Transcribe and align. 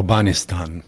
Urbanistan. 0.00 0.82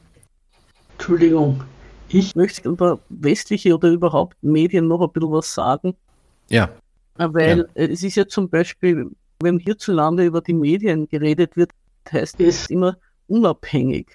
Entschuldigung, 0.92 1.62
ich 2.08 2.34
möchte 2.34 2.66
über 2.66 2.98
westliche 3.10 3.74
oder 3.74 3.90
überhaupt 3.90 4.42
Medien 4.42 4.88
noch 4.88 5.02
ein 5.02 5.12
bisschen 5.12 5.30
was 5.30 5.52
sagen. 5.52 5.94
Ja. 6.48 6.70
Weil 7.16 7.58
ja. 7.58 7.64
es 7.74 8.02
ist 8.02 8.16
ja 8.16 8.26
zum 8.26 8.48
Beispiel, 8.48 9.10
wenn 9.40 9.58
hierzulande 9.58 10.24
über 10.24 10.40
die 10.40 10.54
Medien 10.54 11.06
geredet 11.08 11.58
wird, 11.58 11.72
heißt 12.10 12.40
es 12.40 12.70
immer 12.70 12.96
unabhängig. 13.26 14.08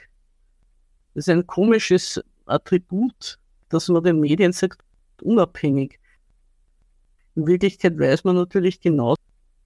Das 1.14 1.27
ist 1.27 1.29
ein 1.29 1.45
komisches 1.45 2.20
Attribut, 2.48 3.38
dass 3.70 3.89
man 3.89 4.04
den 4.04 4.20
Medien 4.20 4.52
sagt, 4.52 4.82
unabhängig. 5.21 6.00
In 7.36 7.45
Wirklichkeit 7.45 8.00
weiß 8.00 8.23
man 8.23 8.36
natürlich 8.36 8.82
genau, 8.82 9.14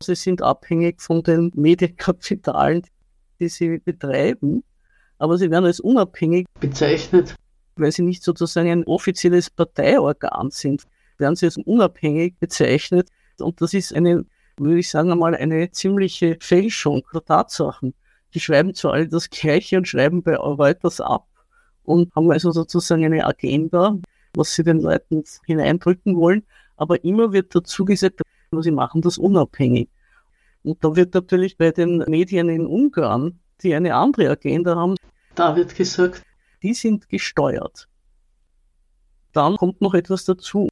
sie 0.04 0.16
sind 0.16 0.42
abhängig 0.42 1.02
von 1.02 1.24
den 1.24 1.54
Medienkapitalen, 1.56 2.82
die 3.40 3.48
sie 3.48 3.78
betreiben, 3.78 4.66
aber 5.22 5.38
sie 5.38 5.52
werden 5.52 5.66
als 5.66 5.80
unabhängig 5.80 6.48
bezeichnet, 6.60 7.36
weil 7.76 7.92
sie 7.92 8.02
nicht 8.02 8.24
sozusagen 8.24 8.72
ein 8.72 8.84
offizielles 8.86 9.52
Parteiorgan 9.52 10.50
sind, 10.50 10.84
werden 11.20 11.36
sie 11.36 11.46
als 11.46 11.58
unabhängig 11.58 12.40
bezeichnet 12.40 13.10
und 13.40 13.62
das 13.62 13.76
ist 13.76 13.94
eine, 13.94 14.26
würde 14.58 14.80
ich 14.80 14.90
sagen 14.90 15.12
einmal, 15.12 15.36
eine 15.36 15.70
ziemliche 15.70 16.38
Fälschung 16.40 17.04
der 17.14 17.24
Tatsachen. 17.24 17.94
Die 18.34 18.40
schreiben 18.40 18.74
zwar 18.74 18.94
alle 18.94 19.08
das 19.08 19.30
Gleiche 19.30 19.78
und 19.78 19.88
schreiben 19.88 20.24
bei 20.24 20.36
Reuters 20.36 21.00
ab 21.00 21.28
und 21.84 22.14
haben 22.16 22.32
also 22.32 22.52
sozusagen 22.52 23.06
eine 23.06 23.24
Agenda, 23.24 23.98
was 24.34 24.56
sie 24.56 24.64
den 24.64 24.80
Leuten 24.80 25.24
hineindrücken 25.46 26.16
wollen, 26.18 26.44
aber 26.78 27.04
immer 27.04 27.32
wird 27.32 27.54
dazu 27.54 27.86
gesagt, 27.86 28.22
sie 28.60 28.72
machen 28.72 29.02
das 29.02 29.20
unabhängig. 29.20 29.88
Und 30.64 30.84
da 30.84 30.96
wird 30.96 31.14
natürlich 31.14 31.58
bei 31.58 31.70
den 31.70 32.00
Medien 32.08 32.50
in 32.50 32.66
Ungarn, 32.66 33.40
die 33.62 33.76
eine 33.76 33.94
andere 33.96 34.30
Agenda 34.30 34.76
haben, 34.76 34.96
da 35.36 35.56
wird 35.56 35.76
gesagt, 35.76 36.24
die 36.62 36.74
sind 36.74 37.10
gesteuert. 37.10 37.88
Dann 39.34 39.58
kommt 39.58 39.82
noch 39.82 39.94
etwas 39.94 40.26
dazu. 40.26 40.68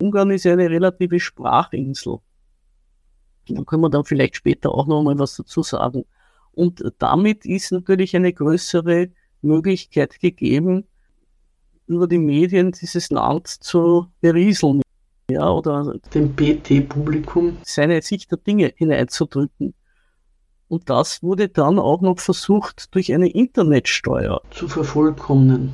Ungarn 0.00 0.30
ist 0.30 0.44
ja 0.44 0.52
eine 0.52 0.70
relative 0.70 1.20
Sprachinsel. 1.20 2.18
Da 3.48 3.62
können 3.64 3.82
wir 3.82 3.90
dann 3.90 4.04
vielleicht 4.04 4.36
später 4.36 4.72
auch 4.72 4.86
noch 4.86 5.02
mal 5.02 5.18
was 5.18 5.36
dazu 5.36 5.62
sagen. 5.62 6.04
Und 6.52 6.82
damit 6.98 7.46
ist 7.46 7.72
natürlich 7.72 8.16
eine 8.16 8.32
größere 8.32 9.10
Möglichkeit 9.42 10.18
gegeben, 10.20 10.84
über 11.86 12.06
die 12.06 12.18
Medien 12.18 12.72
dieses 12.72 13.10
Land 13.10 13.48
zu 13.48 14.06
berieseln. 14.20 14.82
Ja, 15.30 15.50
oder 15.50 15.94
dem 16.14 16.34
PT-Publikum 16.34 17.58
seine 17.62 18.00
Sicht 18.02 18.30
der 18.30 18.38
Dinge 18.38 18.72
hineinzudrücken. 18.76 19.74
Und 20.68 20.90
das 20.90 21.22
wurde 21.22 21.48
dann 21.48 21.78
auch 21.78 22.02
noch 22.02 22.20
versucht, 22.20 22.94
durch 22.94 23.12
eine 23.12 23.28
Internetsteuer 23.30 24.40
zu 24.50 24.68
vervollkommnen. 24.68 25.72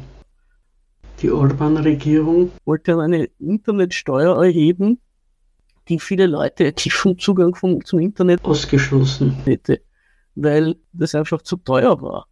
Die 1.21 1.31
Orban-Regierung 1.31 2.53
wollte 2.65 2.99
eine 2.99 3.25
Internetsteuer 3.39 4.43
erheben, 4.45 5.01
die 5.89 5.99
viele 5.99 6.27
Leute, 6.27 6.73
die 6.73 6.91
vom 6.91 7.19
Zugang 7.19 7.55
vom, 7.55 7.85
zum 7.85 7.99
Internet 7.99 8.45
ausgeschlossen 8.45 9.33
hätte, 9.45 9.81
weil 10.35 10.77
das 10.93 11.15
einfach 11.15 11.43
zu 11.43 11.57
teuer 11.57 12.01
war. 12.01 12.27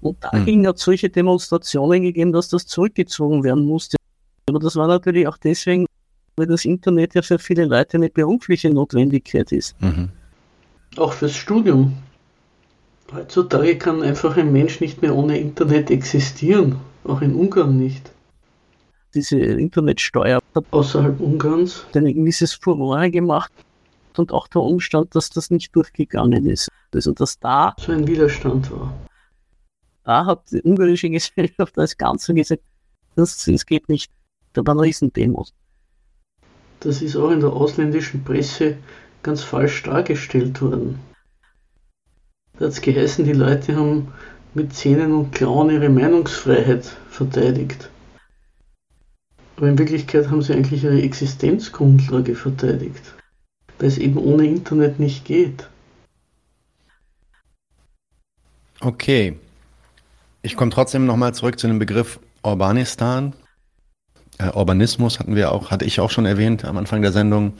Und 0.00 0.22
dagegen 0.24 0.62
hm. 0.62 0.68
hat 0.68 0.76
es 0.76 0.82
solche 0.82 1.10
Demonstrationen 1.10 2.02
gegeben, 2.02 2.32
dass 2.32 2.48
das 2.48 2.66
zurückgezogen 2.66 3.44
werden 3.44 3.64
musste. 3.64 3.96
Aber 4.48 4.58
das 4.58 4.74
war 4.74 4.88
natürlich 4.88 5.28
auch 5.28 5.36
deswegen, 5.36 5.86
weil 6.36 6.46
das 6.46 6.64
Internet 6.64 7.14
ja 7.14 7.22
für 7.22 7.38
viele 7.38 7.64
Leute 7.64 7.98
eine 7.98 8.08
berufliche 8.08 8.70
Notwendigkeit 8.70 9.52
ist. 9.52 9.80
Mhm. 9.80 10.10
Auch 10.96 11.12
fürs 11.12 11.34
Studium. 11.34 11.96
Heutzutage 13.14 13.76
kann 13.76 14.02
einfach 14.02 14.36
ein 14.36 14.52
Mensch 14.52 14.80
nicht 14.80 15.02
mehr 15.02 15.14
ohne 15.14 15.38
Internet 15.38 15.90
existieren, 15.90 16.76
auch 17.04 17.20
in 17.20 17.34
Ungarn 17.34 17.78
nicht. 17.78 18.10
Diese 19.14 19.38
Internetsteuer 19.38 20.40
hat 20.54 20.64
außerhalb 20.70 21.20
Ungarns 21.20 21.84
ein 21.94 22.06
gewisses 22.06 22.54
Furore 22.54 23.10
gemacht 23.10 23.52
und 24.16 24.32
auch 24.32 24.48
der 24.48 24.62
Umstand, 24.62 25.14
dass 25.14 25.28
das 25.28 25.50
nicht 25.50 25.76
durchgegangen 25.76 26.46
ist. 26.46 26.68
Also 26.94 27.12
dass 27.12 27.38
da 27.38 27.74
so 27.78 27.92
ein 27.92 28.06
Widerstand 28.06 28.70
war. 28.70 28.94
Da 30.04 30.26
hat 30.26 30.50
die 30.50 30.62
ungarische 30.62 31.10
Gesellschaft 31.10 31.78
als 31.78 31.96
Ganze 31.96 32.34
gesagt, 32.34 32.62
das, 33.14 33.44
das 33.44 33.66
geht 33.66 33.88
nicht. 33.88 34.10
Da 34.54 34.66
waren 34.66 34.80
Riesendemos. 34.80 35.52
Das 36.80 37.00
ist 37.00 37.16
auch 37.16 37.30
in 37.30 37.40
der 37.40 37.52
ausländischen 37.52 38.24
Presse 38.24 38.78
ganz 39.22 39.42
falsch 39.42 39.82
dargestellt 39.82 40.60
worden. 40.60 40.98
Da 42.58 42.66
hat 42.66 42.72
es 42.72 42.80
geheißen, 42.80 43.24
die 43.24 43.32
Leute 43.32 43.76
haben 43.76 44.12
mit 44.54 44.74
Zähnen 44.74 45.12
und 45.12 45.32
Klauen 45.32 45.70
ihre 45.70 45.88
Meinungsfreiheit 45.88 46.84
verteidigt. 47.08 47.88
Aber 49.56 49.68
in 49.68 49.78
Wirklichkeit 49.78 50.28
haben 50.28 50.42
sie 50.42 50.52
eigentlich 50.52 50.84
ihre 50.84 51.00
Existenzgrundlage 51.00 52.34
verteidigt, 52.34 53.14
weil 53.78 53.88
es 53.88 53.98
eben 53.98 54.18
ohne 54.18 54.46
Internet 54.46 54.98
nicht 54.98 55.24
geht. 55.24 55.68
Okay. 58.80 59.38
Ich 60.42 60.56
komme 60.56 60.72
trotzdem 60.72 61.06
nochmal 61.06 61.34
zurück 61.34 61.58
zu 61.60 61.68
dem 61.68 61.78
Begriff 61.78 62.18
Urbanistan. 62.42 63.32
Äh, 64.38 64.50
Urbanismus 64.50 65.20
hatten 65.20 65.36
wir 65.36 65.52
auch, 65.52 65.70
hatte 65.70 65.84
ich 65.84 66.00
auch 66.00 66.10
schon 66.10 66.26
erwähnt 66.26 66.64
am 66.64 66.76
Anfang 66.76 67.00
der 67.00 67.12
Sendung. 67.12 67.52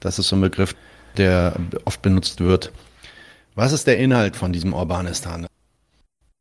Das 0.00 0.18
ist 0.18 0.28
so 0.28 0.36
ein 0.36 0.42
Begriff, 0.42 0.74
der 1.18 1.54
oft 1.84 2.02
benutzt 2.02 2.40
wird. 2.40 2.72
Was 3.54 3.72
ist 3.72 3.86
der 3.86 3.98
Inhalt 3.98 4.36
von 4.36 4.52
diesem 4.52 4.74
Urbanistan? 4.74 5.46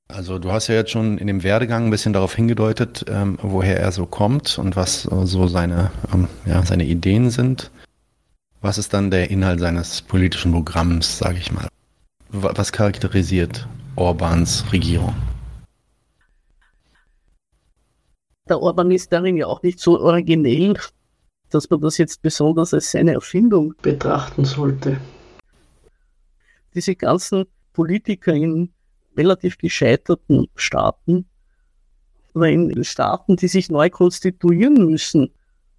Also 0.07 0.37
du 0.37 0.51
hast 0.51 0.67
ja 0.67 0.75
jetzt 0.75 0.91
schon 0.91 1.17
in 1.17 1.27
dem 1.27 1.43
Werdegang 1.43 1.85
ein 1.85 1.89
bisschen 1.89 2.13
darauf 2.13 2.35
hingedeutet, 2.35 3.05
ähm, 3.09 3.39
woher 3.41 3.79
er 3.79 3.91
so 3.91 4.05
kommt 4.05 4.57
und 4.59 4.75
was 4.75 5.03
so 5.03 5.47
seine, 5.47 5.91
ähm, 6.13 6.27
ja, 6.45 6.63
seine 6.63 6.85
Ideen 6.85 7.31
sind. 7.31 7.71
Was 8.61 8.77
ist 8.77 8.93
dann 8.93 9.11
der 9.11 9.31
Inhalt 9.31 9.59
seines 9.59 10.01
politischen 10.01 10.51
Programms, 10.51 11.17
sage 11.17 11.37
ich 11.39 11.51
mal? 11.51 11.67
Was 12.29 12.71
charakterisiert 12.71 13.67
Orbans 13.95 14.65
Regierung? 14.71 15.15
Der 18.47 18.61
Orban 18.61 18.91
ist 18.91 19.11
darin 19.11 19.37
ja 19.37 19.47
auch 19.47 19.63
nicht 19.63 19.79
so 19.79 19.99
originell, 19.99 20.77
dass 21.49 21.69
man 21.69 21.81
das 21.81 21.97
jetzt 21.97 22.21
besonders 22.21 22.73
als 22.73 22.91
seine 22.91 23.13
Erfindung 23.13 23.73
betrachten 23.81 24.45
sollte. 24.45 24.97
Diese 26.73 26.95
ganzen 26.95 27.45
Politiker 27.73 28.33
in 28.33 28.71
relativ 29.15 29.57
gescheiterten 29.57 30.47
Staaten 30.55 31.25
oder 32.33 32.49
in 32.49 32.83
Staaten, 32.83 33.37
die 33.37 33.47
sich 33.47 33.69
neu 33.69 33.89
konstituieren 33.89 34.89
müssen, 34.89 35.31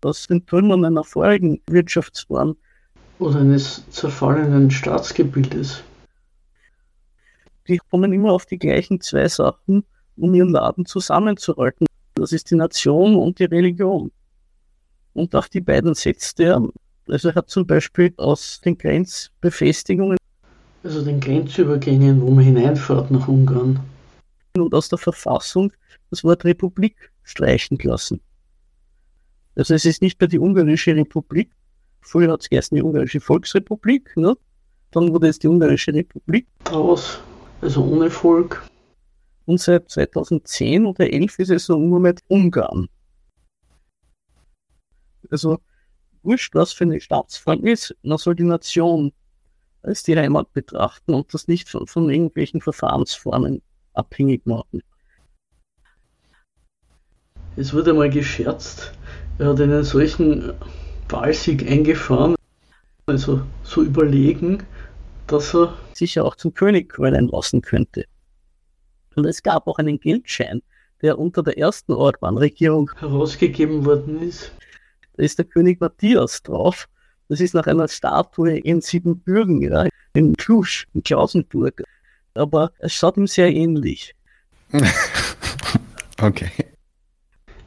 aus 0.03 0.27
den 0.27 0.47
Trümmern 0.47 0.85
einer 0.85 1.05
vorigen 1.05 1.61
Wirtschaftsform. 1.69 2.57
Oder 3.19 3.41
eines 3.41 3.85
zerfallenen 3.91 4.71
Staatsgebildes. 4.71 5.83
Die 7.67 7.79
kommen 7.91 8.13
immer 8.13 8.33
auf 8.33 8.47
die 8.47 8.59
gleichen 8.59 9.01
zwei 9.01 9.29
Sachen, 9.29 9.85
um 10.17 10.33
ihren 10.35 10.51
Laden 10.51 10.87
zusammenzuhalten. 10.87 11.87
Das 12.15 12.33
ist 12.33 12.51
die 12.51 12.55
Nation 12.55 13.17
und 13.17 13.39
die 13.39 13.45
Religion. 13.45 14.13
Und 15.17 15.35
auf 15.35 15.49
die 15.49 15.63
beiden 15.63 15.95
setzt 15.95 16.41
er. 16.41 16.63
Also 17.09 17.31
er 17.31 17.37
hat 17.37 17.49
zum 17.49 17.67
Beispiel 17.67 18.13
aus 18.19 18.61
den 18.61 18.77
Grenzbefestigungen, 18.77 20.19
also 20.85 21.03
den 21.03 21.21
Grenzübergängen, 21.21 22.21
wo 22.21 22.31
man 22.31 22.45
hineinfährt 22.45 23.11
nach 23.11 23.27
Ungarn, 23.27 23.81
und 24.59 24.75
aus 24.75 24.91
der 24.91 24.99
Verfassung 24.99 25.73
das 26.11 26.23
Wort 26.23 26.45
Republik 26.45 27.11
streichen 27.23 27.79
lassen. 27.83 28.21
Also 29.55 29.73
es 29.73 29.87
ist 29.87 30.03
nicht 30.03 30.21
mehr 30.21 30.29
die 30.29 30.39
ungarische 30.39 30.95
Republik. 30.95 31.51
Früher 32.03 32.31
hat 32.33 32.43
es 32.43 32.51
geheißen 32.51 32.77
die 32.77 32.83
ungarische 32.83 33.21
Volksrepublik. 33.21 34.15
Ne? 34.17 34.37
Dann 34.91 35.13
wurde 35.15 35.29
es 35.29 35.39
die 35.39 35.49
ungarische 35.49 35.95
Republik 35.95 36.47
aus, 36.71 37.21
also 37.63 37.83
ohne 37.83 38.11
Volk. 38.11 38.69
Und 39.47 39.61
seit 39.61 39.89
2010 39.91 40.85
oder 40.85 41.11
11 41.11 41.39
ist 41.39 41.51
es 41.51 41.69
nur 41.71 42.01
mit 42.01 42.21
Ungarn. 42.29 42.89
Also 45.31 45.59
wurscht, 46.23 46.55
was 46.55 46.73
für 46.73 46.85
eine 46.85 47.01
Staatsform 47.01 47.65
ist, 47.65 47.95
man 48.03 48.19
soll 48.19 48.35
die 48.35 48.45
Nation 48.45 49.13
als 49.83 50.03
die 50.03 50.17
Heimat 50.17 50.53
betrachten 50.53 51.15
und 51.15 51.33
das 51.33 51.49
nicht 51.49 51.69
von, 51.69 51.87
von 51.87 52.11
irgendwelchen 52.11 52.61
Verfahrensformen 52.61 53.63
abhängig 53.95 54.45
machen. 54.45 54.83
Es 57.57 57.73
wurde 57.73 57.95
mal 57.95 58.11
gescherzt, 58.11 58.93
er 59.39 59.49
hat 59.49 59.61
einen 59.61 59.85
solchen 59.85 60.53
Wahlsieg 61.09 61.71
eingefahren, 61.71 62.35
also 63.07 63.41
so 63.63 63.83
überlegen, 63.83 64.63
dass 65.27 65.55
er 65.55 65.75
sich 65.95 66.17
ja 66.17 66.25
auch 66.25 66.37
zum 66.37 66.53
König 66.53 66.99
wählen 66.99 67.29
lassen 67.29 67.63
könnte. 67.63 68.05
Und 69.15 69.25
es 69.25 69.43
gab 69.43 69.67
auch 69.67 69.79
einen 69.79 69.99
Geldschein, 69.99 70.63
der 71.01 71.19
unter 71.19 71.43
der 71.43 71.57
ersten 71.57 71.93
Orban-Regierung 71.93 72.91
herausgegeben 72.99 73.85
worden 73.87 74.21
ist. 74.23 74.53
Da 75.17 75.23
ist 75.23 75.39
der 75.39 75.47
König 75.47 75.81
Matthias 75.81 76.43
drauf. 76.43 76.89
Das 77.29 77.41
ist 77.41 77.55
nach 77.55 77.67
einer 77.67 77.89
Statue 77.89 78.59
in 78.59 78.81
Siebenbürgen, 78.81 79.63
ja, 79.63 79.87
in 80.13 80.37
Klusch, 80.37 80.87
in 80.95 81.03
Klausenburg. 81.03 81.83
Aber 82.35 82.71
es 82.79 82.93
schaut 82.93 83.17
ihm 83.17 83.27
sehr 83.27 83.53
ähnlich. 83.53 84.15
okay. 86.23 86.51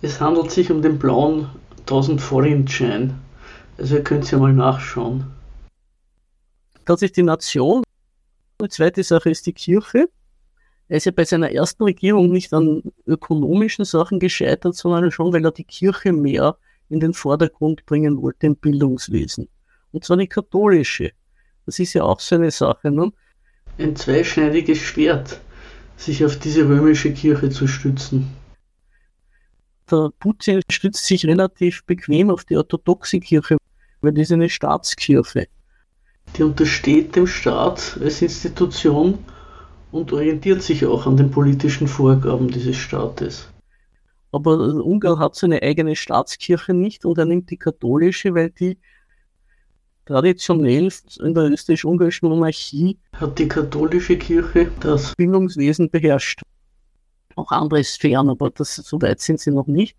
Es 0.01 0.22
handelt 0.22 0.51
sich 0.51 0.72
um 0.72 0.81
den 0.81 0.98
blauen 0.98 1.50
1000 1.80 2.22
Forint-Schein. 2.22 3.19
Also 3.78 3.95
ihr 3.95 4.04
könnt 4.04 4.24
es 4.24 4.31
ja 4.31 4.38
mal 4.38 4.54
nachschauen. 4.54 5.25
Das 6.86 7.02
ist 7.02 7.18
die 7.18 7.24
Nation. 7.24 7.84
Die 8.62 8.69
zweite 8.69 9.04
Sache 9.04 9.30
ist 9.30 9.45
die 9.45 9.54
Kirche. 9.54 10.10
Er 10.88 10.98
ist 10.98 11.06
ja 11.06 11.12
bei 11.12 11.25
seiner 11.25 11.52
ersten 11.52 11.84
Regierung 11.84 12.30
nicht 12.30 12.54
an 12.54 12.84
ökonomischen 13.06 13.86
Sachen 13.86 14.19
gescheitert, 14.19 14.75
sondern 14.75 15.12
schon, 15.12 15.34
weil 15.34 15.45
er 15.45 15.52
die 15.52 15.63
Kirche 15.63 16.13
mehr 16.13 16.57
in 16.89 17.00
den 17.00 17.13
Vordergrund 17.13 17.86
bringen 17.86 18.21
wollte 18.21 18.47
im 18.47 18.56
Bildungswesen. 18.56 19.47
Und 19.91 20.03
zwar 20.03 20.18
die 20.18 20.27
katholische. 20.27 21.12
Das 21.65 21.80
ist 21.80 21.94
ja 21.94 22.03
auch 22.03 22.19
so 22.19 22.36
eine 22.36 22.51
Sache. 22.51 22.91
Ne? 22.91 23.12
Ein 23.77 23.95
zweischneidiges 23.95 24.80
Schwert, 24.80 25.39
sich 25.97 26.25
auf 26.25 26.38
diese 26.38 26.68
römische 26.68 27.13
Kirche 27.13 27.50
zu 27.50 27.68
stützen. 27.68 28.30
Der 29.89 30.12
Putin 30.19 30.62
stützt 30.69 31.06
sich 31.06 31.25
relativ 31.25 31.83
bequem 31.86 32.30
auf 32.30 32.45
die 32.45 32.57
orthodoxe 32.57 33.19
Kirche, 33.19 33.57
weil 34.01 34.13
das 34.13 34.24
ist 34.24 34.31
eine 34.31 34.50
Staatskirche. 34.50 35.47
Die 36.38 36.44
untersteht 36.44 37.15
dem 37.15 37.25
Staat 37.25 37.97
als 38.01 38.21
Institution 38.21 39.18
und 39.92 40.13
orientiert 40.13 40.62
sich 40.62 40.85
auch 40.85 41.07
an 41.07 41.18
den 41.18 41.31
politischen 41.31 41.88
Vorgaben 41.88 42.50
dieses 42.50 42.77
Staates. 42.77 43.50
Aber 44.31 44.60
Ungarn 44.60 45.20
hat 45.20 45.36
seine 45.36 45.62
eigene 45.62 45.96
Staatskirche 45.96 46.74
nicht 46.74 47.06
und 47.06 47.18
er 47.18 47.26
nimmt 47.26 47.50
die 47.50 47.58
katholische, 47.58 48.34
weil 48.36 48.52
die 48.52 48.78
traditionell 50.06 50.92
in 51.20 51.34
der 51.34 51.52
österreichisch-ungarischen 51.52 52.30
Monarchie 52.30 52.98
hat 53.14 53.38
die 53.38 53.48
katholische 53.48 54.18
Kirche 54.18 54.72
das 54.80 55.16
Bildungswesen 55.16 55.90
beherrscht. 55.90 56.42
Auch 57.36 57.52
andere 57.52 57.84
Sphären, 57.84 58.30
aber 58.30 58.50
das, 58.50 58.76
so 58.76 59.02
weit 59.02 59.20
sind 59.20 59.40
sie 59.40 59.52
noch 59.52 59.68
nicht. 59.68 59.96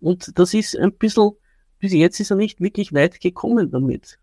Und 0.00 0.38
das 0.38 0.52
ist 0.52 0.76
ein 0.76 0.92
bisschen, 0.92 1.30
bis 1.78 1.92
jetzt 1.92 2.20
ist 2.20 2.30
er 2.30 2.36
nicht 2.36 2.60
wirklich 2.60 2.92
weit 2.92 3.20
gekommen 3.20 3.70
damit. 3.70 4.18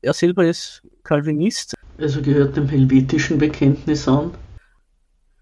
Er 0.00 0.12
selber 0.12 0.46
ist 0.46 0.82
Calvinist. 1.02 1.74
Also 1.98 2.20
gehört 2.20 2.56
dem 2.56 2.68
helvetischen 2.68 3.38
Bekenntnis 3.38 4.08
an. 4.08 4.32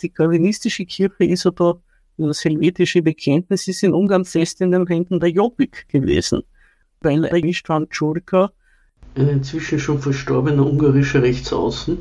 Die 0.03 0.11
calvinistische 0.11 0.85
Kirche 0.85 1.25
ist 1.25 1.47
aber, 1.47 1.81
das 2.29 2.45
helvetische 2.45 3.03
Bekenntnis 3.03 3.69
ist 3.69 3.83
in 3.83 3.95
Ungarn 3.95 4.25
fest 4.25 4.61
in 4.61 4.73
den 4.73 4.87
Händen 4.87 5.21
der 5.21 5.31
Jobbik 5.31 5.89
gewesen. 5.89 6.43
Weil 7.01 7.25
Istvan 7.25 7.89
Czurka, 7.91 8.53
ein 9.15 9.29
inzwischen 9.29 9.79
schon 9.79 9.99
verstorbener 9.99 10.65
ungarischer 10.65 11.23
Rechtsaußen, 11.23 11.99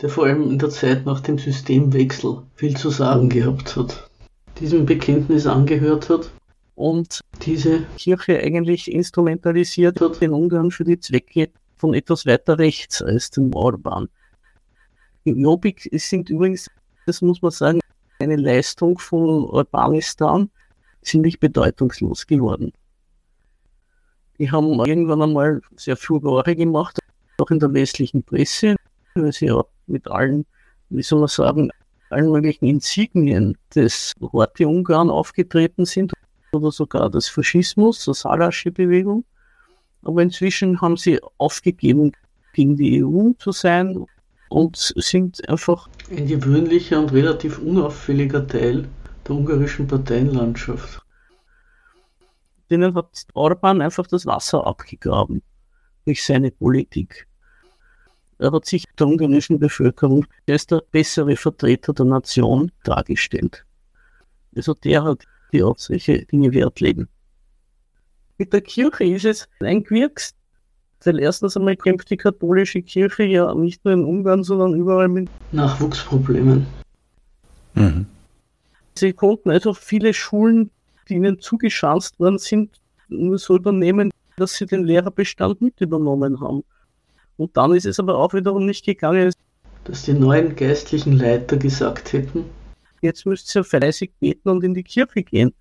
der 0.00 0.08
vor 0.08 0.26
allem 0.26 0.42
in 0.50 0.58
der 0.58 0.70
Zeit 0.70 1.04
nach 1.06 1.20
dem 1.20 1.38
Systemwechsel 1.38 2.42
viel 2.54 2.76
zu 2.76 2.90
sagen 2.90 3.28
gehabt 3.28 3.76
hat, 3.76 4.08
diesem 4.60 4.86
Bekenntnis 4.86 5.46
angehört 5.46 6.08
hat 6.08 6.30
und 6.74 7.20
diese 7.42 7.84
Kirche 7.96 8.38
eigentlich 8.38 8.90
instrumentalisiert 8.90 10.00
hat 10.00 10.22
in 10.22 10.32
Ungarn 10.32 10.70
für 10.70 10.84
die 10.84 11.00
Zwecke 11.00 11.50
von 11.76 11.94
etwas 11.94 12.26
weiter 12.26 12.58
rechts 12.58 13.02
als 13.02 13.30
dem 13.30 13.52
Orban. 13.54 14.08
Jobbik 15.24 15.88
sind 15.92 16.30
übrigens, 16.30 16.70
das 17.06 17.20
muss 17.20 17.42
man 17.42 17.50
sagen, 17.50 17.80
eine 18.30 18.40
Leistung 18.40 18.98
von 18.98 19.44
Urbanistan 19.44 20.50
ziemlich 21.02 21.40
bedeutungslos 21.40 22.26
geworden. 22.26 22.72
Die 24.38 24.50
haben 24.50 24.78
irgendwann 24.84 25.22
einmal 25.22 25.60
sehr 25.76 25.96
Furore 25.96 26.54
gemacht, 26.54 26.98
auch 27.38 27.50
in 27.50 27.58
der 27.58 27.72
westlichen 27.72 28.22
Presse, 28.22 28.76
weil 29.14 29.32
sie 29.32 29.46
ja 29.46 29.64
mit 29.86 30.06
allen, 30.08 30.46
wie 30.90 31.02
soll 31.02 31.20
man 31.20 31.28
sagen, 31.28 31.70
allen 32.10 32.30
möglichen 32.30 32.66
Insignien 32.66 33.56
des 33.74 34.12
Horti 34.20 34.64
Ungarn 34.64 35.10
aufgetreten 35.10 35.84
sind 35.84 36.12
oder 36.52 36.70
sogar 36.70 37.10
des 37.10 37.28
Faschismus, 37.28 38.04
der 38.04 38.14
Salasche-Bewegung. 38.14 39.24
Aber 40.02 40.22
inzwischen 40.22 40.80
haben 40.80 40.96
sie 40.96 41.20
aufgegeben, 41.38 42.12
gegen 42.52 42.76
die 42.76 43.04
EU 43.04 43.32
zu 43.38 43.52
sein 43.52 44.06
und 44.48 44.76
sind 44.76 45.48
einfach 45.48 45.88
ein 46.10 46.26
gewöhnlicher 46.26 47.00
und 47.00 47.12
relativ 47.12 47.58
unauffälliger 47.58 48.46
Teil 48.46 48.88
der 49.26 49.36
ungarischen 49.36 49.86
Parteienlandschaft. 49.86 51.02
Denen 52.70 52.94
hat 52.94 53.26
Orban 53.34 53.80
einfach 53.80 54.06
das 54.06 54.26
Wasser 54.26 54.66
abgegraben 54.66 55.42
durch 56.04 56.24
seine 56.24 56.50
Politik. 56.50 57.26
Er 58.38 58.52
hat 58.52 58.66
sich 58.66 58.84
der 58.98 59.06
ungarischen 59.06 59.58
Bevölkerung 59.58 60.26
als 60.48 60.66
der 60.66 60.82
bessere 60.90 61.36
Vertreter 61.36 61.92
der 61.92 62.06
Nation 62.06 62.70
dargestellt. 62.84 63.64
Also 64.54 64.74
der 64.74 65.02
hat 65.04 65.24
die 65.52 65.62
auf 65.62 65.80
solche 65.80 66.24
Dinge 66.26 66.52
Wert 66.52 66.80
legen. 66.80 67.08
Mit 68.36 68.52
der 68.52 68.60
Kirche 68.60 69.04
ist 69.04 69.24
es 69.24 69.48
ein 69.60 69.82
Quirks, 69.82 70.34
weil 71.04 71.20
erstens 71.20 71.56
einmal 71.56 71.76
kämpft 71.76 72.10
die 72.10 72.16
katholische 72.16 72.82
Kirche 72.82 73.24
ja 73.24 73.54
nicht 73.54 73.84
nur 73.84 73.94
in 73.94 74.04
Ungarn, 74.04 74.42
sondern 74.42 74.74
überall 74.74 75.08
mit 75.08 75.28
Nachwuchsproblemen. 75.52 76.66
Mhm. 77.74 78.06
Sie 78.96 79.12
konnten 79.12 79.50
also 79.50 79.74
viele 79.74 80.12
Schulen, 80.12 80.70
die 81.08 81.14
ihnen 81.14 81.38
zugeschanzt 81.40 82.18
worden 82.18 82.38
sind, 82.38 82.80
nur 83.08 83.38
so 83.38 83.56
übernehmen, 83.56 84.10
dass 84.36 84.54
sie 84.54 84.66
den 84.66 84.84
Lehrerbestand 84.84 85.60
mit 85.60 85.80
übernommen 85.80 86.40
haben. 86.40 86.64
Und 87.36 87.56
dann 87.56 87.74
ist 87.74 87.86
es 87.86 88.00
aber 88.00 88.16
auch 88.18 88.34
wiederum 88.34 88.66
nicht 88.66 88.84
gegangen, 88.84 89.32
dass 89.84 90.02
die 90.02 90.12
neuen 90.12 90.56
geistlichen 90.56 91.16
Leiter 91.16 91.56
gesagt 91.56 92.12
hätten, 92.12 92.44
jetzt 93.00 93.24
müsst 93.26 93.54
ihr 93.54 93.64
fleißig 93.64 94.12
beten 94.20 94.48
und 94.48 94.64
in 94.64 94.74
die 94.74 94.82
Kirche 94.82 95.22
gehen. 95.22 95.54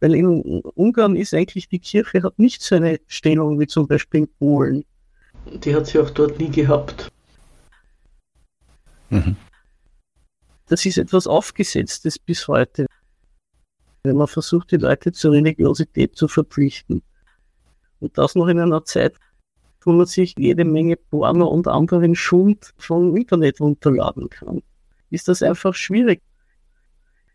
Weil 0.00 0.14
in 0.14 0.62
Ungarn 0.74 1.14
ist 1.14 1.34
eigentlich 1.34 1.68
die 1.68 1.78
Kirche 1.78 2.22
hat 2.22 2.38
nicht 2.38 2.62
so 2.62 2.74
eine 2.74 3.00
Stellung 3.06 3.60
wie 3.60 3.66
zum 3.66 3.86
Beispiel 3.86 4.20
in 4.20 4.28
Polen. 4.28 4.84
Die 5.46 5.74
hat 5.74 5.86
sie 5.86 5.98
auch 5.98 6.10
dort 6.10 6.38
nie 6.38 6.50
gehabt. 6.50 7.10
Mhm. 9.10 9.36
Das 10.66 10.86
ist 10.86 10.98
etwas 10.98 11.26
Aufgesetztes 11.26 12.18
bis 12.18 12.48
heute. 12.48 12.86
Wenn 14.02 14.16
man 14.16 14.28
versucht, 14.28 14.70
die 14.70 14.76
Leute 14.76 15.12
zur 15.12 15.32
Religiosität 15.32 16.16
zu 16.16 16.28
verpflichten. 16.28 17.02
Und 17.98 18.16
das 18.16 18.34
noch 18.34 18.48
in 18.48 18.58
einer 18.58 18.84
Zeit, 18.84 19.16
wo 19.82 19.92
man 19.92 20.06
sich 20.06 20.34
jede 20.38 20.64
Menge 20.64 20.96
Porno 20.96 21.46
und 21.46 21.68
anderen 21.68 22.14
Schund 22.14 22.72
vom 22.78 23.14
Internet 23.16 23.60
runterladen 23.60 24.30
kann. 24.30 24.62
Ist 25.10 25.28
das 25.28 25.42
einfach 25.42 25.74
schwierig. 25.74 26.22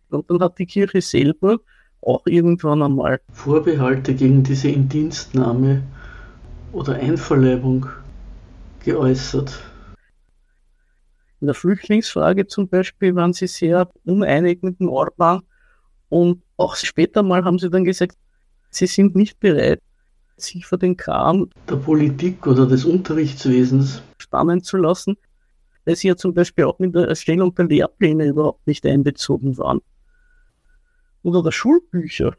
Und 0.09 0.29
dann 0.29 0.39
hat 0.39 0.57
die 0.57 0.65
Kirche 0.65 1.01
selber 1.01 1.59
auch 2.05 2.25
irgendwann 2.25 2.83
einmal 2.83 3.19
Vorbehalte 3.33 4.13
gegen 4.13 4.43
diese 4.43 4.69
Indienstnahme 4.69 5.83
oder 6.71 6.93
Einverleibung 6.95 7.87
geäußert. 8.83 9.59
In 11.41 11.47
der 11.47 11.55
Flüchtlingsfrage 11.55 12.47
zum 12.47 12.67
Beispiel 12.67 13.15
waren 13.15 13.33
sie 13.33 13.47
sehr 13.47 13.89
uneinig 14.05 14.61
mit 14.61 14.79
dem 14.79 14.89
Orban 14.89 15.41
und 16.09 16.41
auch 16.57 16.75
später 16.75 17.23
mal 17.23 17.43
haben 17.43 17.59
sie 17.59 17.69
dann 17.69 17.83
gesagt, 17.83 18.15
sie 18.69 18.87
sind 18.87 19.15
nicht 19.15 19.39
bereit, 19.39 19.81
sich 20.37 20.65
vor 20.65 20.77
den 20.77 20.95
Kram 20.95 21.49
der 21.67 21.77
Politik 21.77 22.45
oder 22.45 22.67
des 22.67 22.85
Unterrichtswesens 22.85 24.01
spannen 24.17 24.63
zu 24.63 24.77
lassen, 24.77 25.17
weil 25.85 25.95
sie 25.95 26.09
ja 26.09 26.15
zum 26.15 26.33
Beispiel 26.33 26.65
auch 26.65 26.77
mit 26.79 26.93
der 26.93 27.07
Erstellung 27.07 27.53
der 27.55 27.65
Lehrpläne 27.65 28.27
überhaupt 28.27 28.65
nicht 28.67 28.85
einbezogen 28.85 29.57
waren 29.57 29.81
oder 31.25 31.41
der 31.43 31.51
Schulbücher. 31.51 32.35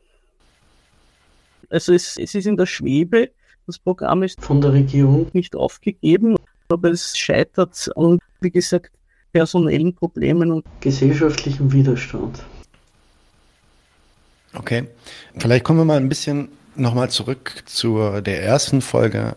Also 1.68 1.92
es, 1.92 2.16
es 2.16 2.34
ist 2.34 2.46
in 2.46 2.56
der 2.56 2.66
Schwebe, 2.66 3.30
das 3.66 3.78
Programm 3.78 4.22
ist 4.22 4.40
von 4.40 4.60
der 4.60 4.72
Regierung 4.72 5.28
nicht 5.32 5.56
aufgegeben, 5.56 6.36
aber 6.68 6.90
es 6.90 7.18
scheitert 7.18 7.90
an, 7.96 8.20
wie 8.40 8.50
gesagt, 8.50 8.92
personellen 9.32 9.92
Problemen 9.94 10.52
und 10.52 10.64
gesellschaftlichem 10.80 11.72
Widerstand. 11.72 12.44
Okay, 14.54 14.86
vielleicht 15.36 15.64
kommen 15.64 15.80
wir 15.80 15.84
mal 15.84 15.98
ein 15.98 16.08
bisschen 16.08 16.48
nochmal 16.76 17.10
zurück 17.10 17.64
zu 17.66 18.20
der 18.20 18.42
ersten 18.42 18.80
Folge, 18.80 19.36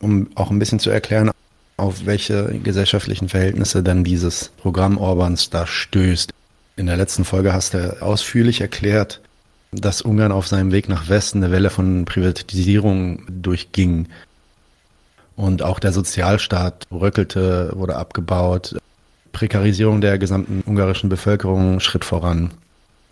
um 0.00 0.28
auch 0.36 0.50
ein 0.50 0.58
bisschen 0.60 0.78
zu 0.78 0.90
erklären, 0.90 1.32
auf 1.76 2.06
welche 2.06 2.60
gesellschaftlichen 2.62 3.28
Verhältnisse 3.28 3.82
dann 3.82 4.04
dieses 4.04 4.50
Programm 4.50 4.98
Orbans 4.98 5.50
da 5.50 5.66
stößt. 5.66 6.32
In 6.78 6.86
der 6.86 6.96
letzten 6.96 7.24
Folge 7.24 7.52
hast 7.52 7.74
du 7.74 8.00
ausführlich 8.00 8.60
erklärt, 8.60 9.20
dass 9.72 10.00
Ungarn 10.00 10.30
auf 10.30 10.46
seinem 10.46 10.70
Weg 10.70 10.88
nach 10.88 11.08
Westen 11.08 11.42
eine 11.42 11.52
Welle 11.52 11.70
von 11.70 12.04
Privatisierung 12.04 13.24
durchging. 13.28 14.06
Und 15.34 15.64
auch 15.64 15.80
der 15.80 15.92
Sozialstaat 15.92 16.88
bröckelte, 16.88 17.72
wurde 17.74 17.96
abgebaut. 17.96 18.76
Prekarisierung 19.32 20.00
der 20.00 20.18
gesamten 20.18 20.62
ungarischen 20.64 21.08
Bevölkerung 21.08 21.80
Schritt 21.80 22.04
voran. 22.04 22.52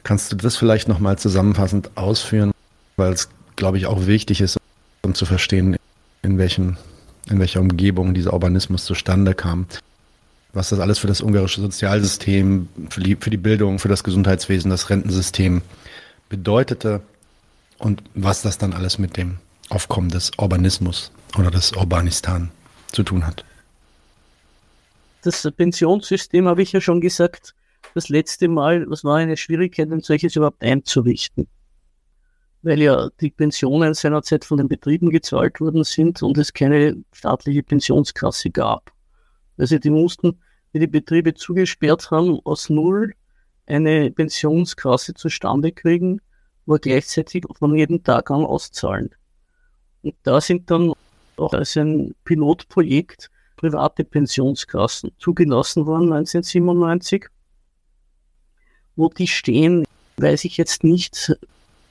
Kannst 0.04 0.30
du 0.30 0.36
das 0.36 0.56
vielleicht 0.56 0.86
nochmal 0.86 1.18
zusammenfassend 1.18 1.90
ausführen? 1.96 2.52
Weil 2.96 3.14
es, 3.14 3.28
glaube 3.56 3.78
ich, 3.78 3.86
auch 3.86 4.06
wichtig 4.06 4.42
ist, 4.42 4.58
um 5.02 5.16
zu 5.16 5.26
verstehen, 5.26 5.76
in 6.22 6.38
welchem, 6.38 6.76
in 7.28 7.40
welcher 7.40 7.62
Umgebung 7.62 8.14
dieser 8.14 8.32
Urbanismus 8.32 8.84
zustande 8.84 9.34
kam. 9.34 9.66
Was 10.56 10.70
das 10.70 10.80
alles 10.80 10.98
für 10.98 11.06
das 11.06 11.20
ungarische 11.20 11.60
Sozialsystem, 11.60 12.68
für 12.88 13.02
die, 13.02 13.16
für 13.16 13.28
die 13.28 13.36
Bildung, 13.36 13.78
für 13.78 13.88
das 13.88 14.02
Gesundheitswesen, 14.02 14.70
das 14.70 14.88
Rentensystem 14.88 15.60
bedeutete 16.30 17.02
und 17.78 18.02
was 18.14 18.40
das 18.40 18.56
dann 18.56 18.72
alles 18.72 18.98
mit 18.98 19.18
dem 19.18 19.36
Aufkommen 19.68 20.08
des 20.08 20.30
Urbanismus 20.38 21.12
oder 21.38 21.50
des 21.50 21.72
Urbanistan 21.72 22.50
zu 22.90 23.02
tun 23.02 23.26
hat. 23.26 23.44
Das 25.22 25.46
Pensionssystem 25.54 26.48
habe 26.48 26.62
ich 26.62 26.72
ja 26.72 26.80
schon 26.80 27.02
gesagt, 27.02 27.54
das 27.94 28.08
letzte 28.08 28.48
Mal, 28.48 28.88
was 28.88 29.04
war 29.04 29.16
eine 29.16 29.36
Schwierigkeit, 29.36 29.92
ein 29.92 30.00
solches 30.00 30.36
überhaupt 30.36 30.62
einzurichten? 30.62 31.48
Weil 32.62 32.80
ja 32.80 33.10
die 33.20 33.30
Pensionen 33.30 33.92
seinerzeit 33.92 34.44
von 34.46 34.56
den 34.56 34.68
Betrieben 34.68 35.10
gezahlt 35.10 35.60
worden 35.60 35.84
sind 35.84 36.22
und 36.22 36.38
es 36.38 36.54
keine 36.54 36.96
staatliche 37.12 37.62
Pensionskasse 37.62 38.50
gab. 38.50 38.90
Also 39.58 39.78
die 39.78 39.90
mussten, 39.90 40.38
wie 40.76 40.80
die 40.80 40.86
Betriebe 40.86 41.32
zugesperrt 41.32 42.10
haben, 42.10 42.38
aus 42.44 42.68
Null 42.68 43.14
eine 43.64 44.10
Pensionskasse 44.10 45.14
zustande 45.14 45.72
kriegen, 45.72 46.20
aber 46.66 46.78
gleichzeitig 46.78 47.44
von 47.58 47.74
jedem 47.74 48.02
Tag 48.04 48.30
an 48.30 48.44
auszahlen. 48.44 49.08
Und 50.02 50.14
da 50.22 50.38
sind 50.38 50.70
dann 50.70 50.92
auch 51.38 51.54
als 51.54 51.78
ein 51.78 52.14
Pilotprojekt 52.24 53.30
private 53.56 54.04
Pensionskassen 54.04 55.12
zugelassen 55.18 55.86
worden 55.86 56.12
1997. 56.12 57.28
Wo 58.96 59.08
die 59.08 59.26
stehen, 59.26 59.84
weiß 60.18 60.44
ich 60.44 60.58
jetzt 60.58 60.84
nicht. 60.84 61.34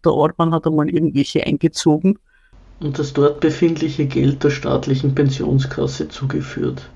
Der 0.04 0.14
Orban 0.14 0.54
hat 0.54 0.68
einmal 0.68 0.90
irgendwelche 0.90 1.44
eingezogen 1.44 2.20
und 2.80 3.00
das 3.00 3.14
dort 3.14 3.40
befindliche 3.40 4.06
Geld 4.06 4.44
der 4.44 4.52
staatlichen 4.52 5.16
Pensionskasse 5.16 6.10
zugeführt. 6.10 6.90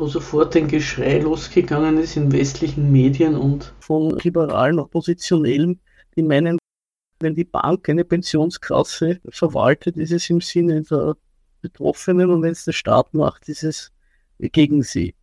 Wo 0.00 0.06
sofort 0.06 0.56
ein 0.56 0.66
Geschrei 0.66 1.18
losgegangen 1.18 1.98
ist 1.98 2.16
in 2.16 2.32
westlichen 2.32 2.90
Medien 2.90 3.36
und 3.36 3.74
von 3.80 4.18
liberalen 4.20 4.78
Oppositionellen, 4.78 5.78
die 6.16 6.22
meinen, 6.22 6.56
wenn 7.18 7.34
die 7.34 7.44
Bank 7.44 7.86
eine 7.86 8.06
Pensionskasse 8.06 9.20
verwaltet, 9.28 9.98
ist 9.98 10.12
es 10.12 10.30
im 10.30 10.40
Sinne 10.40 10.80
der 10.84 11.16
Betroffenen 11.60 12.30
und 12.30 12.40
wenn 12.40 12.52
es 12.52 12.64
der 12.64 12.72
Staat 12.72 13.12
macht, 13.12 13.46
ist 13.50 13.62
es 13.62 13.92
gegen 14.38 14.82
sie. 14.82 15.14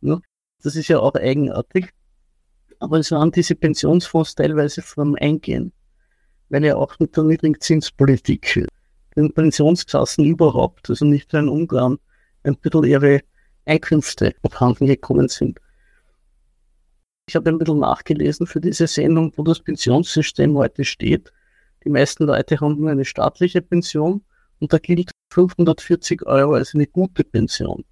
Ja, 0.00 0.18
das 0.62 0.74
ist 0.74 0.88
ja 0.88 1.00
auch 1.00 1.14
eigenartig. 1.14 1.90
Aber 2.78 3.00
es 3.00 3.10
waren 3.10 3.30
diese 3.30 3.56
Pensionsfonds 3.56 4.36
teilweise 4.36 4.80
vom 4.80 5.16
Eingehen, 5.16 5.70
weil 6.48 6.64
ja 6.64 6.76
auch 6.76 6.98
mit 6.98 7.14
der 7.14 7.24
niedrigen 7.24 7.60
Zinspolitik 7.60 8.66
den 9.14 9.34
Pensionskassen 9.34 10.24
überhaupt, 10.24 10.88
also 10.88 11.04
nicht 11.04 11.30
nur 11.34 11.42
in 11.42 11.48
Ungarn, 11.50 11.98
ein 12.42 12.56
bisschen 12.56 12.84
ihre 12.84 13.20
Einkünfte 13.68 14.34
abhanden 14.42 14.86
gekommen 14.86 15.28
sind. 15.28 15.60
Ich 17.28 17.36
habe 17.36 17.50
ein 17.50 17.58
bisschen 17.58 17.78
nachgelesen 17.78 18.46
für 18.46 18.60
diese 18.60 18.86
Sendung, 18.86 19.32
wo 19.36 19.42
das 19.42 19.60
Pensionssystem 19.60 20.56
heute 20.56 20.84
steht. 20.84 21.30
Die 21.84 21.90
meisten 21.90 22.24
Leute 22.24 22.58
haben 22.60 22.80
nur 22.80 22.90
eine 22.90 23.04
staatliche 23.04 23.60
Pension 23.60 24.24
und 24.60 24.72
da 24.72 24.78
gilt 24.78 25.10
540 25.32 26.24
Euro 26.26 26.54
als 26.54 26.74
eine 26.74 26.86
gute 26.86 27.24
Pension. 27.24 27.84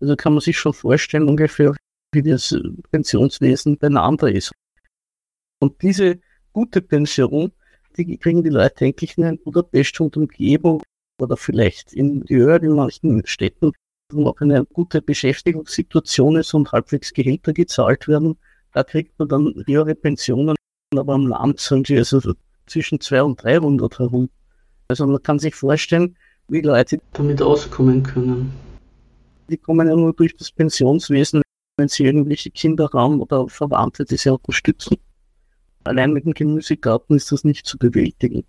Also 0.00 0.16
kann 0.16 0.34
man 0.34 0.40
sich 0.40 0.58
schon 0.58 0.72
vorstellen, 0.72 1.28
ungefähr, 1.28 1.74
wie 2.12 2.22
das 2.22 2.54
Pensionswesen 2.90 3.78
beieinander 3.78 4.30
ist. 4.30 4.52
Und 5.60 5.80
diese 5.82 6.20
gute 6.52 6.82
Pension, 6.82 7.52
die 7.96 8.16
kriegen 8.18 8.42
die 8.42 8.50
Leute 8.50 8.84
eigentlich 8.84 9.16
nur 9.16 9.28
in 9.28 9.42
Budapest 9.42 10.00
und 10.00 10.16
Umgebung 10.16 10.82
oder 11.20 11.36
vielleicht 11.36 11.92
in 11.92 12.24
Jör, 12.26 12.62
in 12.62 12.72
manchen 12.72 13.26
Städten, 13.26 13.72
wo 14.12 14.28
auch 14.28 14.40
eine 14.40 14.64
gute 14.64 15.02
Beschäftigungssituation 15.02 16.36
ist 16.36 16.54
und 16.54 16.72
halbwegs 16.72 17.12
Gehälter 17.12 17.52
gezahlt 17.52 18.08
werden. 18.08 18.36
Da 18.72 18.82
kriegt 18.84 19.18
man 19.18 19.28
dann 19.28 19.64
höhere 19.66 19.94
Pensionen, 19.94 20.56
aber 20.94 21.14
am 21.14 21.26
Land 21.26 21.60
sind 21.60 21.86
sie 21.86 21.98
also 21.98 22.34
zwischen 22.66 23.00
200 23.00 23.28
und 23.28 23.44
300 23.44 23.98
herum. 23.98 24.30
Also 24.88 25.06
man 25.06 25.22
kann 25.22 25.38
sich 25.38 25.54
vorstellen, 25.54 26.16
wie 26.48 26.62
Leute 26.62 27.00
damit 27.12 27.42
auskommen 27.42 28.02
können. 28.02 28.52
Die 29.50 29.58
kommen 29.58 29.88
ja 29.88 29.94
nur 29.94 30.14
durch 30.14 30.36
das 30.36 30.50
Pensionswesen, 30.50 31.42
wenn 31.76 31.88
sie 31.88 32.04
irgendwelche 32.04 32.50
Kinder 32.50 32.88
haben 32.92 33.20
oder 33.20 33.48
Verwandte, 33.48 34.04
die 34.04 34.16
sie 34.16 34.32
unterstützen. 34.32 34.96
Allein 35.84 36.12
mit 36.12 36.24
dem 36.24 36.34
Gemüsegarten 36.34 37.16
ist 37.16 37.32
das 37.32 37.44
nicht 37.44 37.66
zu 37.66 37.78
bewältigen. 37.78 38.44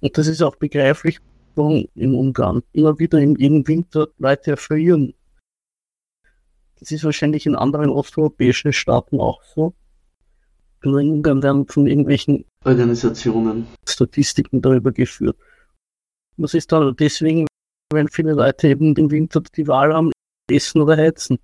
Und 0.00 0.18
das 0.18 0.26
ist 0.26 0.42
auch 0.42 0.56
begreiflich, 0.56 1.20
warum 1.54 1.86
in 1.94 2.14
Ungarn 2.14 2.62
immer 2.72 2.98
wieder 2.98 3.18
in 3.18 3.36
jedem 3.36 3.66
Winter 3.66 4.08
Leute 4.18 4.52
erfrieren. 4.52 5.14
Das 6.78 6.90
ist 6.90 7.04
wahrscheinlich 7.04 7.46
in 7.46 7.54
anderen 7.54 7.90
osteuropäischen 7.90 8.72
Staaten 8.72 9.20
auch 9.20 9.42
so. 9.42 9.74
in 10.82 10.94
Ungarn 10.94 11.42
werden 11.42 11.66
von 11.68 11.86
irgendwelchen 11.86 12.44
Organisationen 12.64 13.66
Statistiken 13.86 14.60
darüber 14.60 14.90
geführt. 14.90 15.36
Was 16.36 16.54
ist 16.54 16.72
dann 16.72 16.96
deswegen, 16.96 17.46
wenn 17.92 18.08
viele 18.08 18.32
Leute 18.32 18.68
eben 18.68 18.96
im 18.96 19.10
Winter 19.10 19.42
die 19.56 19.68
Wahl 19.68 19.94
haben, 19.94 20.10
essen 20.50 20.80
oder 20.80 20.96
heizen? 20.96 21.38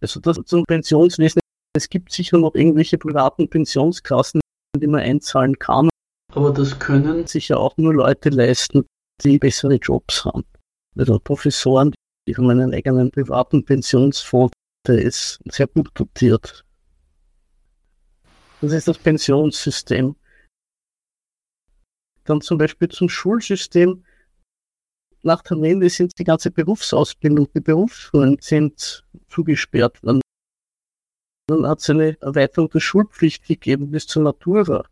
Also 0.00 0.18
das 0.18 0.38
zum 0.44 0.64
Pensionswesen. 0.64 1.40
Es 1.76 1.88
gibt 1.88 2.10
sicher 2.10 2.38
noch 2.38 2.54
irgendwelche 2.54 2.98
privaten 2.98 3.48
Pensionskassen, 3.48 4.40
die 4.76 4.86
man 4.86 5.00
einzahlen 5.00 5.58
kann. 5.58 5.88
Aber 6.32 6.52
das 6.52 6.78
können 6.78 7.26
sich 7.26 7.48
ja 7.48 7.56
auch 7.56 7.76
nur 7.76 7.94
Leute 7.94 8.28
leisten, 8.28 8.86
die 9.22 9.38
bessere 9.38 9.74
Jobs 9.74 10.24
haben. 10.24 10.44
Also 10.96 11.18
Professoren, 11.18 11.92
die 12.28 12.36
haben 12.36 12.48
einen 12.50 12.72
eigenen 12.72 13.10
privaten 13.10 13.64
Pensionsfonds, 13.64 14.52
der 14.86 15.02
ist 15.02 15.40
sehr 15.46 15.66
gut 15.66 15.90
dotiert. 15.94 16.64
Das 18.60 18.72
ist 18.72 18.88
das 18.88 18.98
Pensionssystem. 18.98 20.14
Dann 22.24 22.40
zum 22.40 22.58
Beispiel 22.58 22.88
zum 22.88 23.08
Schulsystem. 23.08 24.04
Nach 25.22 25.42
der 25.42 25.60
Wende 25.60 25.90
sind 25.90 26.18
die 26.18 26.24
ganze 26.24 26.50
Berufsausbildung, 26.50 27.48
die 27.52 27.60
Berufsschulen 27.60 28.38
sind 28.40 29.04
zugesperrt. 29.28 29.98
Dann 30.02 30.20
hat 31.66 31.80
es 31.80 31.90
eine 31.90 32.20
Erweiterung 32.20 32.70
der 32.70 32.80
Schulpflicht 32.80 33.44
gegeben 33.44 33.90
bis 33.90 34.06
zur 34.06 34.22
Matura. 34.22 34.84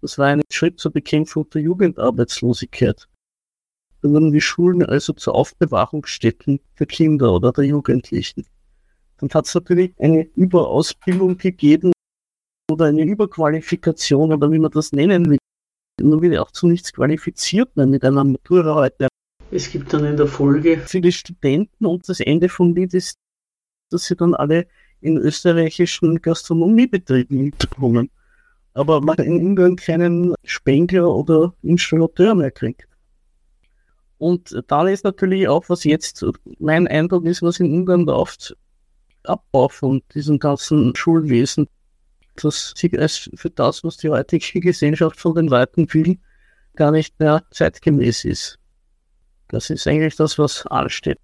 Das 0.00 0.18
war 0.18 0.28
ein 0.28 0.42
Schritt 0.50 0.80
zur 0.80 0.92
Bekämpfung 0.92 1.48
der 1.50 1.62
Jugendarbeitslosigkeit. 1.62 3.06
Dann 4.02 4.12
wurden 4.12 4.32
die 4.32 4.40
Schulen 4.40 4.82
also 4.84 5.12
zu 5.12 5.32
Aufbewahrungsstätten 5.32 6.60
für 6.74 6.86
Kinder 6.86 7.32
oder 7.32 7.52
der 7.52 7.64
Jugendlichen. 7.64 8.46
Dann 9.18 9.28
hat 9.30 9.46
es 9.46 9.54
natürlich 9.54 9.92
eine 9.98 10.24
Überausbildung 10.34 11.36
gegeben 11.36 11.92
oder 12.70 12.86
eine 12.86 13.02
Überqualifikation 13.02 14.32
oder 14.32 14.50
wie 14.50 14.58
man 14.58 14.70
das 14.70 14.92
nennen 14.92 15.28
will 15.28 15.38
nur 16.02 16.22
wird 16.22 16.38
auch 16.38 16.50
zu 16.50 16.66
nichts 16.66 16.92
qualifiziert 16.92 17.76
mehr 17.76 17.86
mit 17.86 18.04
einer 18.04 18.24
Matura 18.24 18.74
heute. 18.74 19.08
Es 19.50 19.70
gibt 19.70 19.92
dann 19.92 20.04
in 20.04 20.16
der 20.16 20.26
Folge 20.26 20.78
viele 20.86 21.10
Studenten 21.12 21.86
und 21.86 22.08
das 22.08 22.20
Ende 22.20 22.48
vom 22.48 22.74
Lied 22.74 22.94
ist, 22.94 23.16
dass 23.90 24.04
sie 24.04 24.16
dann 24.16 24.34
alle 24.34 24.66
in 25.00 25.16
österreichischen 25.16 26.20
Gastronomiebetrieben 26.20 27.44
mitkommen. 27.44 28.10
Aber 28.74 29.00
man 29.00 29.16
in 29.18 29.44
Ungarn 29.44 29.76
keinen 29.76 30.34
Spengler 30.44 31.08
oder 31.08 31.52
Installateur 31.62 32.34
mehr 32.34 32.50
kriegt. 32.50 32.86
Und 34.18 34.62
dann 34.68 34.86
ist 34.86 35.04
natürlich 35.04 35.48
auch, 35.48 35.68
was 35.68 35.84
jetzt 35.84 36.24
mein 36.58 36.86
Eindruck 36.86 37.24
ist, 37.24 37.42
was 37.42 37.58
in 37.58 37.72
Ungarn 37.72 38.04
läuft, 38.04 38.56
Abbau 39.24 39.68
von 39.68 40.02
diesem 40.14 40.38
ganzen 40.38 40.94
Schulwesen 40.94 41.66
dass 42.44 42.72
sie 42.76 42.90
für 43.34 43.50
das, 43.50 43.84
was 43.84 43.96
die 43.96 44.08
heutige 44.08 44.60
Gesellschaft 44.60 45.20
von 45.20 45.34
den 45.34 45.48
Leuten 45.48 45.92
will, 45.92 46.18
gar 46.76 46.90
nicht 46.90 47.18
mehr 47.18 47.44
zeitgemäß 47.50 48.24
ist. 48.24 48.58
Das 49.48 49.70
ist 49.70 49.86
eigentlich 49.86 50.16
das, 50.16 50.38
was 50.38 50.66
ansteht. 50.66 51.18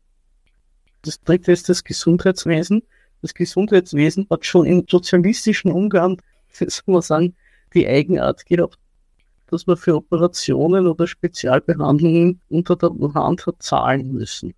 Das 1.02 1.20
dritte 1.20 1.52
ist 1.52 1.68
das 1.68 1.84
Gesundheitswesen. 1.84 2.82
Das 3.22 3.34
Gesundheitswesen 3.34 4.26
hat 4.28 4.44
schon 4.44 4.66
im 4.66 4.84
sozialistischen 4.88 5.70
Ungarn, 5.70 6.16
soll 6.68 6.94
man 6.94 7.02
sagen, 7.02 7.34
die 7.74 7.86
Eigenart 7.86 8.46
gehabt, 8.46 8.78
dass 9.48 9.66
man 9.66 9.76
für 9.76 9.96
Operationen 9.96 10.86
oder 10.86 11.06
Spezialbehandlungen 11.06 12.40
unter 12.48 12.76
der 12.76 12.90
Hand 13.14 13.46
hat 13.46 13.62
zahlen 13.62 14.12
müssen. 14.12 14.54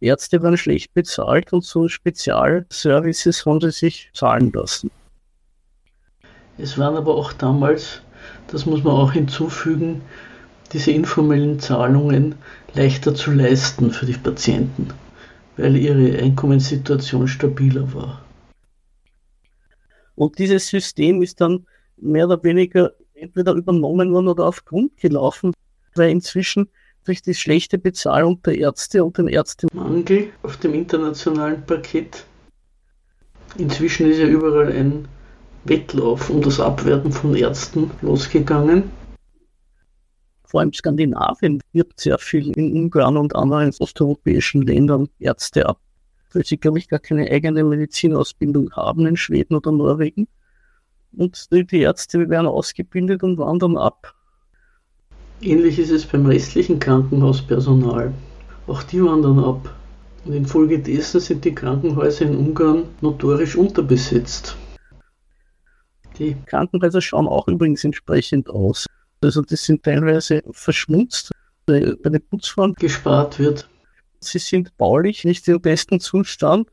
Ärzte 0.00 0.42
waren 0.42 0.56
schlecht 0.56 0.92
bezahlt 0.94 1.52
und 1.52 1.64
so 1.64 1.88
Spezialservices 1.88 3.46
haben 3.46 3.60
sie 3.60 3.70
sich 3.70 4.10
zahlen 4.12 4.50
lassen. 4.52 4.90
Es 6.58 6.76
waren 6.76 6.96
aber 6.96 7.14
auch 7.14 7.32
damals, 7.32 8.02
das 8.48 8.66
muss 8.66 8.82
man 8.82 8.94
auch 8.94 9.12
hinzufügen, 9.12 10.02
diese 10.72 10.90
informellen 10.90 11.60
Zahlungen 11.60 12.34
leichter 12.74 13.14
zu 13.14 13.30
leisten 13.30 13.90
für 13.90 14.06
die 14.06 14.14
Patienten, 14.14 14.88
weil 15.56 15.76
ihre 15.76 16.18
Einkommenssituation 16.18 17.28
stabiler 17.28 17.92
war. 17.94 18.21
Und 20.14 20.38
dieses 20.38 20.68
System 20.68 21.22
ist 21.22 21.40
dann 21.40 21.66
mehr 21.96 22.26
oder 22.26 22.42
weniger 22.42 22.92
entweder 23.14 23.52
übernommen 23.52 24.12
worden 24.12 24.28
oder 24.28 24.46
auf 24.46 24.64
Grund 24.64 24.96
gelaufen, 24.96 25.52
weil 25.94 26.10
inzwischen 26.10 26.68
durch 27.04 27.22
die 27.22 27.34
schlechte 27.34 27.78
Bezahlung 27.78 28.42
der 28.42 28.58
Ärzte 28.58 29.04
und 29.04 29.18
den 29.18 29.28
Ärztemangel 29.28 30.30
auf 30.42 30.56
dem 30.58 30.74
internationalen 30.74 31.64
Parkett. 31.64 32.24
Inzwischen 33.58 34.10
ist 34.10 34.18
ja 34.18 34.26
überall 34.26 34.72
ein 34.72 35.08
Wettlauf 35.64 36.30
um 36.30 36.42
das 36.42 36.60
Abwerten 36.60 37.12
von 37.12 37.34
Ärzten 37.34 37.90
losgegangen. 38.00 38.90
Vor 40.44 40.60
allem 40.60 40.72
Skandinavien 40.72 41.60
wirbt 41.72 42.00
sehr 42.00 42.18
viel 42.18 42.56
in 42.56 42.72
Ungarn 42.72 43.16
und 43.16 43.34
anderen 43.34 43.72
osteuropäischen 43.78 44.62
Ländern 44.62 45.08
Ärzte 45.18 45.66
ab, 45.66 45.80
weil 46.34 46.44
sie, 46.44 46.58
glaube 46.58 46.78
ich, 46.78 46.88
gar 46.88 46.98
keine 46.98 47.30
eigene 47.30 47.64
Medizinausbildung 47.64 48.72
haben 48.72 49.06
in 49.06 49.16
Schweden 49.16 49.54
oder 49.54 49.72
Norwegen. 49.72 50.28
Und 51.16 51.48
die 51.52 51.80
Ärzte 51.80 52.28
werden 52.30 52.46
ausgebildet 52.46 53.22
und 53.22 53.38
wandern 53.38 53.76
ab. 53.76 54.14
Ähnlich 55.42 55.78
ist 55.78 55.90
es 55.90 56.06
beim 56.06 56.26
restlichen 56.26 56.78
Krankenhauspersonal. 56.78 58.12
Auch 58.66 58.82
die 58.84 59.02
wandern 59.02 59.38
ab. 59.40 59.74
Und 60.24 60.34
infolgedessen 60.34 61.20
sind 61.20 61.44
die 61.44 61.54
Krankenhäuser 61.54 62.26
in 62.26 62.36
Ungarn 62.36 62.84
notorisch 63.00 63.56
unterbesetzt. 63.56 64.56
Die 66.18 66.36
Krankenhäuser 66.46 67.00
schauen 67.00 67.26
auch 67.26 67.48
übrigens 67.48 67.82
entsprechend 67.82 68.48
aus. 68.48 68.86
Also 69.20 69.42
die 69.42 69.56
sind 69.56 69.82
teilweise 69.82 70.42
verschmutzt, 70.52 71.32
weil 71.66 71.96
bei 71.96 72.10
den 72.10 72.22
Putzfrauen 72.22 72.74
gespart 72.74 73.38
wird. 73.38 73.68
Sie 74.24 74.38
sind 74.38 74.76
baulich 74.76 75.24
nicht 75.24 75.46
im 75.48 75.60
besten 75.60 76.00
Zustand. 76.00 76.68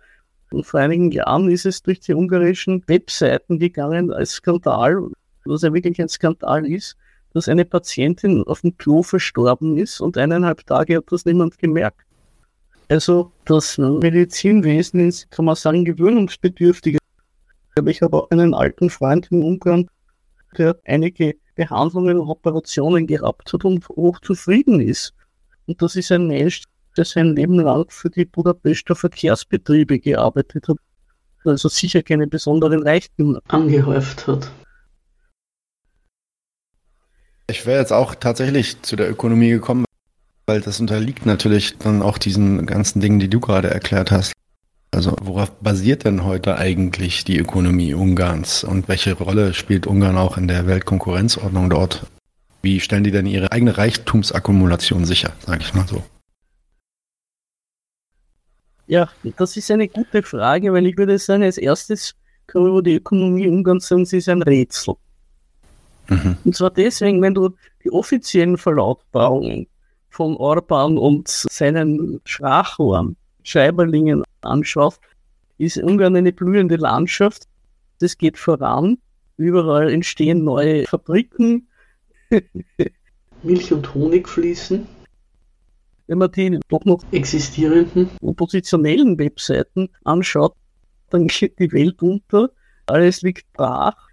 Und 0.52 0.66
vor 0.66 0.80
einigen 0.80 1.12
Jahren 1.12 1.50
ist 1.50 1.66
es 1.66 1.84
durch 1.84 2.00
die 2.00 2.14
ungarischen 2.14 2.84
Webseiten 2.88 3.60
gegangen 3.60 4.12
als 4.12 4.32
Skandal, 4.32 5.10
was 5.46 5.62
ja 5.62 5.74
wirklich 5.74 6.02
ein 6.02 6.10
Skandal 6.10 6.66
ist, 6.66 6.98
dass 7.34 7.48
eine 7.48 7.66
Patientin 7.66 8.44
auf 8.44 8.62
dem 8.62 8.76
Klo 8.78 9.04
verstorben 9.04 9.78
ist 9.78 10.02
und 10.02 10.18
eineinhalb 10.18 10.66
Tage 10.66 10.98
hat 10.98 11.12
das 11.12 11.26
niemand 11.26 11.60
gemerkt. 11.60 12.02
Also 12.88 13.32
das 13.46 13.78
Medizinwesen 13.78 15.08
ist, 15.08 15.30
kann 15.30 15.46
man 15.46 15.56
sagen, 15.56 15.86
gewöhnungsbedürftig. 15.86 16.98
Ich 17.86 18.02
habe 18.02 18.18
auch 18.18 18.32
einen 18.32 18.56
alten 18.56 18.90
Freund 18.90 19.28
in 19.32 19.44
Ungarn, 19.44 19.88
der 20.58 20.76
einige 20.86 21.36
Behandlungen 21.54 22.18
und 22.18 22.30
Operationen 22.30 23.06
gehabt 23.06 23.54
hat 23.54 23.64
und 23.64 23.88
hoch 23.90 24.20
zufrieden 24.22 24.82
ist. 24.82 25.14
Und 25.68 25.82
das 25.84 25.96
ist 25.96 26.12
ein 26.12 26.28
Mensch, 26.28 26.64
der 26.98 27.06
sein 27.06 27.36
Leben 27.36 27.60
lang 27.60 27.86
für 27.90 28.10
die 28.10 28.26
Budapester 28.26 28.96
Verkehrsbetriebe 28.96 30.00
gearbeitet 30.00 30.68
hat. 30.68 30.78
Also 31.46 31.70
sicher 31.70 32.04
keine 32.04 32.28
besonderen 32.28 32.84
Reichtümer 32.84 33.40
angehäuft 33.48 34.28
hat. 34.28 34.52
Ich 37.50 37.66
wäre 37.66 37.80
jetzt 37.80 37.94
auch 37.94 38.14
tatsächlich 38.16 38.82
zu 38.82 38.96
der 38.96 39.10
Ökonomie 39.10 39.50
gekommen, 39.50 39.86
weil 40.46 40.62
das 40.62 40.80
unterliegt 40.80 41.26
natürlich 41.26 41.78
dann 41.78 42.02
auch 42.02 42.18
diesen 42.18 42.66
ganzen 42.66 43.00
Dingen, 43.00 43.20
die 43.20 43.30
du 43.30 43.40
gerade 43.40 43.70
erklärt 43.70 44.12
hast. 44.12 44.34
Also 44.92 45.16
worauf 45.22 45.52
basiert 45.62 46.04
denn 46.04 46.26
heute 46.26 46.58
eigentlich 46.58 47.24
die 47.24 47.38
Ökonomie 47.38 47.94
Ungarns 47.94 48.64
und 48.64 48.88
welche 48.88 49.14
Rolle 49.14 49.54
spielt 49.54 49.88
Ungarn 49.88 50.18
auch 50.18 50.38
in 50.38 50.48
der 50.48 50.68
Weltkonkurrenzordnung 50.68 51.70
dort? 51.70 52.06
Wie 52.62 52.80
stellen 52.80 53.04
die 53.04 53.12
denn 53.12 53.26
ihre 53.26 53.52
eigene 53.52 53.78
Reichtumsakkumulation 53.78 55.06
sicher, 55.06 55.32
sage 55.46 55.62
ich 55.62 55.74
mal 55.74 55.88
so? 55.88 56.04
Ja, 58.90 59.08
das 59.38 59.56
ist 59.56 59.70
eine 59.70 59.88
gute 59.88 60.24
Frage, 60.24 60.74
weil 60.74 60.88
ich 60.88 60.98
würde 60.98 61.20
sagen, 61.20 61.44
als 61.44 61.60
erstes 61.60 62.16
kann 62.48 62.64
man 62.64 62.72
über 62.72 62.82
die 62.82 62.96
Ökonomie 62.96 63.48
Ungarns 63.48 63.88
sagen, 63.88 64.04
sie 64.04 64.18
ist 64.18 64.28
ein 64.28 64.42
Rätsel. 64.42 64.96
Mhm. 66.08 66.38
Und 66.44 66.56
zwar 66.56 66.72
deswegen, 66.72 67.22
wenn 67.22 67.36
du 67.36 67.52
die 67.84 67.92
offiziellen 67.92 68.58
Verlautbarungen 68.58 69.68
von 70.10 70.36
Orban 70.38 70.98
und 70.98 71.28
seinen 71.28 72.20
Sprachrohren, 72.26 73.16
Schreiberlingen 73.44 74.24
anschaust, 74.42 75.00
ist 75.60 75.78
Ungarn 75.78 76.16
eine 76.16 76.34
blühende 76.34 76.78
Landschaft. 76.78 77.44
Das 78.00 78.18
geht 78.18 78.40
voran. 78.40 78.98
Überall 79.38 79.94
entstehen 79.94 80.44
neue 80.44 80.88
Fabriken. 80.88 81.68
Milch 83.44 83.72
und 83.72 83.94
Honig 83.94 84.28
fließen. 84.28 84.88
Wenn 86.10 86.18
man 86.18 86.32
die 86.32 86.60
doch 86.70 86.86
noch 86.86 87.04
existierenden 87.12 88.10
oppositionellen 88.24 89.20
Webseiten 89.20 89.90
anschaut, 90.06 90.56
dann 91.12 91.28
geht 91.28 91.60
die 91.60 91.72
Welt 91.72 92.02
unter. 92.02 92.50
Alles 92.88 93.22
liegt 93.22 93.46
brach 93.54 94.10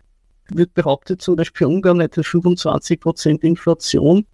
wird 0.51 0.75
behauptet, 0.75 1.23
zum 1.23 1.37
Beispiel 1.37 1.67
Ungarn 1.67 2.01
hätte 2.01 2.21
25% 2.21 3.41
Inflation. 3.41 4.27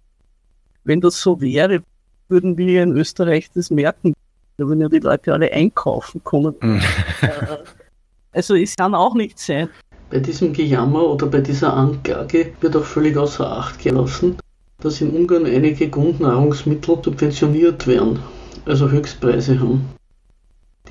Wenn 0.83 0.99
das 0.99 1.21
so 1.21 1.39
wäre, 1.39 1.83
würden 2.27 2.57
wir 2.57 2.83
in 2.83 2.97
Österreich 2.97 3.49
das 3.55 3.69
merken. 3.69 4.13
Da 4.57 4.67
würden 4.67 4.81
ja 4.81 4.89
die 4.89 4.99
Leute 4.99 5.31
alle 5.31 5.49
einkaufen 5.49 6.21
kommen. 6.21 6.55
Äh, 6.61 6.81
also 8.33 8.55
es 8.55 8.75
kann 8.75 8.93
auch 8.93 9.15
nicht 9.15 9.39
sein. 9.39 9.69
Bei 10.09 10.19
diesem 10.19 10.51
Gejammer 10.51 11.03
oder 11.03 11.27
bei 11.27 11.39
dieser 11.39 11.73
Anklage 11.73 12.51
wird 12.59 12.75
auch 12.75 12.83
völlig 12.83 13.15
außer 13.15 13.49
Acht 13.49 13.79
gelassen, 13.79 14.35
dass 14.81 15.01
in 15.01 15.11
Ungarn 15.11 15.45
einige 15.45 15.89
Grundnahrungsmittel 15.89 16.99
subventioniert 17.03 17.87
werden, 17.87 18.19
also 18.65 18.89
Höchstpreise 18.89 19.59
haben. 19.59 19.89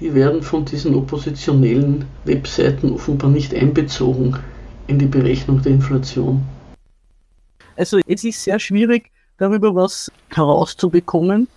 Die 0.01 0.15
werden 0.15 0.43
von 0.43 0.65
diesen 0.65 0.95
oppositionellen 0.95 2.07
Webseiten 2.25 2.93
offenbar 2.93 3.31
nicht 3.31 3.55
einbezogen 3.55 4.37
in 4.87 4.99
die 4.99 5.07
Berechnung 5.07 5.63
der 5.63 5.73
Inflation? 5.73 6.43
Also 7.77 7.99
es 8.07 8.25
ist 8.25 8.43
sehr 8.43 8.59
schwierig, 8.59 9.11
darüber 9.39 9.75
was 9.75 10.11
herauszubekommen. 10.29 11.49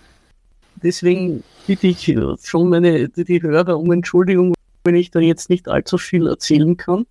Deswegen 0.82 1.42
bitte 1.66 1.86
ich 1.86 2.14
schon 2.42 2.68
meine, 2.68 3.08
die 3.08 3.42
Hörer 3.42 3.78
um 3.78 3.90
Entschuldigung, 3.92 4.54
wenn 4.84 4.94
ich 4.94 5.10
da 5.10 5.20
jetzt 5.20 5.50
nicht 5.50 5.68
allzu 5.68 5.98
viel 5.98 6.26
erzählen 6.26 6.76
kann. 6.76 7.06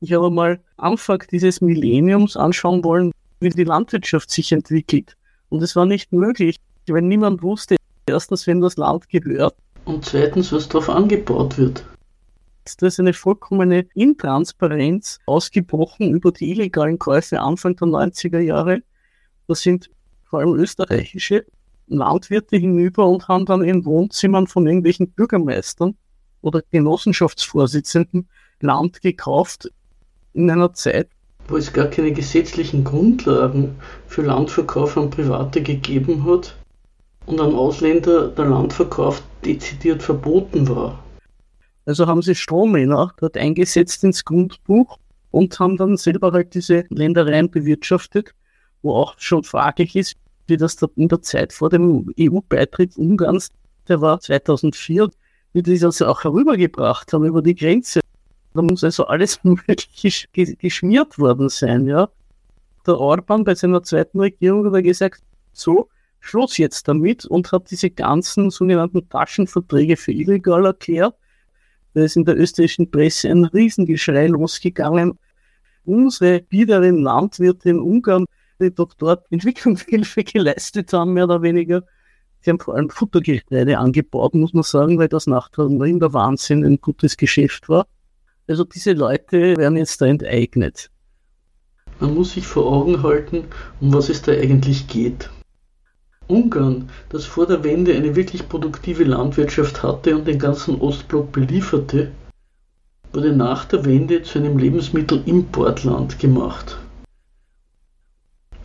Ich 0.00 0.12
habe 0.12 0.30
mal 0.30 0.60
Anfang 0.76 1.22
dieses 1.30 1.60
Millenniums 1.60 2.36
anschauen 2.36 2.82
wollen, 2.82 3.12
wie 3.42 3.50
die 3.50 3.64
Landwirtschaft 3.64 4.30
sich 4.30 4.52
entwickelt. 4.52 5.16
Und 5.48 5.62
es 5.62 5.76
war 5.76 5.86
nicht 5.86 6.12
möglich, 6.12 6.56
weil 6.86 7.02
niemand 7.02 7.42
wusste, 7.42 7.76
erstens, 8.06 8.46
wenn 8.46 8.60
das 8.60 8.76
Land 8.76 9.08
gehört. 9.08 9.54
Und 9.84 10.04
zweitens, 10.04 10.52
was 10.52 10.68
darauf 10.68 10.88
angebaut 10.88 11.58
wird. 11.58 11.84
Da 12.78 12.86
ist 12.86 13.00
eine 13.00 13.12
vollkommene 13.12 13.86
Intransparenz 13.94 15.18
ausgebrochen 15.26 16.14
über 16.14 16.30
die 16.30 16.50
illegalen 16.52 16.98
Käufe 16.98 17.40
Anfang 17.40 17.74
der 17.76 17.88
90er 17.88 18.38
Jahre. 18.38 18.82
Da 19.48 19.54
sind 19.54 19.90
vor 20.22 20.38
allem 20.38 20.54
österreichische 20.54 21.44
Landwirte 21.88 22.56
hinüber 22.56 23.08
und 23.08 23.26
haben 23.26 23.46
dann 23.46 23.64
in 23.64 23.84
Wohnzimmern 23.84 24.46
von 24.46 24.66
irgendwelchen 24.66 25.10
Bürgermeistern 25.10 25.96
oder 26.40 26.62
Genossenschaftsvorsitzenden 26.70 28.28
Land 28.60 29.02
gekauft 29.02 29.70
in 30.32 30.50
einer 30.50 30.72
Zeit, 30.72 31.10
wo 31.48 31.56
es 31.56 31.72
gar 31.72 31.86
keine 31.86 32.12
gesetzlichen 32.12 32.84
Grundlagen 32.84 33.76
für 34.06 34.22
Landverkauf 34.22 34.96
an 34.96 35.10
Private 35.10 35.62
gegeben 35.62 36.24
hat 36.24 36.56
und 37.26 37.40
an 37.40 37.54
Ausländer 37.54 38.28
der 38.28 38.46
Landverkauf 38.46 39.22
dezidiert 39.44 40.02
verboten 40.02 40.68
war. 40.68 41.02
Also 41.84 42.06
haben 42.06 42.22
sie 42.22 42.34
Strohmänner 42.34 43.12
dort 43.18 43.36
eingesetzt 43.36 44.04
ins 44.04 44.24
Grundbuch 44.24 44.98
und 45.30 45.58
haben 45.58 45.76
dann 45.76 45.96
selber 45.96 46.32
halt 46.32 46.54
diese 46.54 46.84
Ländereien 46.90 47.50
bewirtschaftet, 47.50 48.34
wo 48.82 48.94
auch 48.94 49.14
schon 49.18 49.42
fraglich 49.42 49.96
ist, 49.96 50.14
wie 50.46 50.56
das 50.56 50.76
da 50.76 50.86
in 50.96 51.08
der 51.08 51.22
Zeit 51.22 51.52
vor 51.52 51.70
dem 51.70 52.12
EU-Beitritt 52.18 52.96
Ungarns, 52.96 53.50
der 53.88 54.00
war 54.00 54.20
2004, 54.20 55.08
wie 55.52 55.62
die 55.62 55.78
das 55.78 56.02
auch 56.02 56.22
herübergebracht 56.24 57.12
haben 57.12 57.24
über 57.24 57.42
die 57.42 57.54
Grenze. 57.54 58.00
Da 58.54 58.62
muss 58.62 58.84
also 58.84 59.06
alles 59.06 59.40
mögliche 59.44 60.28
geschmiert 60.32 61.18
worden 61.18 61.48
sein, 61.48 61.86
ja. 61.86 62.08
Der 62.86 62.98
Orban 62.98 63.44
bei 63.44 63.54
seiner 63.54 63.82
zweiten 63.82 64.18
Regierung 64.20 64.66
hat 64.66 64.74
er 64.74 64.82
gesagt, 64.82 65.22
so, 65.52 65.88
Schluss 66.20 66.58
jetzt 66.58 66.88
damit 66.88 67.24
und 67.26 67.50
hat 67.52 67.70
diese 67.70 67.90
ganzen 67.90 68.50
sogenannten 68.50 69.08
Taschenverträge 69.08 69.96
für 69.96 70.12
illegal 70.12 70.66
erklärt 70.66 71.14
da 71.94 72.02
ist 72.02 72.16
in 72.16 72.24
der 72.24 72.38
österreichischen 72.38 72.90
Presse 72.90 73.28
ein 73.28 73.44
Riesengeschrei 73.44 74.26
losgegangen. 74.28 75.18
Unsere 75.84 76.40
biederen 76.40 77.02
Landwirte 77.02 77.70
in 77.70 77.80
Ungarn, 77.80 78.24
die 78.60 78.72
doch 78.72 78.94
dort 78.94 79.30
Entwicklungshilfe 79.30 80.24
geleistet 80.24 80.92
haben, 80.92 81.12
mehr 81.12 81.24
oder 81.24 81.42
weniger, 81.42 81.82
die 82.44 82.50
haben 82.50 82.60
vor 82.60 82.76
allem 82.76 82.90
Futtergetreide 82.90 83.78
angebaut, 83.78 84.34
muss 84.34 84.52
man 84.52 84.62
sagen, 84.62 84.98
weil 84.98 85.08
das 85.08 85.26
nach 85.26 85.48
der 85.50 85.66
Rinderwahnsinn 85.66 86.64
ein 86.64 86.80
gutes 86.80 87.16
Geschäft 87.16 87.68
war. 87.68 87.86
Also 88.52 88.64
diese 88.64 88.92
Leute 88.92 89.56
werden 89.56 89.78
jetzt 89.78 89.98
da 90.02 90.04
enteignet. 90.04 90.90
Man 92.00 92.12
muss 92.12 92.34
sich 92.34 92.46
vor 92.46 92.70
Augen 92.70 93.02
halten, 93.02 93.44
um 93.80 93.94
was 93.94 94.10
es 94.10 94.20
da 94.20 94.32
eigentlich 94.32 94.88
geht. 94.88 95.30
Ungarn, 96.28 96.90
das 97.08 97.24
vor 97.24 97.46
der 97.46 97.64
Wende 97.64 97.94
eine 97.94 98.14
wirklich 98.14 98.46
produktive 98.50 99.04
Landwirtschaft 99.04 99.82
hatte 99.82 100.14
und 100.14 100.26
den 100.26 100.38
ganzen 100.38 100.78
Ostblock 100.82 101.32
belieferte, 101.32 102.10
wurde 103.14 103.34
nach 103.34 103.64
der 103.64 103.86
Wende 103.86 104.22
zu 104.22 104.38
einem 104.38 104.58
Lebensmittelimportland 104.58 106.18
gemacht. 106.18 106.76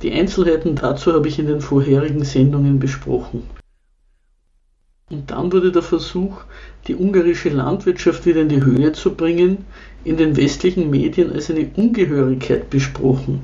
Die 0.01 0.11
Einzelheiten 0.11 0.75
dazu 0.75 1.13
habe 1.13 1.29
ich 1.29 1.39
in 1.39 1.47
den 1.47 1.61
vorherigen 1.61 2.25
Sendungen 2.25 2.77
besprochen. 2.77 3.43
Und 5.09 5.31
dann 5.31 5.53
wurde 5.53 5.71
der 5.71 5.83
Versuch, 5.83 6.41
die 6.87 6.95
ungarische 6.95 7.47
Landwirtschaft 7.47 8.25
wieder 8.25 8.41
in 8.41 8.49
die 8.49 8.63
Höhe 8.63 8.91
zu 8.91 9.15
bringen, 9.15 9.65
in 10.03 10.17
den 10.17 10.35
westlichen 10.35 10.89
Medien 10.89 11.31
als 11.31 11.49
eine 11.49 11.69
Ungehörigkeit 11.75 12.69
besprochen, 12.69 13.41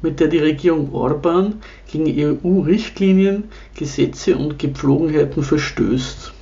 mit 0.00 0.18
der 0.18 0.28
die 0.28 0.38
Regierung 0.38 0.94
Orban 0.94 1.60
gegen 1.90 2.06
EU-Richtlinien, 2.06 3.44
Gesetze 3.74 4.34
und 4.36 4.58
Gepflogenheiten 4.58 5.42
verstößt. 5.42 6.32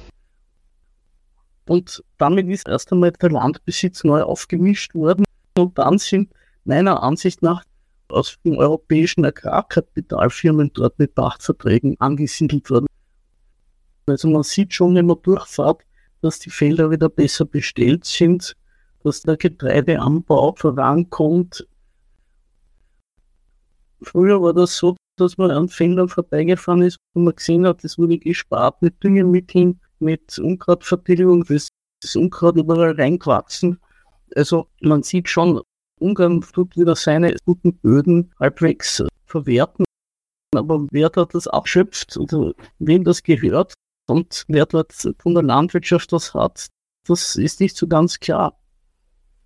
Und 1.66 2.04
damit 2.16 2.48
ist 2.48 2.68
erst 2.68 2.92
einmal 2.92 3.10
der 3.10 3.30
Landbesitz 3.30 4.04
neu 4.04 4.22
aufgemischt 4.22 4.94
worden 4.94 5.24
und 5.58 5.76
dann 5.76 5.98
sind 5.98 6.32
meiner 6.64 7.02
Ansicht 7.02 7.42
nach 7.42 7.64
aus 8.08 8.38
den 8.44 8.56
europäischen 8.56 9.24
Agrarkapitalfirmen 9.24 10.70
dort 10.72 10.98
mit 10.98 11.14
Pachtverträgen 11.14 11.96
angesiedelt 12.00 12.70
worden. 12.70 12.86
Also 14.10 14.28
man 14.28 14.42
sieht 14.42 14.74
schon, 14.74 14.94
wenn 14.94 15.06
man 15.06 15.22
durchfahrt, 15.22 15.82
dass 16.20 16.38
die 16.38 16.50
Felder 16.50 16.90
wieder 16.90 17.08
besser 17.08 17.44
bestellt 17.44 18.04
sind, 18.04 18.56
dass 19.02 19.22
der 19.22 19.36
Getreideanbau 19.36 20.54
vorankommt. 20.56 21.66
Früher 24.02 24.42
war 24.42 24.54
das 24.54 24.76
so, 24.76 24.96
dass 25.16 25.38
man 25.38 25.50
an 25.50 25.68
Feldern 25.68 26.08
vorbeigefahren 26.08 26.82
ist 26.82 26.96
und 27.14 27.24
man 27.24 27.34
gesehen 27.34 27.66
hat, 27.66 27.84
es 27.84 27.98
wurde 27.98 28.18
gespart 28.18 28.80
mit 28.82 29.02
Düngemitteln, 29.02 29.80
mit 29.98 30.38
Unkrautvertilgung, 30.38 31.44
das 31.44 31.68
ist 32.02 32.16
Unkraut 32.16 32.56
überall 32.56 32.92
reingewachsen. 32.92 33.78
Also 34.34 34.68
man 34.80 35.02
sieht 35.02 35.28
schon, 35.28 35.60
Ungarn 35.98 36.40
tut 36.40 36.76
wieder 36.76 36.96
seine 36.96 37.36
guten 37.44 37.74
Böden 37.74 38.32
halbwegs 38.40 39.04
verwerten. 39.26 39.84
Aber 40.54 40.86
wer 40.90 41.10
dort 41.10 41.34
das 41.34 41.46
abschöpft 41.46 42.16
oder 42.16 42.54
wem 42.78 43.04
das 43.04 43.22
gehört 43.22 43.74
und 44.06 44.44
wer 44.48 44.66
dort 44.66 44.92
von 45.18 45.34
der 45.34 45.42
Landwirtschaft 45.42 46.12
was 46.12 46.34
hat, 46.34 46.68
das 47.06 47.36
ist 47.36 47.60
nicht 47.60 47.76
so 47.76 47.86
ganz 47.86 48.20
klar. 48.20 48.58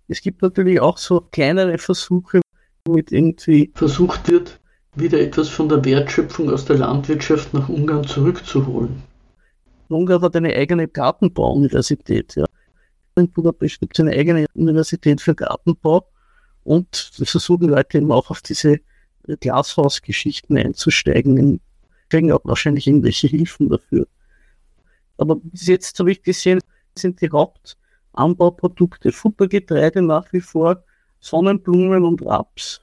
Es 0.07 0.21
gibt 0.21 0.41
natürlich 0.41 0.79
auch 0.79 0.97
so 0.97 1.21
kleinere 1.21 1.77
Versuche, 1.77 2.41
womit 2.85 3.11
irgendwie 3.11 3.71
versucht 3.73 4.27
wird, 4.27 4.59
wieder 4.95 5.19
etwas 5.19 5.49
von 5.49 5.67
der 5.67 5.83
Wertschöpfung 5.83 6.49
aus 6.49 6.65
der 6.65 6.77
Landwirtschaft 6.77 7.53
nach 7.53 7.69
Ungarn 7.69 8.05
zurückzuholen. 8.05 9.03
Ungarn 9.89 10.21
hat 10.21 10.35
eine 10.35 10.55
eigene 10.55 10.87
Gartenbauuniversität. 10.87 12.35
Ja. 12.35 12.45
In 13.17 13.29
Budapest 13.31 13.79
gibt 13.79 13.97
es 13.97 14.03
eine 14.03 14.11
eigene 14.11 14.45
Universität 14.53 15.21
für 15.21 15.35
Gartenbau 15.35 16.07
und 16.63 17.11
versuchen 17.13 17.69
Leute 17.69 17.97
eben 17.97 18.11
auch 18.11 18.29
auf 18.29 18.41
diese 18.41 18.79
Glashausgeschichten 19.39 20.57
einzusteigen. 20.57 21.61
Kriegen 22.09 22.31
auch 22.31 22.41
wahrscheinlich 22.43 22.87
irgendwelche 22.87 23.27
Hilfen 23.27 23.69
dafür. 23.69 24.07
Aber 25.17 25.35
bis 25.35 25.67
jetzt 25.67 25.99
habe 25.99 26.11
ich 26.11 26.21
gesehen, 26.23 26.59
sind 26.97 27.21
die 27.21 27.29
Hauptanbauprodukte 27.29 29.11
Futtergetreide 29.11 30.01
nach 30.01 30.31
wie 30.33 30.41
vor, 30.41 30.83
Sonnenblumen 31.19 32.03
und 32.03 32.25
Raps. 32.25 32.81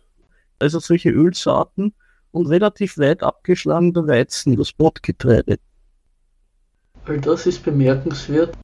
Also 0.58 0.78
solche 0.78 1.10
Ölsaaten 1.10 1.94
und 2.30 2.46
relativ 2.46 2.98
weit 2.98 3.22
abgeschlagener 3.22 4.06
Weizen, 4.06 4.56
das 4.56 4.72
Brotgetreide. 4.72 5.58
All 7.04 7.20
das 7.20 7.46
ist 7.46 7.64
bemerkenswert 7.64 8.56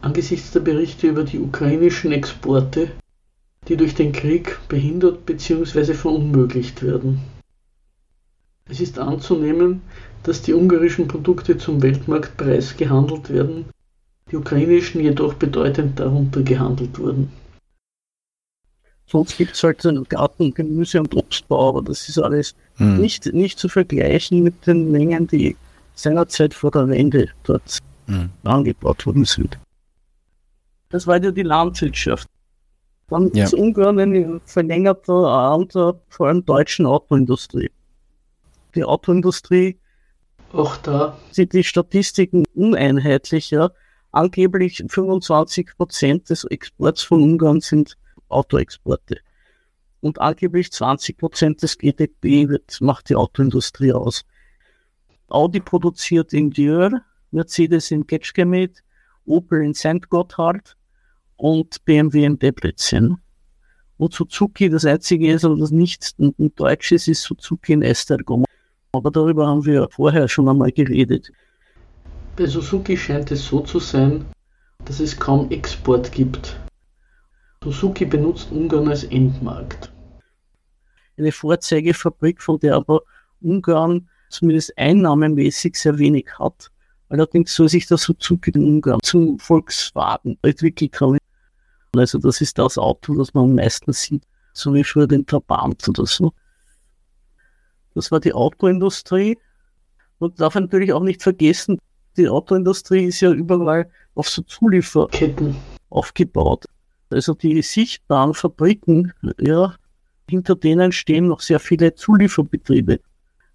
angesichts 0.00 0.52
der 0.52 0.60
Berichte 0.60 1.08
über 1.08 1.24
die 1.24 1.40
ukrainischen 1.40 2.12
Exporte 2.12 2.92
die 3.68 3.76
durch 3.76 3.94
den 3.94 4.12
Krieg 4.12 4.58
behindert 4.68 5.26
bzw. 5.26 5.92
verunmöglicht 5.94 6.82
werden. 6.82 7.20
Es 8.68 8.80
ist 8.80 8.98
anzunehmen, 8.98 9.82
dass 10.22 10.42
die 10.42 10.52
ungarischen 10.52 11.08
Produkte 11.08 11.56
zum 11.56 11.82
Weltmarktpreis 11.82 12.76
gehandelt 12.76 13.30
werden, 13.30 13.66
die 14.30 14.36
ukrainischen 14.36 15.00
jedoch 15.00 15.34
bedeutend 15.34 15.98
darunter 15.98 16.42
gehandelt 16.42 16.98
wurden. 16.98 17.30
Sonst 19.06 19.38
gibt 19.38 19.54
es 19.54 19.62
halt 19.62 19.80
so 19.80 19.88
einen 19.88 20.04
Garten, 20.04 20.52
Gemüse 20.52 21.00
und 21.00 21.14
Obstbau, 21.16 21.70
aber 21.70 21.82
das 21.82 22.10
ist 22.10 22.18
alles 22.18 22.54
hm. 22.74 23.00
nicht, 23.00 23.24
nicht 23.32 23.58
zu 23.58 23.68
vergleichen 23.70 24.42
mit 24.42 24.66
den 24.66 24.90
Mengen, 24.90 25.26
die 25.26 25.56
seinerzeit 25.94 26.52
vor 26.52 26.70
der 26.70 26.88
Wende 26.88 27.28
dort 27.44 27.78
hm. 28.06 28.28
angebaut 28.44 29.06
worden 29.06 29.24
sind. 29.24 29.58
Das 30.90 31.06
war 31.06 31.22
ja 31.22 31.30
die 31.30 31.42
Landwirtschaft. 31.42 32.28
Dann 33.08 33.30
ja. 33.32 33.44
ist 33.44 33.54
Ungarn 33.54 33.98
ein 33.98 34.42
verlängerter 34.44 35.14
Arm 35.14 35.66
der 35.68 35.98
vor 36.10 36.28
allem 36.28 36.44
deutschen 36.44 36.84
Autoindustrie. 36.84 37.70
Die 38.78 38.84
Autoindustrie, 38.84 39.80
auch 40.52 40.76
da 40.76 41.18
sind 41.32 41.52
die 41.52 41.64
Statistiken 41.64 42.44
uneinheitlicher. 42.54 43.72
Angeblich 44.12 44.84
25 44.88 45.76
Prozent 45.76 46.30
des 46.30 46.44
Exports 46.44 47.02
von 47.02 47.20
Ungarn 47.20 47.60
sind 47.60 47.98
Autoexporte. 48.28 49.18
Und 49.98 50.20
angeblich 50.20 50.70
20 50.70 51.18
Prozent 51.18 51.60
des 51.60 51.76
GDP 51.76 52.48
wird, 52.48 52.80
macht 52.80 53.08
die 53.08 53.16
Autoindustrie 53.16 53.92
aus. 53.92 54.24
Audi 55.26 55.58
produziert 55.58 56.32
in 56.32 56.50
Dürr, 56.50 57.02
Mercedes 57.32 57.90
in 57.90 58.06
Ketschkemet, 58.06 58.84
Opel 59.24 59.64
in 59.64 59.74
St. 59.74 60.08
Gotthard, 60.08 60.76
und 61.36 61.84
BMW 61.84 62.26
in 62.26 62.38
Debrecen. 62.38 63.18
Und 63.96 64.14
Suzuki, 64.14 64.70
das 64.70 64.84
einzige 64.84 65.32
ist, 65.32 65.44
aber 65.44 65.56
das 65.56 65.72
nicht 65.72 66.14
ein 66.20 66.54
deutsches 66.54 67.08
ist 67.08 67.22
Suzuki 67.22 67.72
in 67.72 67.82
Estergom. 67.82 68.44
Aber 68.92 69.10
darüber 69.10 69.46
haben 69.46 69.64
wir 69.64 69.88
vorher 69.90 70.28
schon 70.28 70.48
einmal 70.48 70.72
geredet. 70.72 71.30
Bei 72.36 72.46
Suzuki 72.46 72.96
scheint 72.96 73.30
es 73.30 73.46
so 73.46 73.60
zu 73.60 73.78
sein, 73.78 74.24
dass 74.84 75.00
es 75.00 75.18
kaum 75.18 75.50
Export 75.50 76.10
gibt. 76.12 76.58
Suzuki 77.62 78.04
benutzt 78.04 78.50
Ungarn 78.52 78.88
als 78.88 79.04
Endmarkt. 79.04 79.92
Eine 81.18 81.32
Vorzeigefabrik, 81.32 82.40
von 82.40 82.60
der 82.60 82.76
aber 82.76 83.02
Ungarn 83.40 84.08
zumindest 84.30 84.76
einnahmemäßig 84.78 85.74
sehr 85.76 85.98
wenig 85.98 86.26
hat. 86.38 86.70
Allerdings 87.08 87.54
soll 87.54 87.68
sich 87.68 87.86
der 87.86 87.98
Suzuki 87.98 88.50
in 88.50 88.64
Ungarn 88.64 89.00
zum 89.02 89.38
Volkswagen 89.38 90.38
entwickelt 90.42 91.00
haben. 91.00 91.18
Also 91.96 92.18
das 92.18 92.40
ist 92.40 92.58
das 92.58 92.78
Auto, 92.78 93.14
das 93.14 93.34
man 93.34 93.44
am 93.44 93.54
meisten 93.54 93.92
sieht, 93.92 94.22
so 94.52 94.72
wie 94.74 94.84
früher 94.84 95.06
den 95.06 95.26
Trabant 95.26 95.88
oder 95.88 96.06
so. 96.06 96.32
Das 97.98 98.12
war 98.12 98.20
die 98.20 98.32
Autoindustrie. 98.32 99.36
Man 100.20 100.32
darf 100.36 100.54
natürlich 100.54 100.92
auch 100.92 101.02
nicht 101.02 101.20
vergessen, 101.20 101.80
die 102.16 102.28
Autoindustrie 102.28 103.06
ist 103.06 103.20
ja 103.20 103.32
überall 103.32 103.90
auf 104.14 104.28
so 104.28 104.42
Zulieferketten 104.42 105.56
aufgebaut. 105.90 106.64
Also 107.10 107.34
die 107.34 107.60
sichtbaren 107.60 108.34
Fabriken, 108.34 109.12
ja, 109.40 109.74
hinter 110.30 110.54
denen 110.54 110.92
stehen 110.92 111.26
noch 111.26 111.40
sehr 111.40 111.58
viele 111.58 111.92
Zulieferbetriebe. 111.92 113.00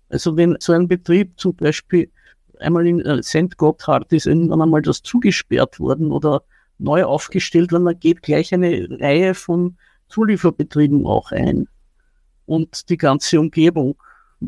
Also 0.09 0.35
wenn 0.35 0.57
so 0.59 0.73
ein 0.73 0.89
Betrieb 0.89 1.39
zum 1.39 1.55
Beispiel 1.55 2.11
einmal 2.59 2.85
in 2.85 2.99
äh, 2.99 3.23
St. 3.23 3.55
Gotthard 3.55 4.11
ist 4.11 4.27
irgendwann 4.27 4.61
einmal 4.61 4.81
das 4.81 5.01
zugesperrt 5.03 5.79
worden 5.79 6.11
oder 6.11 6.43
neu 6.79 7.05
aufgestellt, 7.05 7.71
weil 7.71 7.79
man 7.79 7.97
geht 7.97 8.21
gleich 8.21 8.53
eine 8.53 8.89
Reihe 8.99 9.35
von 9.35 9.77
Zulieferbetrieben 10.09 11.05
auch 11.05 11.31
ein. 11.31 11.69
Und 12.45 12.89
die 12.89 12.97
ganze 12.97 13.39
Umgebung 13.39 13.95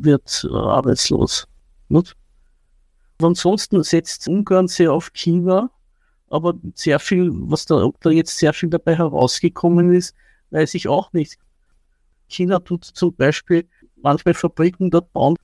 wird 0.03 0.47
äh, 0.49 0.55
arbeitslos. 0.55 1.47
Nicht? 1.89 2.15
ansonsten 3.21 3.81
setzt 3.83 4.27
Ungarn 4.27 4.67
sehr 4.67 4.91
auf 4.91 5.13
China, 5.13 5.69
aber 6.29 6.55
sehr 6.73 6.99
viel, 6.99 7.29
was 7.33 7.65
da, 7.65 7.89
da 8.01 8.09
jetzt 8.09 8.37
sehr 8.37 8.53
viel 8.53 8.69
dabei 8.69 8.97
herausgekommen 8.97 9.93
ist, 9.93 10.13
weiß 10.49 10.73
ich 10.73 10.87
auch 10.87 11.13
nicht. 11.13 11.37
China 12.27 12.59
tut 12.59 12.83
zum 12.83 13.13
Beispiel 13.15 13.67
manchmal 14.01 14.33
Fabriken 14.33 14.89
dort 14.89 15.11
bauen, 15.13 15.35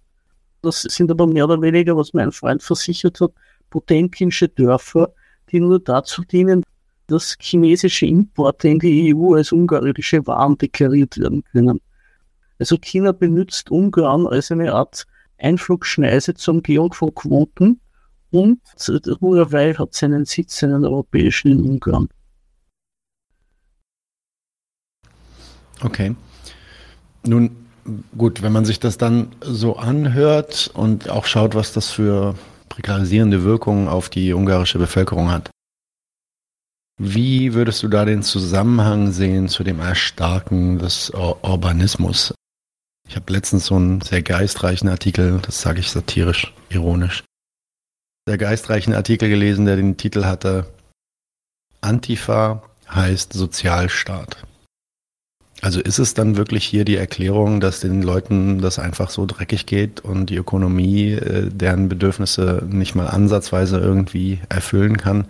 das 0.62 0.82
sind 0.82 1.10
aber 1.10 1.28
mehr 1.28 1.46
oder 1.46 1.62
weniger, 1.62 1.96
was 1.98 2.14
mein 2.14 2.32
Freund 2.32 2.62
versichert 2.62 3.22
hat, 3.22 3.32
potemkinsche 3.70 4.48
Dörfer, 4.50 5.14
die 5.52 5.60
nur 5.60 5.80
dazu 5.80 6.24
dienen, 6.24 6.64
dass 7.08 7.36
chinesische 7.40 8.06
Importe 8.06 8.70
in 8.70 8.80
die 8.80 9.14
EU 9.16 9.34
als 9.34 9.52
ungarische 9.52 10.26
Waren 10.28 10.58
deklariert 10.58 11.18
werden 11.18 11.44
können. 11.52 11.80
Also 12.62 12.78
China 12.78 13.12
benutzt 13.12 13.72
Ungarn 13.72 14.28
als 14.28 14.52
eine 14.52 14.72
Art 14.72 15.08
Einflugschneise 15.40 16.36
zur 16.36 16.54
Umgehung 16.54 16.94
von 16.94 17.16
Quoten 17.16 17.82
und 18.30 18.62
Huawei 19.20 19.74
hat 19.74 19.96
seinen 19.96 20.26
Sitz, 20.26 20.60
seinen 20.60 20.86
europäischen 20.86 21.50
in 21.50 21.62
Ungarn. 21.68 22.08
Okay. 25.82 26.16
Nun, 27.26 27.50
gut, 28.16 28.44
wenn 28.44 28.52
man 28.52 28.66
sich 28.66 28.80
das 28.80 29.00
dann 29.00 29.32
so 29.42 29.78
anhört 29.78 30.70
und 30.76 31.10
auch 31.10 31.26
schaut, 31.26 31.56
was 31.56 31.74
das 31.74 31.90
für 31.90 32.36
prekarisierende 32.70 33.44
Wirkungen 33.44 33.88
auf 33.88 34.08
die 34.10 34.36
ungarische 34.36 34.78
Bevölkerung 34.78 35.32
hat, 35.32 35.50
wie 37.00 37.56
würdest 37.56 37.82
du 37.82 37.88
da 37.88 38.06
den 38.06 38.22
Zusammenhang 38.22 39.12
sehen 39.12 39.48
zu 39.48 39.64
dem 39.64 39.80
Erstarken 39.80 40.78
des 40.78 41.12
Ur 41.16 41.44
Urbanismus? 41.44 42.36
Ich 43.12 43.18
habe 43.18 43.34
letztens 43.34 43.66
so 43.66 43.76
einen 43.76 44.00
sehr 44.00 44.22
geistreichen 44.22 44.88
Artikel, 44.88 45.40
das 45.42 45.60
sage 45.60 45.82
ich 45.82 45.92
satirisch, 45.92 46.54
ironisch, 46.70 47.26
sehr 48.26 48.38
geistreichen 48.38 48.94
Artikel 48.94 49.28
gelesen, 49.28 49.66
der 49.66 49.76
den 49.76 49.98
Titel 49.98 50.24
hatte 50.24 50.66
Antifa 51.82 52.64
heißt 52.90 53.34
Sozialstaat. 53.34 54.38
Also 55.60 55.82
ist 55.82 56.00
es 56.00 56.14
dann 56.14 56.38
wirklich 56.38 56.64
hier 56.64 56.86
die 56.86 56.96
Erklärung, 56.96 57.60
dass 57.60 57.82
den 57.82 58.02
Leuten 58.02 58.62
das 58.62 58.80
einfach 58.80 59.10
so 59.10 59.26
dreckig 59.26 59.66
geht 59.66 60.00
und 60.00 60.28
die 60.28 60.38
Ökonomie 60.38 61.12
äh, 61.12 61.50
deren 61.50 61.90
Bedürfnisse 61.90 62.66
nicht 62.66 62.96
mal 62.96 63.08
ansatzweise 63.08 63.78
irgendwie 63.78 64.40
erfüllen 64.48 64.96
kann, 64.96 65.26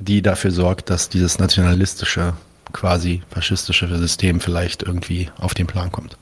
die 0.00 0.22
dafür 0.22 0.52
sorgt, 0.52 0.88
dass 0.88 1.10
dieses 1.10 1.38
nationalistische, 1.38 2.32
quasi 2.72 3.22
faschistische 3.28 3.94
System 3.98 4.40
vielleicht 4.40 4.82
irgendwie 4.82 5.28
auf 5.36 5.52
den 5.52 5.66
Plan 5.66 5.92
kommt? 5.92 6.16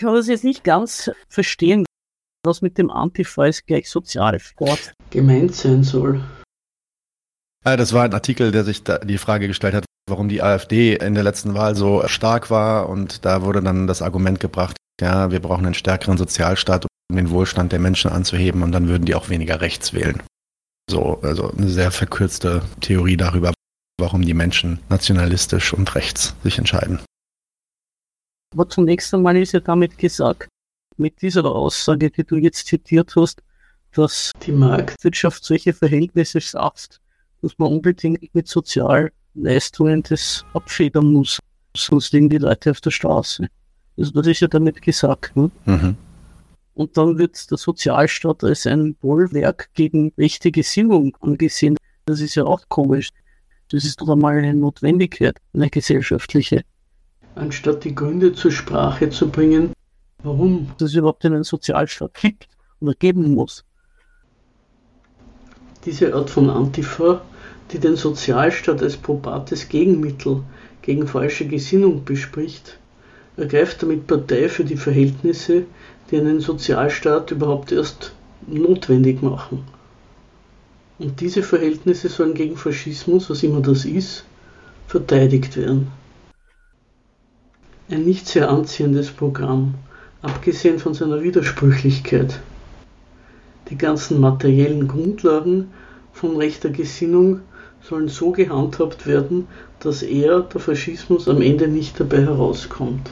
Kann 0.00 0.14
das 0.14 0.28
jetzt 0.28 0.44
nicht 0.44 0.64
ganz 0.64 1.10
verstehen, 1.28 1.84
was 2.44 2.62
mit 2.62 2.78
dem 2.78 2.90
Antifa 2.90 3.44
ist 3.44 3.66
gleich 3.66 3.90
Sozialsport 3.90 4.94
gemeint 5.10 5.54
sein 5.54 5.84
soll. 5.84 6.24
Ah, 7.64 7.76
das 7.76 7.92
war 7.92 8.04
ein 8.04 8.14
Artikel, 8.14 8.50
der 8.50 8.64
sich 8.64 8.82
die 8.82 9.18
Frage 9.18 9.46
gestellt 9.46 9.74
hat, 9.74 9.84
warum 10.08 10.30
die 10.30 10.42
AfD 10.42 10.96
in 10.96 11.14
der 11.14 11.22
letzten 11.22 11.52
Wahl 11.52 11.76
so 11.76 12.02
stark 12.08 12.50
war. 12.50 12.88
Und 12.88 13.26
da 13.26 13.42
wurde 13.42 13.62
dann 13.62 13.86
das 13.86 14.00
Argument 14.00 14.40
gebracht, 14.40 14.76
ja, 15.00 15.30
wir 15.30 15.40
brauchen 15.40 15.66
einen 15.66 15.74
stärkeren 15.74 16.16
Sozialstaat, 16.16 16.86
um 17.10 17.16
den 17.16 17.28
Wohlstand 17.28 17.72
der 17.72 17.78
Menschen 17.78 18.10
anzuheben 18.10 18.62
und 18.62 18.72
dann 18.72 18.88
würden 18.88 19.04
die 19.04 19.14
auch 19.14 19.28
weniger 19.28 19.60
rechts 19.60 19.92
wählen. 19.92 20.22
So, 20.88 21.20
also 21.22 21.52
eine 21.52 21.68
sehr 21.68 21.90
verkürzte 21.90 22.62
Theorie 22.80 23.18
darüber, 23.18 23.52
warum 24.00 24.22
die 24.22 24.34
Menschen 24.34 24.80
nationalistisch 24.88 25.74
und 25.74 25.94
rechts 25.94 26.34
sich 26.42 26.56
entscheiden. 26.56 27.00
Aber 28.52 28.68
zunächst 28.68 29.14
einmal 29.14 29.36
ist 29.36 29.52
ja 29.52 29.60
damit 29.60 29.96
gesagt, 29.96 30.48
mit 30.96 31.22
dieser 31.22 31.44
Aussage, 31.44 32.10
die 32.10 32.24
du 32.24 32.36
jetzt 32.36 32.66
zitiert 32.66 33.14
hast, 33.16 33.42
dass 33.92 34.32
die 34.44 34.52
Marktwirtschaft 34.52 35.44
solche 35.44 35.72
Verhältnisse 35.72 36.40
schafft, 36.40 37.00
dass 37.42 37.58
man 37.58 37.72
unbedingt 37.72 38.34
mit 38.34 38.48
Sozialleistungen 38.48 40.02
das 40.02 40.44
abfedern 40.52 41.12
muss. 41.12 41.38
Sonst 41.76 42.12
liegen 42.12 42.28
die 42.28 42.38
Leute 42.38 42.72
auf 42.72 42.80
der 42.80 42.90
Straße. 42.90 43.48
Also 43.96 44.12
das 44.12 44.26
ist 44.26 44.40
ja 44.40 44.48
damit 44.48 44.82
gesagt. 44.82 45.36
Ne? 45.36 45.50
Mhm. 45.64 45.96
Und 46.74 46.96
dann 46.96 47.18
wird 47.18 47.50
der 47.50 47.58
Sozialstaat 47.58 48.44
als 48.44 48.66
ein 48.66 48.94
Bollwerk 48.94 49.70
gegen 49.74 50.12
rechte 50.16 50.50
Gesinnung 50.50 51.16
angesehen. 51.20 51.76
Das 52.06 52.20
ist 52.20 52.34
ja 52.34 52.44
auch 52.44 52.62
komisch. 52.68 53.10
Das 53.70 53.84
ist 53.84 54.00
doch 54.00 54.08
einmal 54.08 54.38
eine 54.38 54.54
Notwendigkeit, 54.54 55.36
eine 55.52 55.70
gesellschaftliche. 55.70 56.62
Anstatt 57.34 57.84
die 57.84 57.94
Gründe 57.94 58.32
zur 58.32 58.50
Sprache 58.50 59.10
zu 59.10 59.28
bringen, 59.28 59.72
warum 60.22 60.70
es 60.80 60.94
überhaupt 60.94 61.24
einen 61.24 61.44
Sozialstaat 61.44 62.14
gibt 62.14 62.48
oder 62.80 62.94
geben 62.94 63.34
muss. 63.34 63.64
Diese 65.84 66.14
Art 66.14 66.28
von 66.28 66.50
Antifa 66.50 67.22
die 67.72 67.78
den 67.78 67.96
Sozialstaat 67.96 68.82
als 68.82 68.96
probates 68.96 69.68
Gegenmittel 69.68 70.42
gegen 70.82 71.06
falsche 71.06 71.46
Gesinnung 71.46 72.04
bespricht, 72.04 72.78
ergreift 73.36 73.82
damit 73.82 74.06
Partei 74.06 74.48
für 74.48 74.64
die 74.64 74.76
Verhältnisse, 74.76 75.64
die 76.10 76.18
einen 76.18 76.40
Sozialstaat 76.40 77.30
überhaupt 77.30 77.70
erst 77.70 78.12
notwendig 78.46 79.22
machen. 79.22 79.64
Und 80.98 81.20
diese 81.20 81.42
Verhältnisse 81.42 82.08
sollen 82.08 82.34
gegen 82.34 82.56
Faschismus, 82.56 83.30
was 83.30 83.42
immer 83.42 83.60
das 83.60 83.84
ist, 83.84 84.24
verteidigt 84.86 85.56
werden. 85.56 85.88
Ein 87.92 88.04
nicht 88.04 88.28
sehr 88.28 88.48
anziehendes 88.48 89.10
Programm, 89.10 89.74
abgesehen 90.22 90.78
von 90.78 90.94
seiner 90.94 91.24
Widersprüchlichkeit. 91.24 92.38
Die 93.68 93.76
ganzen 93.76 94.20
materiellen 94.20 94.86
Grundlagen 94.86 95.72
von 96.12 96.36
rechter 96.36 96.70
Gesinnung 96.70 97.40
sollen 97.82 98.06
so 98.06 98.30
gehandhabt 98.30 99.08
werden, 99.08 99.48
dass 99.80 100.02
er, 100.02 100.42
der 100.42 100.60
Faschismus, 100.60 101.28
am 101.28 101.42
Ende 101.42 101.66
nicht 101.66 101.98
dabei 101.98 102.18
herauskommt. 102.18 103.10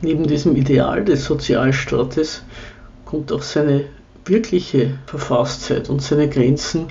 Neben 0.00 0.28
diesem 0.28 0.54
Ideal 0.54 1.04
des 1.04 1.24
Sozialstaates 1.24 2.44
kommt 3.04 3.32
auch 3.32 3.42
seine 3.42 3.86
wirkliche 4.26 4.96
Verfasstheit 5.06 5.90
und 5.90 6.02
seine 6.02 6.28
Grenzen 6.28 6.86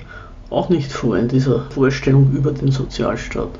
auch 0.50 0.68
nicht 0.68 0.92
vor 0.92 1.16
in 1.16 1.28
dieser 1.28 1.70
Vorstellung 1.70 2.32
über 2.34 2.52
den 2.52 2.70
Sozialstaat. 2.70 3.58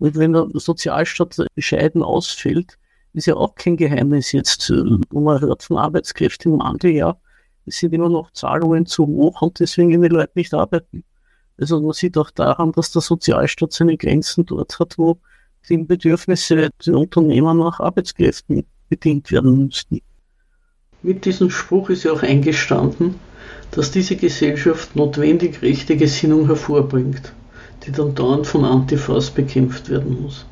Und 0.00 0.16
wenn 0.16 0.32
der 0.32 0.48
Sozialstaat 0.54 1.36
bescheiden 1.54 2.02
ausfällt, 2.02 2.78
ist 3.12 3.26
ja 3.26 3.36
auch 3.36 3.54
kein 3.54 3.76
Geheimnis 3.76 4.32
jetzt, 4.32 4.70
wo 5.10 5.20
man 5.20 5.40
hört 5.40 5.62
von 5.62 5.76
Arbeitskräften 5.76 6.52
im 6.52 6.58
Mangel, 6.58 6.92
ja, 6.92 7.16
es 7.66 7.78
sind 7.78 7.92
immer 7.92 8.08
noch 8.08 8.32
Zahlungen 8.32 8.86
zu 8.86 9.06
hoch 9.06 9.42
und 9.42 9.60
deswegen 9.60 9.90
gehen 9.90 10.02
die 10.02 10.08
Leute 10.08 10.32
nicht 10.34 10.54
arbeiten. 10.54 11.04
Also 11.60 11.80
man 11.80 11.92
sieht 11.92 12.16
auch 12.16 12.30
daran, 12.30 12.72
dass 12.72 12.92
der 12.92 13.02
Sozialstaat 13.02 13.72
seine 13.72 13.98
Grenzen 13.98 14.46
dort 14.46 14.78
hat, 14.78 14.96
wo 14.96 15.18
die 15.68 15.76
Bedürfnisse 15.76 16.70
der 16.86 16.94
Unternehmer 16.94 17.52
nach 17.52 17.80
Arbeitskräften 17.80 18.64
bedient 18.88 19.30
werden 19.30 19.66
müssten. 19.66 20.00
Mit 21.02 21.26
diesem 21.26 21.50
Spruch 21.50 21.90
ist 21.90 22.04
ja 22.04 22.12
auch 22.12 22.22
eingestanden, 22.22 23.16
dass 23.72 23.90
diese 23.90 24.16
Gesellschaft 24.16 24.96
notwendig 24.96 25.60
rechte 25.60 25.96
Gesinnung 25.96 26.46
hervorbringt, 26.46 27.34
die 27.84 27.92
dann 27.92 28.14
dauernd 28.14 28.46
von 28.46 28.64
Antifas 28.64 29.30
bekämpft 29.30 29.88
werden 29.88 30.22
muss. 30.22 30.46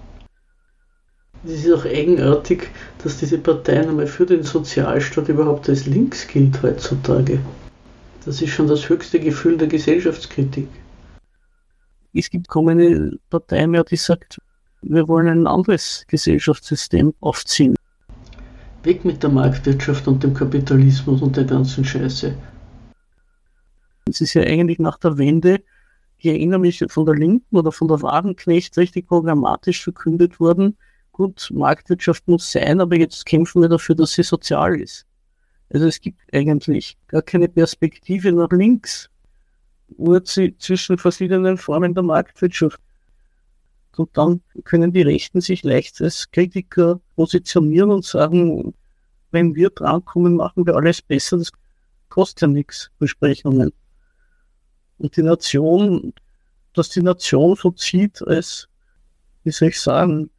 Es 1.44 1.64
ist 1.64 1.72
auch 1.72 1.84
eigenartig, 1.84 2.68
dass 3.02 3.18
diese 3.18 3.38
Partei 3.38 3.80
einmal 3.80 4.06
für 4.06 4.26
den 4.26 4.42
Sozialstaat 4.42 5.28
überhaupt 5.28 5.68
als 5.68 5.86
links 5.86 6.26
gilt 6.26 6.62
heutzutage. 6.62 7.38
Das 8.24 8.42
ist 8.42 8.50
schon 8.50 8.66
das 8.66 8.88
höchste 8.88 9.20
Gefühl 9.20 9.56
der 9.56 9.68
Gesellschaftskritik. 9.68 10.68
Es 12.12 12.28
gibt 12.28 12.48
kaum 12.48 12.68
eine 12.68 13.16
Partei 13.30 13.66
mehr, 13.66 13.84
die 13.84 13.96
sagt, 13.96 14.38
wir 14.82 15.06
wollen 15.06 15.28
ein 15.28 15.46
anderes 15.46 16.04
Gesellschaftssystem 16.08 17.14
aufziehen. 17.20 17.76
Weg 18.82 19.04
mit 19.04 19.22
der 19.22 19.30
Marktwirtschaft 19.30 20.08
und 20.08 20.22
dem 20.22 20.34
Kapitalismus 20.34 21.22
und 21.22 21.36
der 21.36 21.44
ganzen 21.44 21.84
Scheiße. 21.84 22.34
Es 24.08 24.20
ist 24.20 24.34
ja 24.34 24.42
eigentlich 24.42 24.78
nach 24.78 24.98
der 24.98 25.18
Wende, 25.18 25.60
ich 26.18 26.26
erinnere 26.26 26.58
mich 26.58 26.84
von 26.88 27.06
der 27.06 27.14
Linken 27.14 27.56
oder 27.56 27.72
von 27.72 27.88
der 27.88 28.02
Wagenknecht 28.02 28.76
richtig 28.76 29.06
programmatisch 29.06 29.82
verkündet 29.82 30.40
worden, 30.40 30.76
gut, 31.12 31.50
Marktwirtschaft 31.52 32.26
muss 32.28 32.50
sein, 32.50 32.80
aber 32.80 32.96
jetzt 32.96 33.26
kämpfen 33.26 33.62
wir 33.62 33.68
dafür, 33.68 33.94
dass 33.94 34.12
sie 34.12 34.22
sozial 34.22 34.80
ist. 34.80 35.06
Also 35.70 35.86
es 35.86 36.00
gibt 36.00 36.20
eigentlich 36.32 36.96
gar 37.08 37.22
keine 37.22 37.48
Perspektive 37.48 38.32
nach 38.32 38.50
links, 38.50 39.10
nur 39.96 40.24
zwischen 40.24 40.98
verschiedenen 40.98 41.56
Formen 41.56 41.94
der 41.94 42.02
Marktwirtschaft. 42.02 42.80
Und 43.96 44.16
dann 44.16 44.40
können 44.64 44.92
die 44.92 45.02
Rechten 45.02 45.40
sich 45.40 45.64
leicht 45.64 46.00
als 46.00 46.30
Kritiker 46.30 47.00
positionieren 47.16 47.90
und 47.90 48.04
sagen, 48.04 48.72
wenn 49.32 49.54
wir 49.56 49.70
drankommen, 49.70 50.36
machen 50.36 50.64
wir 50.66 50.76
alles 50.76 51.02
besser. 51.02 51.38
Das 51.38 51.50
kostet 52.08 52.42
ja 52.42 52.48
nichts, 52.48 52.90
Versprechungen. 52.98 53.72
Und 54.98 55.16
die 55.16 55.22
Nation, 55.22 56.12
dass 56.74 56.88
die 56.90 57.02
Nation 57.02 57.56
so 57.56 57.70
zieht 57.70 58.20
als, 58.26 58.68
wie 59.44 59.50
soll 59.50 59.68
ich 59.68 59.80
sagen, 59.80 60.30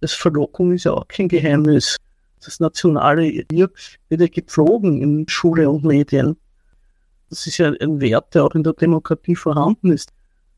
das 0.00 0.12
Verlockung 0.12 0.72
ist 0.72 0.84
ja 0.84 0.92
auch 0.92 1.06
kein 1.08 1.28
Geheimnis. 1.28 1.96
Das 2.44 2.58
nationale 2.58 3.28
Ir 3.28 3.70
wird 4.08 4.20
ja 4.20 4.26
gepflogen 4.26 5.00
in 5.00 5.28
Schule 5.28 5.70
und 5.70 5.84
Medien. 5.84 6.36
Das 7.30 7.46
ist 7.46 7.58
ja 7.58 7.72
ein 7.80 8.00
Wert, 8.00 8.34
der 8.34 8.44
auch 8.44 8.54
in 8.54 8.64
der 8.64 8.72
Demokratie 8.72 9.36
vorhanden 9.36 9.92
ist. 9.92 10.12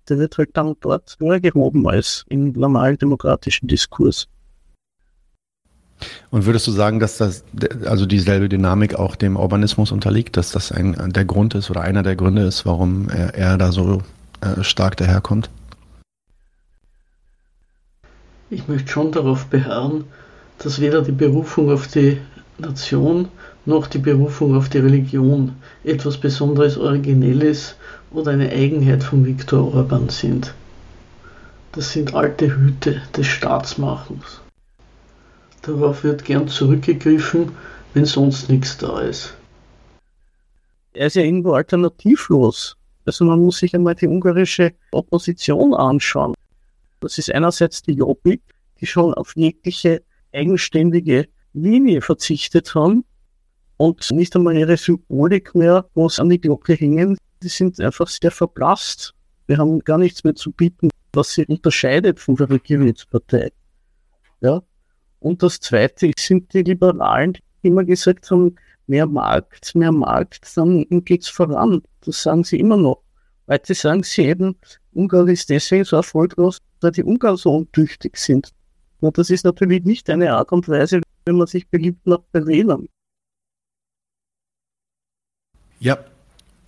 Der 0.08 0.18
wird 0.18 0.36
halt 0.38 0.50
dann 0.54 0.74
dort 0.80 1.16
vorgehoben 1.18 1.86
als 1.86 2.24
im 2.28 2.52
normalen 2.52 2.98
demokratischen 2.98 3.68
Diskurs. 3.68 4.26
Und 6.30 6.46
würdest 6.46 6.66
du 6.66 6.72
sagen, 6.72 7.00
dass 7.00 7.18
das 7.18 7.44
also 7.86 8.06
dieselbe 8.06 8.48
Dynamik 8.48 8.96
auch 8.96 9.16
dem 9.16 9.36
Urbanismus 9.36 9.92
unterliegt, 9.92 10.36
dass 10.36 10.50
das 10.50 10.72
ein 10.72 11.12
der 11.12 11.24
Grund 11.24 11.54
ist 11.54 11.70
oder 11.70 11.82
einer 11.82 12.02
der 12.02 12.16
Gründe 12.16 12.42
ist, 12.42 12.66
warum 12.66 13.08
er, 13.08 13.34
er 13.34 13.58
da 13.58 13.72
so 13.72 14.02
äh, 14.40 14.62
stark 14.62 14.96
daherkommt? 14.96 15.50
Ich 18.50 18.68
möchte 18.68 18.90
schon 18.90 19.12
darauf 19.12 19.46
beharren, 19.46 20.04
dass 20.58 20.80
weder 20.80 21.02
die 21.02 21.12
Berufung 21.12 21.72
auf 21.72 21.88
die 21.88 22.18
Nation 22.58 23.28
noch 23.66 23.86
die 23.86 23.98
Berufung 23.98 24.54
auf 24.54 24.68
die 24.68 24.78
Religion 24.78 25.56
etwas 25.82 26.18
Besonderes 26.18 26.76
Originelles 26.76 27.76
oder 28.10 28.32
eine 28.32 28.50
Eigenheit 28.50 29.02
von 29.02 29.24
Viktor 29.24 29.74
Orban 29.74 30.08
sind. 30.08 30.54
Das 31.72 31.92
sind 31.92 32.14
alte 32.14 32.54
Hüte 32.54 33.02
des 33.16 33.26
Staatsmachens. 33.26 34.43
Darauf 35.66 36.04
wird 36.04 36.24
gern 36.24 36.48
zurückgegriffen, 36.48 37.52
wenn 37.94 38.04
sonst 38.04 38.50
nichts 38.50 38.76
da 38.76 39.00
ist. 39.00 39.34
Er 40.92 41.06
ist 41.06 41.16
ja 41.16 41.22
irgendwo 41.22 41.52
alternativlos. 41.52 42.76
Also 43.06 43.24
man 43.24 43.40
muss 43.40 43.58
sich 43.58 43.74
einmal 43.74 43.94
die 43.94 44.06
ungarische 44.06 44.72
Opposition 44.92 45.74
anschauen 45.74 46.34
Das 47.00 47.18
ist 47.18 47.32
einerseits 47.32 47.82
die 47.82 47.92
Jobbik, 47.92 48.42
die 48.80 48.86
schon 48.86 49.12
auf 49.14 49.36
jegliche 49.36 50.02
eigenständige 50.32 51.28
Linie 51.52 52.00
verzichtet 52.00 52.74
haben 52.74 53.04
und 53.76 54.10
nicht 54.10 54.34
einmal 54.36 54.56
ihre 54.56 54.76
Symbolik 54.76 55.54
mehr 55.54 55.86
groß 55.94 56.20
an 56.20 56.30
die 56.30 56.40
Glocke 56.40 56.74
hängen. 56.74 57.18
Die 57.42 57.48
sind 57.48 57.80
einfach 57.80 58.08
sehr 58.08 58.30
verblasst. 58.30 59.14
Wir 59.46 59.58
haben 59.58 59.80
gar 59.80 59.98
nichts 59.98 60.24
mehr 60.24 60.34
zu 60.34 60.50
bieten, 60.50 60.90
was 61.12 61.32
sie 61.32 61.46
unterscheidet 61.46 62.20
von 62.20 62.36
der 62.36 62.50
Regierungspartei. 62.50 63.50
Ja. 64.40 64.62
Und 65.24 65.42
das 65.42 65.58
Zweite 65.58 66.10
sind 66.18 66.52
die 66.52 66.62
Liberalen, 66.62 67.32
die 67.62 67.68
immer 67.68 67.82
gesagt 67.82 68.30
haben, 68.30 68.56
mehr 68.86 69.06
Markt, 69.06 69.74
mehr 69.74 69.90
Markt, 69.90 70.54
dann 70.54 70.84
geht's 71.06 71.30
voran. 71.30 71.80
Das 72.02 72.22
sagen 72.22 72.44
sie 72.44 72.60
immer 72.60 72.76
noch. 72.76 73.02
Heute 73.48 73.72
sagen 73.72 74.02
sie 74.02 74.26
eben, 74.26 74.54
Ungarn 74.92 75.28
ist 75.28 75.48
deswegen 75.48 75.86
so 75.86 75.96
erfolglos, 75.96 76.58
weil 76.82 76.90
die 76.90 77.02
Ungarn 77.02 77.38
so 77.38 77.54
untüchtig 77.54 78.18
sind. 78.18 78.50
Und 79.00 79.16
das 79.16 79.30
ist 79.30 79.46
natürlich 79.46 79.84
nicht 79.84 80.10
eine 80.10 80.34
Art 80.34 80.52
und 80.52 80.68
Weise, 80.68 81.00
wenn 81.24 81.36
man 81.36 81.46
sich 81.46 81.66
beliebt 81.68 82.06
macht 82.06 82.30
bei. 82.30 82.42
Ja, 85.78 86.04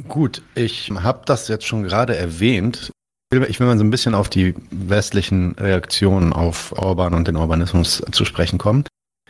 gut. 0.08 0.40
Ich 0.54 0.90
habe 0.90 1.20
das 1.26 1.48
jetzt 1.48 1.66
schon 1.66 1.82
gerade 1.82 2.16
erwähnt. 2.16 2.90
Ich 3.32 3.58
will 3.58 3.66
mal 3.66 3.76
so 3.76 3.82
ein 3.82 3.90
bisschen 3.90 4.14
auf 4.14 4.28
die 4.28 4.54
westlichen 4.70 5.52
Reaktionen 5.58 6.32
auf 6.32 6.72
Orban 6.72 7.12
und 7.12 7.26
den 7.26 7.36
Urbanismus 7.36 8.02
zu 8.12 8.24
sprechen 8.24 8.58
kommen. 8.58 8.84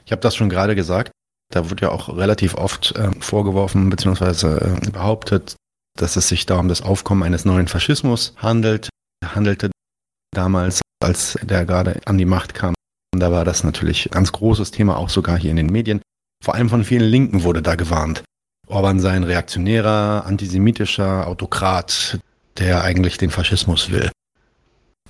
Ich 0.04 0.12
habe 0.12 0.20
das 0.20 0.36
schon 0.36 0.50
gerade 0.50 0.74
gesagt. 0.74 1.12
Da 1.50 1.70
wird 1.70 1.80
ja 1.80 1.90
auch 1.90 2.14
relativ 2.14 2.54
oft 2.56 2.94
äh, 2.96 3.10
vorgeworfen 3.20 3.88
bzw. 3.88 4.56
Äh, 4.56 4.90
behauptet, 4.90 5.56
dass 5.98 6.16
es 6.16 6.28
sich 6.28 6.44
da 6.44 6.58
um 6.58 6.68
das 6.68 6.82
Aufkommen 6.82 7.22
eines 7.22 7.44
neuen 7.46 7.68
Faschismus 7.68 8.34
handelt. 8.36 8.90
Handelte 9.24 9.70
damals, 10.34 10.82
als 11.02 11.38
der 11.42 11.64
gerade 11.64 12.00
an 12.04 12.18
die 12.18 12.26
Macht 12.26 12.52
kam. 12.52 12.74
Da 13.16 13.32
war 13.32 13.46
das 13.46 13.64
natürlich 13.64 14.06
ein 14.06 14.10
ganz 14.10 14.32
großes 14.32 14.72
Thema, 14.72 14.98
auch 14.98 15.08
sogar 15.08 15.38
hier 15.38 15.50
in 15.50 15.56
den 15.56 15.72
Medien. 15.72 16.02
Vor 16.44 16.54
allem 16.54 16.68
von 16.68 16.84
vielen 16.84 17.08
Linken 17.08 17.44
wurde 17.44 17.62
da 17.62 17.76
gewarnt. 17.76 18.22
Orban 18.68 19.00
sei 19.00 19.12
ein 19.12 19.24
reaktionärer, 19.24 20.26
antisemitischer 20.26 21.26
Autokrat, 21.26 22.18
der 22.58 22.82
eigentlich 22.82 23.18
den 23.18 23.30
Faschismus 23.30 23.90
will. 23.90 24.10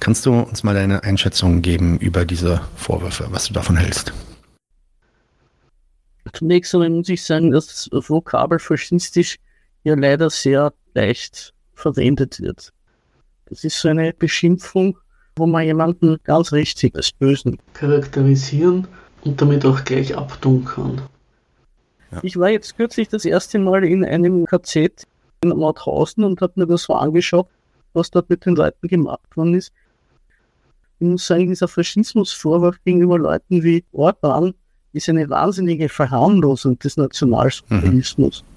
Kannst 0.00 0.26
du 0.26 0.32
uns 0.34 0.62
mal 0.62 0.74
deine 0.74 1.02
Einschätzung 1.04 1.62
geben 1.62 1.98
über 1.98 2.24
diese 2.24 2.60
Vorwürfe, 2.76 3.26
was 3.30 3.46
du 3.46 3.54
davon 3.54 3.76
hältst? 3.76 4.12
Zunächst 6.32 6.74
einmal 6.74 6.90
muss 6.90 7.08
ich 7.08 7.22
sagen, 7.22 7.50
dass 7.50 7.88
das 7.90 8.10
Vokabel 8.10 8.58
faschistisch 8.58 9.36
ja 9.84 9.94
leider 9.94 10.28
sehr 10.28 10.72
leicht 10.94 11.54
verwendet 11.74 12.40
wird. 12.40 12.72
Das 13.46 13.64
ist 13.64 13.80
so 13.80 13.88
eine 13.88 14.12
Beschimpfung, 14.12 14.98
wo 15.36 15.46
man 15.46 15.64
jemanden 15.64 16.18
ganz 16.24 16.52
richtig 16.52 16.94
als 16.96 17.12
Bösen 17.12 17.58
charakterisieren 17.74 18.88
und 19.22 19.40
damit 19.40 19.64
auch 19.64 19.84
gleich 19.84 20.16
abtun 20.16 20.64
kann. 20.64 21.00
Ja. 22.10 22.20
Ich 22.22 22.38
war 22.38 22.50
jetzt 22.50 22.76
kürzlich 22.76 23.08
das 23.08 23.24
erste 23.24 23.58
Mal 23.58 23.84
in 23.84 24.04
einem 24.04 24.46
KZ 24.46 25.06
in 25.42 25.50
Mauthausen 25.50 26.24
und 26.24 26.40
habe 26.40 26.52
mir 26.56 26.66
das 26.66 26.84
so 26.84 26.94
angeschaut, 26.94 27.48
was 27.92 28.10
dort 28.10 28.28
mit 28.30 28.44
den 28.46 28.56
Leuten 28.56 28.88
gemacht 28.88 29.36
worden 29.36 29.54
ist. 29.54 29.72
Ich 30.98 31.06
muss 31.06 31.26
sagen, 31.26 31.48
dieser 31.48 31.68
Faschismusvorwurf 31.68 32.76
gegenüber 32.84 33.18
Leuten 33.18 33.62
wie 33.62 33.84
Orban 33.92 34.54
ist 34.92 35.08
eine 35.08 35.28
wahnsinnige 35.28 35.88
Verharmlosung 35.88 36.78
des 36.78 36.96
Nationalsozialismus. 36.96 38.42
Mhm. 38.42 38.56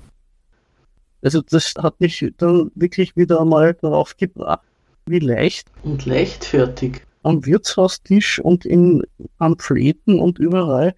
Also 1.21 1.41
das 1.41 1.73
hat 1.77 1.99
mich 1.99 2.25
dann 2.37 2.71
wirklich 2.75 3.15
wieder 3.17 3.41
einmal 3.41 3.73
darauf 3.73 4.15
gebracht, 4.15 4.61
wie 5.05 5.19
leicht 5.19 5.67
und 5.83 6.05
leichtfertig 6.05 7.01
am 7.23 7.45
Wirtshaustisch 7.45 8.39
und 8.39 8.65
in 8.65 9.03
Pamphleten 9.37 10.19
und 10.19 10.39
überall 10.39 10.95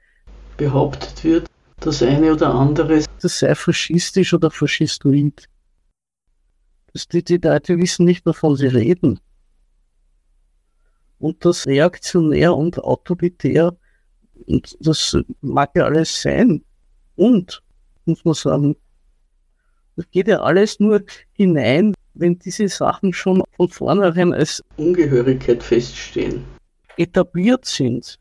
behauptet 0.58 1.24
wird, 1.24 1.48
das 1.80 2.04
eine 2.04 2.34
oder 2.34 2.54
andere, 2.54 3.04
das 3.22 3.40
sei 3.40 3.56
faschistisch 3.56 4.34
oder 4.34 4.52
faschistoid. 4.52 5.48
Die 6.94 7.38
Leute 7.38 7.78
wissen 7.78 8.06
nicht, 8.06 8.26
wovon 8.26 8.56
sie 8.56 8.68
reden. 8.68 9.20
Und 11.20 11.46
das 11.46 11.68
reaktionär 11.68 12.56
und 12.56 12.80
autoritär, 12.80 13.78
und 14.48 14.76
das 14.80 15.18
mag 15.42 15.72
ja 15.76 15.86
alles 15.86 16.22
sein. 16.22 16.64
Und, 17.16 17.62
muss 18.06 18.26
man 18.26 18.34
sagen, 18.34 18.76
das 19.96 20.10
geht 20.10 20.28
ja 20.28 20.42
alles 20.42 20.80
nur 20.80 21.04
hinein, 21.34 21.94
wenn 22.14 22.40
diese 22.40 22.68
Sachen 22.68 23.14
schon 23.14 23.44
von 23.56 23.70
vornherein 23.70 24.34
als 24.34 24.64
Ungehörigkeit 24.78 25.64
feststehen, 25.64 26.44
etabliert 26.98 27.66
sind. 27.66 28.20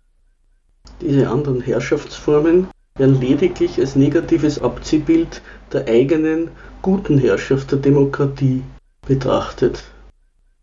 Diese 1.00 1.28
anderen 1.28 1.60
Herrschaftsformen 1.60 2.68
werden 2.96 3.20
lediglich 3.20 3.78
als 3.78 3.96
negatives 3.96 4.60
Abziehbild 4.60 5.42
der 5.72 5.86
eigenen 5.88 6.50
guten 6.82 7.18
Herrschaft 7.18 7.70
der 7.72 7.78
Demokratie 7.78 8.62
betrachtet. 9.06 9.84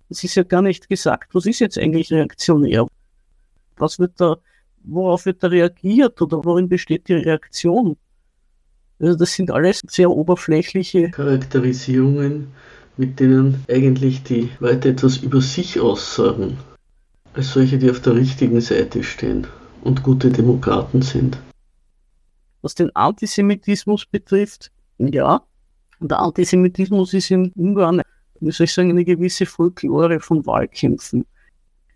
Es 0.09 0.23
ist 0.23 0.35
ja 0.35 0.43
gar 0.43 0.61
nicht 0.61 0.87
gesagt, 0.89 1.35
was 1.35 1.45
ist 1.45 1.59
jetzt 1.59 1.77
eigentlich 1.77 2.11
reaktionär? 2.11 2.87
Was 3.77 3.99
wird 3.99 4.13
da, 4.17 4.37
worauf 4.83 5.25
wird 5.25 5.43
da 5.43 5.47
reagiert 5.47 6.21
oder 6.21 6.43
worin 6.45 6.69
besteht 6.69 7.07
die 7.07 7.13
Reaktion? 7.13 7.97
Also 8.99 9.17
das 9.17 9.33
sind 9.33 9.51
alles 9.51 9.81
sehr 9.87 10.09
oberflächliche 10.09 11.11
Charakterisierungen, 11.11 12.47
mit 12.95 13.19
denen 13.19 13.63
eigentlich 13.69 14.23
die 14.23 14.49
Leute 14.59 14.89
etwas 14.89 15.17
über 15.17 15.41
sich 15.41 15.79
aussagen, 15.79 16.57
als 17.33 17.51
solche, 17.51 17.77
die 17.77 17.91
auf 17.91 18.01
der 18.01 18.15
richtigen 18.15 18.59
Seite 18.61 19.03
stehen 19.03 19.45
und 19.81 20.01
gute 20.01 20.31
Demokraten 20.31 21.03
sind. 21.03 21.37
Was 22.63 22.73
den 22.73 22.95
Antisemitismus 22.95 24.05
betrifft, 24.05 24.71
ja, 24.97 25.43
der 25.99 26.19
Antisemitismus 26.19 27.13
ist 27.13 27.31
in 27.31 27.51
Ungarn, 27.53 28.01
wie 28.39 28.51
soll 28.51 28.65
ich 28.65 28.73
sagen, 28.73 28.91
eine 28.91 29.03
gewisse 29.03 29.45
Folklore 29.45 30.19
von 30.19 30.45
Wahlkämpfen. 30.45 31.25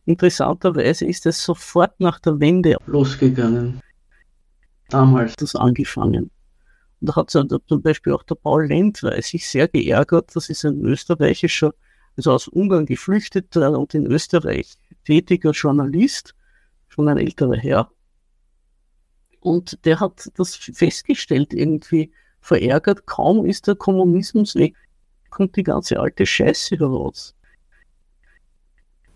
Interessanterweise 0.05 1.05
ist 1.05 1.25
es 1.25 1.43
sofort 1.43 1.99
nach 1.99 2.19
der 2.19 2.39
Wende 2.39 2.75
losgegangen. 2.87 3.79
Damals 4.89 5.35
das 5.35 5.55
angefangen. 5.55 6.31
Und 6.99 7.09
da 7.09 7.15
hat 7.15 7.29
zum 7.29 7.81
Beispiel 7.81 8.13
auch 8.13 8.23
der 8.23 8.35
Paul 8.35 8.67
Lendler 8.67 9.21
sich 9.21 9.47
sehr 9.47 9.67
geärgert. 9.67 10.35
Das 10.35 10.49
ist 10.49 10.65
ein 10.65 10.81
österreichischer, 10.81 11.73
also 12.17 12.31
aus 12.31 12.47
Ungarn 12.47 12.85
geflüchteter 12.85 13.77
und 13.77 13.93
in 13.93 14.05
Österreich 14.07 14.73
tätiger 15.05 15.51
Journalist, 15.51 16.35
schon 16.87 17.07
ein 17.07 17.17
älterer 17.17 17.57
Herr. 17.57 17.91
Und 19.39 19.83
der 19.85 19.99
hat 19.99 20.29
das 20.35 20.55
festgestellt, 20.55 21.53
irgendwie 21.53 22.11
verärgert. 22.41 23.05
Kaum 23.05 23.45
ist 23.45 23.67
der 23.67 23.75
Kommunismus 23.75 24.55
weg, 24.55 24.75
kommt 25.29 25.55
die 25.55 25.63
ganze 25.63 25.99
alte 25.99 26.25
Scheiße 26.25 26.77
heraus. 26.77 27.35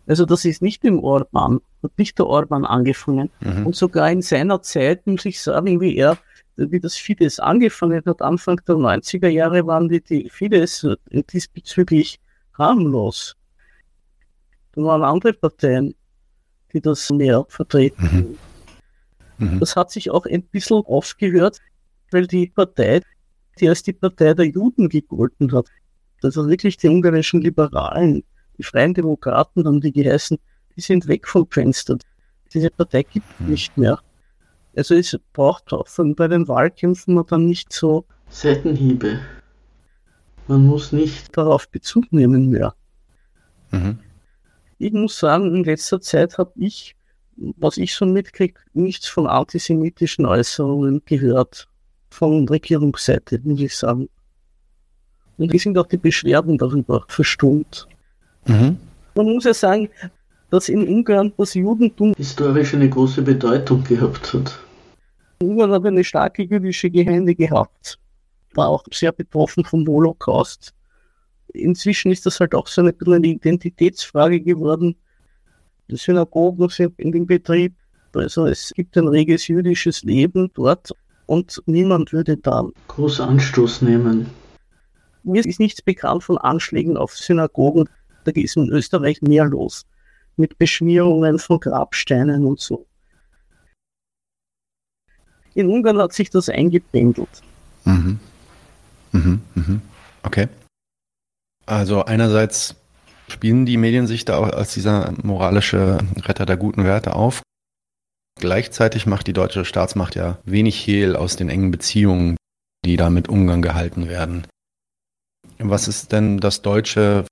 Also 0.07 0.25
das 0.25 0.45
ist 0.45 0.61
nicht 0.61 0.85
im 0.85 1.03
Orban, 1.03 1.59
hat 1.81 1.97
nicht 1.97 2.19
der 2.19 2.27
Orban 2.27 2.63
angefangen. 2.63 3.31
Mhm. 3.39 3.67
Und 3.67 3.75
sogar 3.75 4.11
in 4.11 4.21
seiner 4.21 4.61
Zeit 4.61 5.05
muss 5.07 5.25
ich 5.25 5.41
sagen, 5.41 5.81
wie 5.81 5.95
er 5.97 6.17
wie 6.57 6.79
das 6.79 6.95
Fidesz 6.95 7.39
angefangen 7.39 8.01
hat, 8.05 8.21
Anfang 8.21 8.61
der 8.67 8.75
90er 8.75 9.27
Jahre 9.27 9.67
waren 9.67 9.89
die, 9.89 10.01
die 10.01 10.29
Fidesz 10.29 10.87
diesbezüglich 11.11 12.19
harmlos. 12.53 13.35
Da 14.73 14.81
waren 14.83 15.03
andere 15.03 15.33
Parteien, 15.33 15.95
die 16.71 16.81
das 16.81 17.09
mehr 17.09 17.45
vertreten. 17.49 18.37
Mhm. 19.37 19.47
Mhm. 19.47 19.59
Das 19.59 19.75
hat 19.75 19.91
sich 19.91 20.09
auch 20.11 20.25
ein 20.25 20.43
bisschen 20.43 20.83
aufgehört, 20.85 21.59
weil 22.11 22.27
die 22.27 22.47
Partei, 22.47 23.01
die 23.59 23.69
als 23.69 23.83
die 23.83 23.93
Partei 23.93 24.33
der 24.33 24.45
Juden 24.45 24.89
gegolten 24.89 25.51
hat, 25.51 25.67
also 26.23 26.47
wirklich 26.49 26.77
die 26.77 26.87
ungarischen 26.87 27.41
Liberalen, 27.41 28.23
die 28.57 28.63
Freien 28.63 28.93
Demokraten 28.93 29.65
haben 29.65 29.81
die 29.81 29.91
geheißen, 29.91 30.37
die 30.75 30.81
sind 30.81 31.07
weg 31.07 31.27
vom 31.27 31.47
Fenster. 31.49 31.97
Diese 32.53 32.69
Partei 32.69 33.03
gibt 33.03 33.25
es 33.31 33.39
mhm. 33.39 33.51
nicht 33.51 33.77
mehr. 33.77 33.99
Also 34.75 34.95
es 34.95 35.17
braucht 35.33 35.71
auch 35.71 35.87
bei 36.15 36.27
den 36.27 36.47
Wahlkämpfen 36.47 37.13
man 37.13 37.25
dann 37.27 37.45
nicht 37.45 37.71
so 37.71 38.05
Seitenhiebe. 38.29 39.19
Man 40.47 40.65
muss 40.65 40.91
nicht 40.91 41.35
darauf 41.35 41.69
Bezug 41.69 42.11
nehmen 42.11 42.49
mehr. 42.49 42.75
Mhm. 43.71 43.99
Ich 44.77 44.91
muss 44.91 45.17
sagen, 45.17 45.55
in 45.55 45.63
letzter 45.63 46.01
Zeit 46.01 46.37
habe 46.37 46.51
ich, 46.55 46.95
was 47.35 47.77
ich 47.77 47.93
schon 47.93 48.11
mitkriege, 48.11 48.59
nichts 48.73 49.07
von 49.07 49.27
antisemitischen 49.27 50.25
Äußerungen 50.25 51.01
gehört. 51.05 51.69
Von 52.09 52.47
Regierungsseite, 52.47 53.39
muss 53.43 53.61
ich 53.61 53.75
sagen. 53.75 54.09
Und 55.37 55.51
wie 55.51 55.59
sind 55.59 55.77
auch 55.77 55.87
die 55.87 55.97
Beschwerden 55.97 56.57
darüber 56.57 57.03
verstummt. 57.07 57.87
Mhm. 58.45 58.77
Man 59.15 59.25
muss 59.25 59.43
ja 59.43 59.53
sagen, 59.53 59.89
dass 60.49 60.69
in 60.69 60.87
Ungarn 60.87 61.33
das 61.37 61.53
Judentum 61.53 62.13
historisch 62.15 62.73
eine 62.73 62.89
große 62.89 63.21
Bedeutung 63.21 63.83
gehabt 63.83 64.33
hat. 64.33 64.59
Ungarn 65.41 65.71
hat 65.71 65.85
eine 65.85 66.03
starke 66.03 66.43
jüdische 66.43 66.89
Gemeinde 66.89 67.35
gehabt, 67.35 67.99
war 68.53 68.69
auch 68.69 68.83
sehr 68.91 69.11
betroffen 69.11 69.65
vom 69.65 69.85
Holocaust. 69.85 70.73
Inzwischen 71.53 72.11
ist 72.11 72.25
das 72.25 72.39
halt 72.39 72.55
auch 72.55 72.67
so 72.67 72.81
eine, 72.81 72.93
eine 73.05 73.27
Identitätsfrage 73.27 74.39
geworden. 74.41 74.95
Die 75.89 75.97
Synagogen 75.97 76.69
sind 76.69 76.97
in 76.99 77.11
dem 77.11 77.25
Betrieb. 77.25 77.73
Also 78.13 78.45
es 78.45 78.71
gibt 78.73 78.97
ein 78.97 79.07
reges 79.07 79.47
jüdisches 79.47 80.03
Leben 80.03 80.49
dort 80.53 80.91
und 81.25 81.61
niemand 81.65 82.13
würde 82.13 82.37
da 82.37 82.65
groß 82.87 83.19
Anstoß 83.21 83.81
nehmen. 83.81 84.29
Mir 85.23 85.43
ist 85.45 85.59
nichts 85.59 85.81
bekannt 85.81 86.23
von 86.23 86.37
Anschlägen 86.37 86.97
auf 86.97 87.17
Synagogen. 87.17 87.89
Da 88.25 88.31
ist 88.31 88.55
in 88.57 88.69
Österreich 88.69 89.21
mehr 89.21 89.45
los. 89.45 89.85
Mit 90.37 90.57
Beschmierungen 90.57 91.39
von 91.39 91.59
Grabsteinen 91.59 92.45
und 92.45 92.59
so. 92.59 92.85
In 95.55 95.69
Ungarn 95.69 95.97
hat 95.97 96.13
sich 96.13 96.29
das 96.29 96.49
eingependelt. 96.49 97.41
Mhm. 97.85 98.19
Mhm, 99.13 99.41
mhm. 99.55 99.81
Okay. 100.23 100.47
Also 101.65 102.03
einerseits 102.03 102.75
spielen 103.27 103.65
die 103.65 103.77
Medien 103.77 104.05
sich 104.05 104.25
da 104.25 104.37
auch 104.37 104.49
als 104.49 104.73
dieser 104.73 105.13
moralische 105.23 105.97
Retter 106.17 106.45
der 106.45 106.57
guten 106.57 106.83
Werte 106.83 107.15
auf. 107.15 107.41
Gleichzeitig 108.39 109.05
macht 109.05 109.27
die 109.27 109.33
deutsche 109.33 109.65
Staatsmacht 109.65 110.15
ja 110.15 110.37
wenig 110.43 110.85
Hehl 110.85 111.15
aus 111.15 111.35
den 111.35 111.49
engen 111.49 111.71
Beziehungen, 111.71 112.37
die 112.85 112.97
da 112.97 113.09
mit 113.09 113.29
Ungarn 113.29 113.61
gehalten 113.61 114.09
werden. 114.09 114.45
Was 115.57 115.87
ist 115.87 116.11
denn 116.11 116.39
das 116.39 116.61
deutsche, 116.61 117.25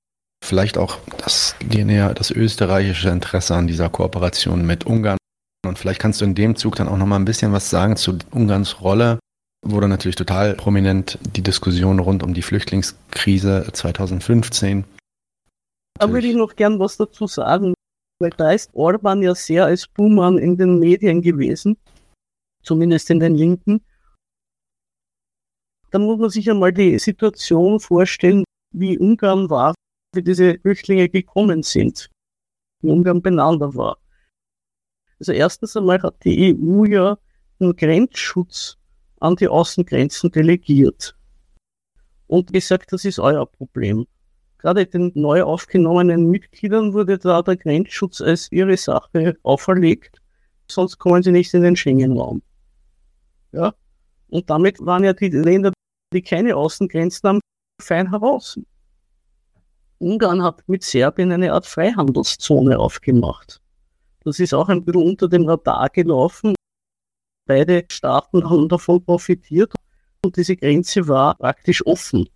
vielleicht 0.44 0.78
auch 0.78 0.98
das, 1.18 1.56
das 1.60 2.32
österreichische 2.32 3.10
Interesse 3.10 3.56
an 3.56 3.68
dieser 3.68 3.90
Kooperation 3.90 4.66
mit 4.66 4.86
Ungarn? 4.86 5.18
Und 5.66 5.78
vielleicht 5.78 6.00
kannst 6.00 6.22
du 6.22 6.26
in 6.26 6.36
dem 6.36 6.56
Zug 6.56 6.76
dann 6.76 6.88
auch 6.88 6.98
noch 6.98 7.06
mal 7.06 7.18
ein 7.18 7.26
bisschen 7.26 7.52
was 7.52 7.70
sagen 7.70 7.96
zu 7.96 8.18
Ungarns 8.32 8.82
Rolle. 8.82 9.20
Wurde 9.66 9.88
natürlich 9.88 10.18
total 10.18 10.56
prominent 10.56 11.18
die 11.36 11.42
Diskussion 11.42 12.00
rund 12.00 12.24
um 12.24 12.34
die 12.34 12.42
Flüchtlingskrise 12.42 13.68
2015. 13.72 14.84
Da 16.00 16.12
würde 16.12 16.28
ich 16.28 16.36
noch 16.36 16.56
gern 16.56 16.80
was 16.80 16.98
dazu 16.98 17.28
sagen, 17.28 17.73
weil 18.24 18.32
da 18.32 18.52
ist 18.52 18.74
Orban 18.74 19.22
ja 19.22 19.36
sehr 19.36 19.66
als 19.66 19.86
Buhmann 19.86 20.38
in 20.38 20.56
den 20.58 20.80
Medien 20.80 21.22
gewesen, 21.22 21.78
zumindest 22.64 23.10
in 23.10 23.20
den 23.20 23.36
Linken. 23.36 23.84
Dann 25.92 26.04
muss 26.04 26.18
man 26.18 26.30
sich 26.30 26.50
einmal 26.50 26.72
die 26.72 26.98
Situation 27.00 27.82
vorstellen, 27.82 28.46
wie 28.72 28.98
Ungarn 28.98 29.50
war, 29.50 29.76
wie 30.16 30.24
diese 30.24 30.58
Flüchtlinge 30.60 31.10
gekommen 31.10 31.64
sind, 31.64 32.10
wie 32.82 32.92
Ungarn 32.92 33.22
beieinander 33.22 33.76
war. 33.76 33.98
Also 35.20 35.34
erstens 35.34 35.76
einmal 35.76 36.02
hat 36.02 36.24
die 36.24 36.56
EU 36.56 36.86
ja 36.86 37.18
einen 37.60 37.76
Grenzschutz 37.76 38.78
an 39.20 39.36
die 39.36 39.50
Außengrenzen 39.50 40.32
delegiert 40.32 41.18
und 42.28 42.54
gesagt, 42.54 42.94
das 42.94 43.04
ist 43.04 43.20
euer 43.20 43.46
Problem. 43.46 44.08
Gerade 44.64 44.86
den 44.86 45.12
neu 45.14 45.44
aufgenommenen 45.44 46.30
Mitgliedern 46.30 46.94
wurde 46.94 47.18
da 47.18 47.42
der 47.42 47.58
Grenzschutz 47.58 48.22
als 48.22 48.50
ihre 48.50 48.78
Sache 48.78 49.38
auferlegt, 49.44 50.22
sonst 50.72 50.98
kommen 51.00 51.22
sie 51.22 51.34
nicht 51.34 51.54
in 51.54 51.64
den 51.64 51.76
Schengen-Raum. 51.76 52.42
Ja? 53.52 53.74
Und 54.30 54.50
damit 54.50 54.80
waren 54.80 55.04
ja 55.04 55.12
die 55.12 55.28
Länder, 55.28 55.74
die 56.14 56.22
keine 56.22 56.56
Außengrenzen 56.56 57.28
haben, 57.28 57.40
fein 57.82 58.10
heraus. 58.10 58.58
Ungarn 60.00 60.42
hat 60.42 60.64
mit 60.68 60.84
Serbien 60.84 61.34
eine 61.34 61.52
Art 61.52 61.66
Freihandelszone 61.66 62.80
aufgemacht. 62.80 63.60
Das 64.24 64.40
ist 64.40 64.54
auch 64.54 64.70
ein 64.70 64.86
bisschen 64.86 65.04
unter 65.04 65.28
dem 65.28 65.46
Radar 65.46 65.90
gelaufen. 65.90 66.56
Beide 67.48 67.84
Staaten 67.92 68.50
haben 68.50 68.70
davon 68.70 69.04
profitiert 69.04 69.74
und 70.24 70.38
diese 70.38 70.56
Grenze 70.56 71.06
war 71.10 71.36
praktisch 71.36 71.86
offen. 71.86 72.30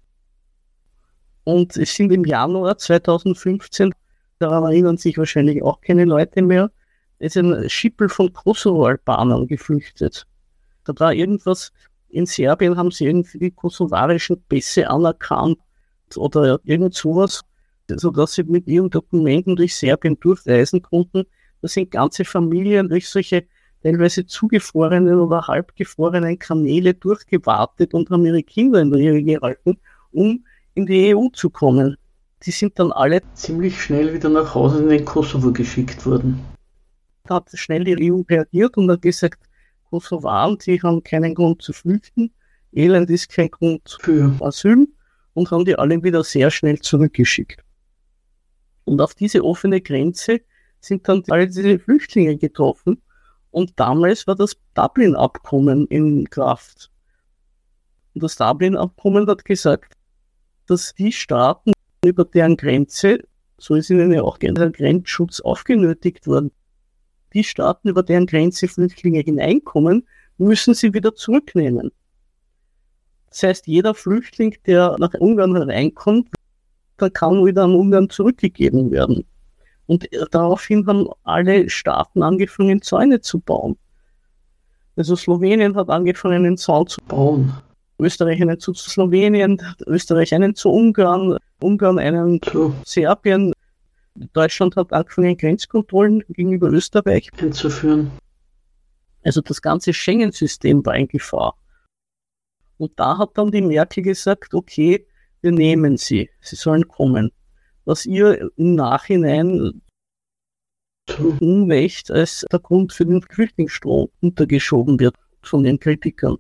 Und 1.48 1.78
es 1.78 1.96
sind 1.96 2.12
im 2.12 2.26
Januar 2.26 2.78
2015, 2.78 3.94
daran 4.38 4.66
erinnern 4.66 4.98
sich 4.98 5.18
wahrscheinlich 5.18 5.64
auch 5.64 5.80
keine 5.80 6.04
Leute 6.04 6.42
mehr, 6.42 6.70
ist 7.20 7.38
ein 7.38 7.70
Schippel 7.70 8.10
von 8.10 8.34
Kosovo-Albanern 8.34 9.48
geflüchtet. 9.48 10.28
Da 10.84 10.92
war 11.00 11.14
irgendwas, 11.14 11.72
in 12.10 12.26
Serbien 12.26 12.76
haben 12.76 12.92
sie 12.92 13.06
irgendwie 13.06 13.40
die 13.40 13.52
kosovarischen 13.52 14.44
Pässe 14.50 14.90
anerkannt 14.90 15.58
oder 16.18 16.60
irgend 16.66 16.96
sowas, 16.96 17.46
sodass 17.88 18.34
sie 18.34 18.44
mit 18.44 18.68
ihren 18.68 18.90
Dokumenten 18.90 19.56
durch 19.56 19.74
Serbien 19.74 20.20
durchreisen 20.20 20.82
konnten. 20.82 21.24
Da 21.62 21.70
sind 21.70 21.92
ganze 21.92 22.26
Familien 22.26 22.90
durch 22.90 23.08
solche 23.08 23.46
teilweise 23.84 24.26
zugefrorenen 24.26 25.18
oder 25.18 25.48
halbgefrorenen 25.48 26.40
Kanäle 26.40 26.94
durchgewartet 26.94 27.94
und 27.94 28.10
haben 28.10 28.26
ihre 28.26 28.44
Kinder 28.44 28.82
in 28.82 28.92
der 28.92 29.00
Ehe 29.00 29.24
gehalten, 29.24 29.78
um 30.12 30.44
in 30.78 30.86
die 30.86 31.16
EU 31.16 31.30
zu 31.34 31.50
kommen. 31.50 31.98
Die 32.44 32.52
sind 32.52 32.78
dann 32.78 32.92
alle 32.92 33.22
ziemlich 33.34 33.82
schnell 33.82 34.14
wieder 34.14 34.30
nach 34.30 34.54
Hause 34.54 34.84
in 34.84 34.90
den 34.90 35.06
Kosovo 35.06 35.52
geschickt 35.52 36.06
worden. 36.06 36.40
Da 37.24 37.36
hat 37.36 37.50
schnell 37.56 37.84
die 37.84 38.12
EU 38.12 38.22
reagiert 38.30 38.78
und 38.78 38.92
hat 38.92 39.02
gesagt, 39.02 39.42
Kosovaren, 39.90 40.60
die 40.60 40.80
haben 40.80 41.04
keinen 41.04 41.34
Grund 41.34 41.64
zu 41.64 41.74
flüchten, 41.74 42.32
Elend 42.74 43.10
ist 43.10 43.30
kein 43.30 43.50
Grund 43.50 43.98
für 44.02 44.32
Asyl 44.40 44.88
und 45.34 45.50
haben 45.50 45.66
die 45.66 45.76
alle 45.76 46.04
wieder 46.04 46.24
sehr 46.24 46.52
schnell 46.52 46.80
zurückgeschickt. 46.80 47.64
Und 48.86 49.02
auf 49.02 49.16
diese 49.16 49.44
offene 49.44 49.82
Grenze 49.82 50.42
sind 50.80 51.08
dann 51.10 51.24
alle 51.30 51.48
diese 51.48 51.80
Flüchtlinge 51.80 52.38
getroffen. 52.38 53.02
Und 53.50 53.80
damals 53.80 54.28
war 54.28 54.36
das 54.36 54.58
Dublin-Abkommen 54.76 55.88
in 55.88 56.30
Kraft. 56.30 56.92
Und 58.14 58.22
das 58.22 58.36
Dublin-Abkommen 58.36 59.26
hat 59.28 59.44
gesagt, 59.44 59.97
dass 60.68 60.94
die 60.94 61.12
Staaten, 61.12 61.74
über 62.06 62.26
deren 62.26 62.58
Grenze, 62.58 63.20
so 63.58 63.76
ist 63.76 63.90
ihnen 63.90 64.12
ja 64.12 64.22
auch 64.22 64.38
der 64.38 64.54
Grenzschutz 64.54 65.40
aufgenötigt 65.40 66.28
worden, 66.28 66.52
die 67.34 67.44
Staaten, 67.44 67.90
über 67.90 68.04
deren 68.04 68.26
Grenze 68.26 68.68
Flüchtlinge 68.68 69.20
hineinkommen, 69.20 70.08
müssen 70.38 70.74
sie 70.74 70.94
wieder 70.94 71.16
zurücknehmen. 71.16 71.92
Das 73.30 73.44
heißt, 73.44 73.68
jeder 73.68 73.94
Flüchtling, 73.94 74.56
der 74.66 74.96
nach 75.00 75.14
Ungarn 75.16 75.56
hereinkommt, 75.56 76.30
der 77.00 77.10
kann 77.10 77.46
wieder 77.46 77.64
an 77.64 77.76
Ungarn 77.76 78.10
zurückgegeben 78.10 78.92
werden. 78.92 79.26
Und 79.86 80.08
daraufhin 80.32 80.86
haben 80.88 81.08
alle 81.24 81.70
Staaten 81.70 82.24
angefangen, 82.24 82.82
Zäune 82.82 83.22
zu 83.22 83.40
bauen. 83.40 83.78
Also 84.96 85.16
Slowenien 85.16 85.76
hat 85.76 85.90
angefangen, 85.90 86.46
einen 86.46 86.58
Zaun 86.58 86.88
zu 86.88 87.00
bauen. 87.08 87.54
Österreich 88.00 88.42
einen 88.42 88.60
zu 88.60 88.74
Slowenien, 88.74 89.62
Österreich 89.86 90.34
einen 90.34 90.56
zu 90.56 90.70
Ungarn, 90.70 91.38
Ungarn 91.60 92.00
einen 92.00 92.42
zu 92.42 92.74
Serbien. 92.86 93.54
Deutschland 94.34 94.76
hat 94.76 94.94
angefangen, 94.94 95.38
Grenzkontrollen 95.38 96.24
gegenüber 96.30 96.70
Österreich 96.72 97.30
einzuführen. 97.40 98.12
Also 99.24 99.42
das 99.42 99.62
ganze 99.62 99.94
Schengen-System 99.94 100.86
war 100.86 100.96
in 100.96 101.08
Gefahr. 101.08 101.56
Und 102.78 102.92
da 102.96 103.18
hat 103.18 103.32
dann 103.38 103.52
die 103.52 103.62
Merkel 103.62 104.04
gesagt, 104.04 104.54
okay, 104.54 105.06
wir 105.42 105.52
nehmen 105.52 105.98
sie, 105.98 106.30
sie 106.42 106.56
sollen 106.56 106.88
kommen 106.88 107.32
was 107.88 108.06
ihr 108.06 108.52
im 108.58 108.76
Nachhinein 108.76 109.82
Unrecht 111.40 112.12
als 112.12 112.46
der 112.52 112.60
Grund 112.60 112.92
für 112.92 113.06
den 113.06 113.22
Flüchtlingsstrom 113.22 114.10
untergeschoben 114.20 115.00
wird 115.00 115.16
von 115.42 115.64
den 115.64 115.80
Kritikern. 115.80 116.38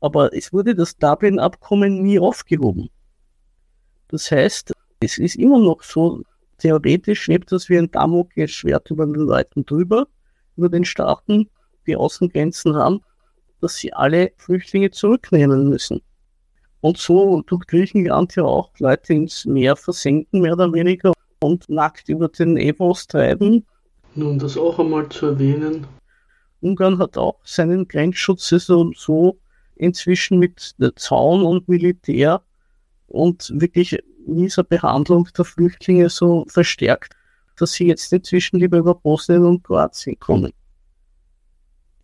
Aber 0.00 0.32
es 0.32 0.52
wurde 0.52 0.74
das 0.74 0.96
Dublin-Abkommen 0.96 2.02
nie 2.02 2.18
aufgehoben. 2.18 2.88
Das 4.08 4.30
heißt, 4.30 4.72
es 5.00 5.18
ist 5.18 5.36
immer 5.36 5.58
noch 5.58 5.82
so, 5.82 6.22
theoretisch 6.58 7.22
schwebt 7.22 7.52
das 7.52 7.68
wie 7.68 7.78
ein 7.78 7.90
Damoklesschwert 7.90 8.90
über 8.90 9.06
den 9.06 9.14
Leuten 9.14 9.64
drüber, 9.64 10.06
über 10.56 10.68
den 10.68 10.84
Staaten, 10.84 11.48
die 11.86 11.96
Außengrenzen 11.96 12.74
haben, 12.74 13.00
dass 13.60 13.76
sie 13.76 13.92
alle 13.92 14.32
Flüchtlinge 14.36 14.90
zurücknehmen 14.90 15.68
müssen. 15.68 16.00
Und 16.80 16.98
so 16.98 17.42
tut 17.42 17.66
Griechenland 17.66 18.36
ja 18.36 18.44
auch 18.44 18.70
Leute 18.78 19.14
ins 19.14 19.44
Meer 19.44 19.74
versenken, 19.76 20.40
mehr 20.40 20.52
oder 20.52 20.72
weniger, 20.72 21.12
und 21.40 21.68
nackt 21.68 22.08
über 22.08 22.28
den 22.28 22.56
Ebros 22.56 23.06
treiben. 23.06 23.64
Nun, 24.14 24.38
das 24.38 24.56
auch 24.56 24.78
einmal 24.78 25.08
zu 25.08 25.26
erwähnen. 25.26 25.86
Ungarn 26.60 26.98
hat 26.98 27.16
auch 27.16 27.36
seinen 27.44 27.86
Grenzschutz 27.86 28.48
so, 28.48 28.92
so 28.94 29.38
inzwischen 29.78 30.38
mit 30.38 30.74
Zaun 30.96 31.42
und 31.42 31.68
Militär 31.68 32.42
und 33.06 33.50
wirklich 33.54 33.98
mieser 34.26 34.64
Behandlung 34.64 35.28
der 35.36 35.44
Flüchtlinge 35.44 36.10
so 36.10 36.44
verstärkt, 36.48 37.14
dass 37.56 37.72
sie 37.72 37.86
jetzt 37.86 38.12
inzwischen 38.12 38.60
lieber 38.60 38.78
über 38.78 38.94
Bosnien 38.94 39.44
und 39.44 39.64
Kroatien 39.64 40.18
kommen. 40.18 40.52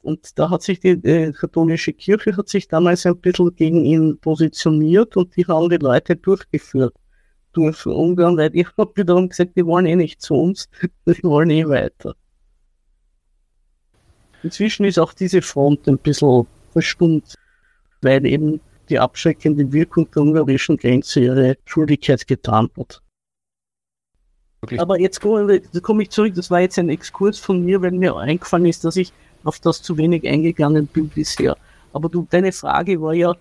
Und 0.03 0.39
da 0.39 0.51
hat 0.51 0.63
sich 0.63 0.81
die 0.81 0.91
äh, 0.91 1.33
katholische 1.33 1.93
Kirche 1.93 2.37
hat 2.37 2.49
sich 2.49 2.69
damals 2.69 3.07
ein 3.07 3.17
bisschen 3.17 3.55
gegen 3.57 3.85
ihn 3.85 4.19
positioniert 4.19 5.17
und 5.17 5.35
die 5.35 5.47
haben 5.47 5.71
die 5.71 5.77
Leute 5.77 6.17
durchgeführt 6.17 6.95
durch 7.55 7.87
Ungarn, 7.87 8.37
weil 8.37 8.51
die 8.51 8.67
haben 8.77 8.91
wiederum 8.97 9.29
gesagt, 9.29 9.57
die 9.57 9.65
wollen 9.65 9.87
eh 9.87 9.97
nicht 9.97 10.21
zu 10.21 10.35
uns, 10.35 10.69
die 11.07 11.23
wollen 11.23 11.51
eh 11.51 11.67
weiter. 11.67 12.15
Inzwischen 14.43 14.85
ist 14.85 14.99
auch 14.99 15.15
diese 15.15 15.41
Front 15.41 15.89
ein 15.89 15.97
bisschen 15.97 16.47
verstummt, 16.73 17.35
weil 18.05 18.25
eben 18.27 18.61
die 18.89 18.99
abschreckende 18.99 19.73
Wirkung 19.73 20.11
der 20.11 20.23
ungarischen 20.23 20.77
Grenze 20.77 21.21
ihre 21.21 21.57
Schuldigkeit 21.65 22.27
getan 22.27 22.71
hat. 22.79 23.01
Wirklich? 24.61 24.81
Aber 24.81 24.99
jetzt 24.99 25.21
komme 25.21 25.61
komm 25.83 26.01
ich 26.01 26.11
zurück, 26.11 26.35
das 26.35 26.51
war 26.51 26.61
jetzt 26.61 26.79
ein 26.79 26.89
Exkurs 26.89 27.39
von 27.39 27.65
mir, 27.65 27.83
weil 27.83 27.93
mir 27.93 28.17
eingefallen 28.17 28.67
ist, 28.67 28.85
dass 28.85 28.97
ich 28.97 29.13
auf 29.45 29.59
das 29.61 29.83
zu 29.83 29.97
wenig 29.97 30.27
eingegangen 30.27 30.87
bin 30.87 31.09
bisher. 31.09 31.57
Aber 31.93 32.09
du, 32.09 32.27
deine 32.31 32.53
Frage 32.53 33.01
war 33.01 33.15
ja, 33.15 33.35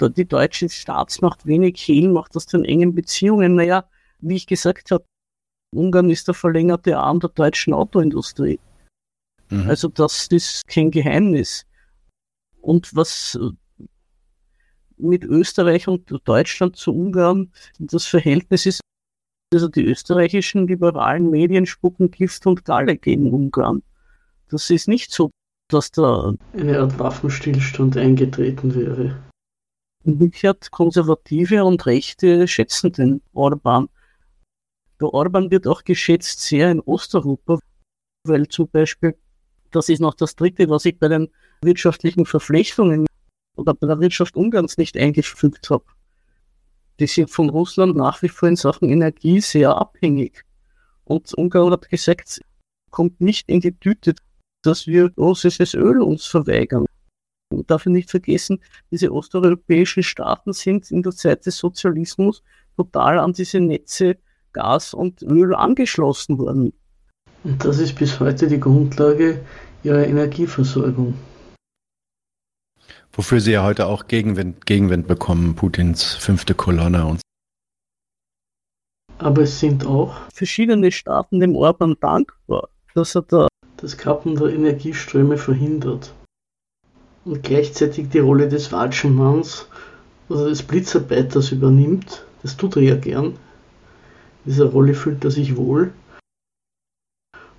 die 0.00 0.26
deutsche 0.26 0.68
Staatsmacht 0.68 1.46
wenig 1.46 1.80
Hehl 1.86 2.08
macht 2.08 2.34
das 2.34 2.46
zu 2.46 2.62
engen 2.62 2.94
Beziehungen. 2.94 3.54
Naja, 3.54 3.84
wie 4.20 4.36
ich 4.36 4.46
gesagt 4.46 4.90
habe, 4.90 5.04
Ungarn 5.74 6.10
ist 6.10 6.28
der 6.28 6.34
verlängerte 6.34 6.98
Arm 6.98 7.20
der 7.20 7.30
deutschen 7.30 7.72
Autoindustrie. 7.72 8.58
Mhm. 9.48 9.68
Also 9.68 9.88
das 9.88 10.26
ist 10.28 10.66
kein 10.66 10.90
Geheimnis. 10.90 11.66
Und 12.60 12.94
was 12.94 13.38
mit 15.02 15.24
Österreich 15.24 15.88
und 15.88 16.12
Deutschland 16.24 16.76
zu 16.76 16.94
Ungarn 16.94 17.52
das 17.78 18.06
Verhältnis 18.06 18.66
ist, 18.66 18.80
also 19.52 19.68
die 19.68 19.84
österreichischen 19.84 20.66
liberalen 20.66 21.30
Medien 21.30 21.66
spucken 21.66 22.10
Gift 22.10 22.46
und 22.46 22.64
Galle 22.64 22.96
gegen 22.96 23.32
Ungarn. 23.32 23.82
Das 24.48 24.70
ist 24.70 24.88
nicht 24.88 25.12
so, 25.12 25.30
dass 25.68 25.90
da 25.90 26.34
eine 26.52 26.80
Art 26.80 26.98
Waffenstillstand 26.98 27.96
eingetreten 27.96 28.74
wäre. 28.74 29.22
Umgekehrt 30.04 30.70
Konservative 30.70 31.64
und 31.64 31.86
Rechte 31.86 32.48
schätzen 32.48 32.92
den 32.92 33.22
Orban. 33.32 33.88
Der 35.00 35.08
Orban 35.08 35.50
wird 35.50 35.66
auch 35.66 35.84
geschätzt 35.84 36.40
sehr 36.40 36.70
in 36.70 36.80
Osteuropa, 36.80 37.58
weil 38.24 38.48
zum 38.48 38.68
Beispiel, 38.68 39.16
das 39.70 39.88
ist 39.88 40.00
noch 40.00 40.14
das 40.14 40.36
Dritte, 40.36 40.68
was 40.68 40.84
ich 40.84 40.98
bei 40.98 41.08
den 41.08 41.28
wirtschaftlichen 41.62 42.26
Verflechtungen 42.26 43.06
oder 43.56 43.74
bei 43.74 43.86
der 43.86 44.00
Wirtschaft 44.00 44.36
Ungarns 44.36 44.78
nicht 44.78 44.96
eingefügt 44.96 45.70
habe. 45.70 45.84
Die 47.00 47.06
sind 47.06 47.30
von 47.30 47.50
Russland 47.50 47.96
nach 47.96 48.22
wie 48.22 48.28
vor 48.28 48.48
in 48.48 48.56
Sachen 48.56 48.88
Energie 48.88 49.40
sehr 49.40 49.76
abhängig. 49.76 50.44
Und 51.04 51.32
Ungarn 51.34 51.72
hat 51.72 51.88
gesagt, 51.88 52.40
kommt 52.90 53.20
nicht 53.20 53.48
in 53.48 53.60
die 53.60 53.72
Tüte, 53.72 54.14
dass 54.62 54.86
wir 54.86 55.10
russisches 55.16 55.74
Öl 55.74 56.00
uns 56.00 56.26
verweigern. 56.26 56.86
Man 57.50 57.66
darf 57.66 57.86
nicht 57.86 58.10
vergessen, 58.10 58.60
diese 58.90 59.12
osteuropäischen 59.12 60.02
Staaten 60.02 60.52
sind 60.52 60.90
in 60.90 61.02
der 61.02 61.12
Zeit 61.12 61.44
des 61.44 61.58
Sozialismus 61.58 62.42
total 62.76 63.18
an 63.18 63.32
diese 63.32 63.60
Netze 63.60 64.16
Gas 64.52 64.94
und 64.94 65.22
Öl 65.22 65.54
angeschlossen 65.54 66.38
worden. 66.38 66.72
Und 67.44 67.64
das 67.64 67.78
ist 67.78 67.96
bis 67.96 68.20
heute 68.20 68.46
die 68.46 68.60
Grundlage 68.60 69.40
ihrer 69.82 70.06
Energieversorgung. 70.06 71.14
Wofür 73.12 73.40
sie 73.40 73.52
ja 73.52 73.62
heute 73.62 73.86
auch 73.86 74.06
Gegenwind, 74.08 74.64
Gegenwind 74.66 75.06
bekommen, 75.06 75.54
Putins 75.54 76.14
fünfte 76.14 76.54
Kolonne 76.54 77.06
und 77.06 77.20
aber 79.22 79.42
es 79.42 79.60
sind 79.60 79.86
auch 79.86 80.16
verschiedene 80.34 80.90
Staaten 80.90 81.38
dem 81.38 81.54
Orban 81.54 81.96
dankbar, 82.00 82.68
dass 82.94 83.14
er 83.14 83.22
da 83.22 83.46
das 83.76 83.96
Kappen 83.96 84.34
der 84.34 84.48
Energieströme 84.48 85.38
verhindert. 85.38 86.12
Und 87.24 87.44
gleichzeitig 87.44 88.08
die 88.08 88.18
Rolle 88.18 88.48
des 88.48 88.72
Watschenmanns 88.72 89.68
oder 90.28 90.48
des 90.48 90.64
Blitzarbeiters 90.64 91.52
übernimmt. 91.52 92.24
Das 92.42 92.56
tut 92.56 92.74
er 92.74 92.82
ja 92.82 92.96
gern. 92.96 93.26
In 93.26 93.36
dieser 94.46 94.66
Rolle 94.66 94.94
fühlt 94.94 95.24
er 95.24 95.30
sich 95.30 95.56
wohl. 95.56 95.92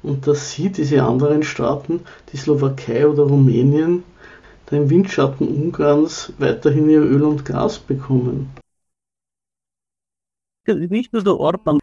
Und 0.01 0.28
dass 0.28 0.51
sie, 0.51 0.70
diese 0.70 1.04
anderen 1.04 1.43
Staaten, 1.43 2.01
die 2.34 2.38
Slowakei 2.38 3.08
oder 3.08 3.24
Rumänien, 3.24 4.04
da 4.74 4.78
im 4.80 4.90
Windschatten 4.90 5.48
Ungarns 5.48 6.34
weiterhin 6.40 6.90
ihr 6.90 7.02
Öl 7.02 7.24
und 7.24 7.46
Gas 7.46 7.80
bekommen. 7.80 8.50
Nicht 10.66 11.14
nur 11.14 11.24
der 11.24 11.38
Orban. 11.38 11.80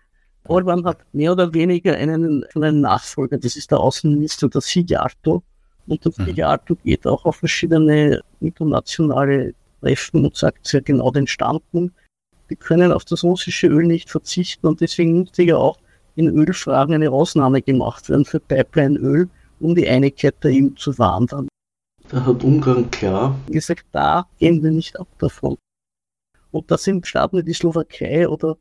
Orban 0.48 0.84
hat 0.84 0.98
mehr 1.12 1.32
oder 1.32 1.52
weniger 1.54 1.94
einen, 1.94 2.44
einen 2.54 2.80
Nachfolger, 2.80 3.38
das 3.38 3.56
ist 3.56 3.70
der 3.70 3.78
Außenminister, 3.78 4.48
der 4.48 4.60
Sijarto. 4.60 5.42
Und 5.86 6.04
der 6.04 6.12
mhm. 6.16 6.24
Sijarto 6.24 6.76
geht 6.76 7.06
auch 7.06 7.24
auf 7.24 7.36
verschiedene 7.36 8.22
internationale 8.40 9.54
Treffen 9.80 10.24
und 10.24 10.36
sagt 10.36 10.66
sehr 10.66 10.82
genau 10.82 11.10
den 11.10 11.26
Standpunkt. 11.26 11.94
Wir 12.48 12.56
können 12.56 12.90
auf 12.90 13.04
das 13.04 13.22
russische 13.22 13.68
Öl 13.68 13.86
nicht 13.86 14.10
verzichten 14.10 14.66
und 14.66 14.80
deswegen 14.80 15.20
musste 15.20 15.42
ja 15.44 15.56
auch 15.56 15.78
in 16.16 16.28
Ölfragen 16.28 16.94
eine 16.94 17.10
Ausnahme 17.10 17.62
gemacht 17.62 18.08
werden 18.08 18.24
für 18.24 18.40
Pipeline-Öl, 18.40 19.28
um 19.60 19.74
die 19.74 19.88
Einigkeit 19.88 20.34
der 20.42 20.50
EU 20.52 20.70
zu 20.76 20.98
wahren. 20.98 21.49
Da 22.10 22.26
hat 22.26 22.42
Ungarn 22.42 22.90
klar 22.90 23.38
gesagt, 23.46 23.86
da 23.92 24.26
gehen 24.40 24.62
wir 24.64 24.72
nicht 24.72 24.98
ab 24.98 25.06
davon. 25.18 25.56
Und 26.50 26.68
das 26.70 26.82
sind 26.82 27.06
Staaten 27.06 27.38
wie 27.38 27.44
die 27.44 27.52
Slowakei 27.52 28.28
oder 28.28 28.58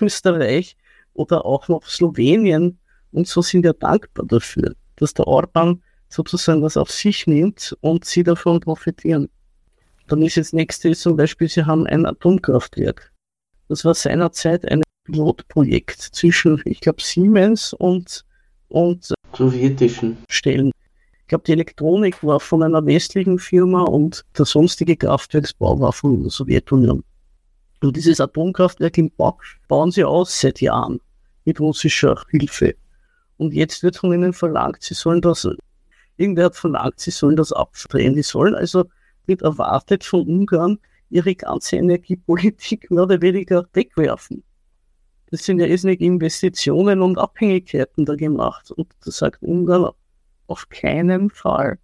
Österreich 0.00 0.76
oder 1.14 1.44
auch 1.44 1.68
noch 1.68 1.84
Slowenien 1.86 2.78
und 3.12 3.28
so 3.28 3.40
sind 3.40 3.64
ja 3.64 3.72
dankbar 3.72 4.26
dafür, 4.26 4.74
dass 4.96 5.14
der 5.14 5.28
Orban 5.28 5.80
sozusagen 6.08 6.62
was 6.62 6.76
auf 6.76 6.90
sich 6.90 7.28
nimmt 7.28 7.76
und 7.82 8.04
sie 8.04 8.24
davon 8.24 8.58
profitieren. 8.58 9.28
Dann 10.08 10.22
ist 10.22 10.34
jetzt 10.34 10.52
nächste 10.52 10.92
zum 10.96 11.16
Beispiel, 11.16 11.48
sie 11.48 11.64
haben 11.64 11.86
ein 11.86 12.04
Atomkraftwerk. 12.04 13.12
Das 13.68 13.84
war 13.84 13.94
seinerzeit 13.94 14.66
ein 14.68 14.82
Pilotprojekt 15.04 16.00
zwischen, 16.00 16.60
ich 16.64 16.80
glaube, 16.80 17.02
Siemens 17.02 17.74
und, 17.74 18.24
und 18.68 19.14
sowjetischen 19.36 20.16
Stellen. 20.28 20.72
Ich 21.28 21.30
glaube, 21.30 21.44
die 21.44 21.52
Elektronik 21.52 22.24
war 22.24 22.40
von 22.40 22.62
einer 22.62 22.86
westlichen 22.86 23.38
Firma 23.38 23.82
und 23.82 24.24
der 24.38 24.46
sonstige 24.46 24.96
Kraftwerksbau 24.96 25.78
war 25.78 25.92
von 25.92 26.22
der 26.22 26.30
Sowjetunion. 26.30 27.04
Und 27.82 27.96
dieses 27.98 28.18
Atomkraftwerk 28.18 28.96
im 28.96 29.10
Bach 29.10 29.36
bauen 29.68 29.90
sie 29.90 30.04
aus 30.04 30.40
seit 30.40 30.62
Jahren 30.62 31.02
mit 31.44 31.60
russischer 31.60 32.16
Hilfe. 32.30 32.76
Und 33.36 33.52
jetzt 33.52 33.82
wird 33.82 33.98
von 33.98 34.14
ihnen 34.14 34.32
verlangt, 34.32 34.78
sie 34.80 34.94
sollen 34.94 35.20
das, 35.20 35.46
irgendwer 36.16 36.46
hat 36.46 36.56
verlangt, 36.56 36.98
sie 36.98 37.10
sollen 37.10 37.36
das 37.36 37.52
abdrehen. 37.52 38.14
Die 38.14 38.22
sollen 38.22 38.54
also, 38.54 38.86
wird 39.26 39.42
erwartet 39.42 40.04
von 40.04 40.26
Ungarn, 40.26 40.78
ihre 41.10 41.34
ganze 41.34 41.76
Energiepolitik 41.76 42.90
mehr 42.90 43.02
oder 43.02 43.20
weniger 43.20 43.66
wegwerfen. 43.74 44.42
Das 45.30 45.44
sind 45.44 45.60
ja 45.60 45.66
irrsinnig 45.66 46.00
Investitionen 46.00 47.02
und 47.02 47.18
Abhängigkeiten 47.18 48.06
da 48.06 48.14
gemacht. 48.14 48.70
Und 48.70 48.88
da 49.04 49.10
sagt 49.10 49.42
Ungarn, 49.42 49.90
auf 50.48 50.68
keinen 50.68 51.30
Fall. 51.30 51.78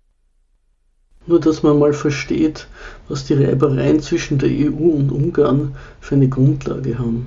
Nur, 1.26 1.40
dass 1.40 1.62
man 1.62 1.78
mal 1.78 1.92
versteht, 1.92 2.66
was 3.08 3.24
die 3.24 3.34
Reibereien 3.34 4.00
zwischen 4.00 4.38
der 4.38 4.50
EU 4.50 4.90
und 4.90 5.10
Ungarn 5.10 5.76
für 6.00 6.16
eine 6.16 6.28
Grundlage 6.28 6.98
haben. 6.98 7.26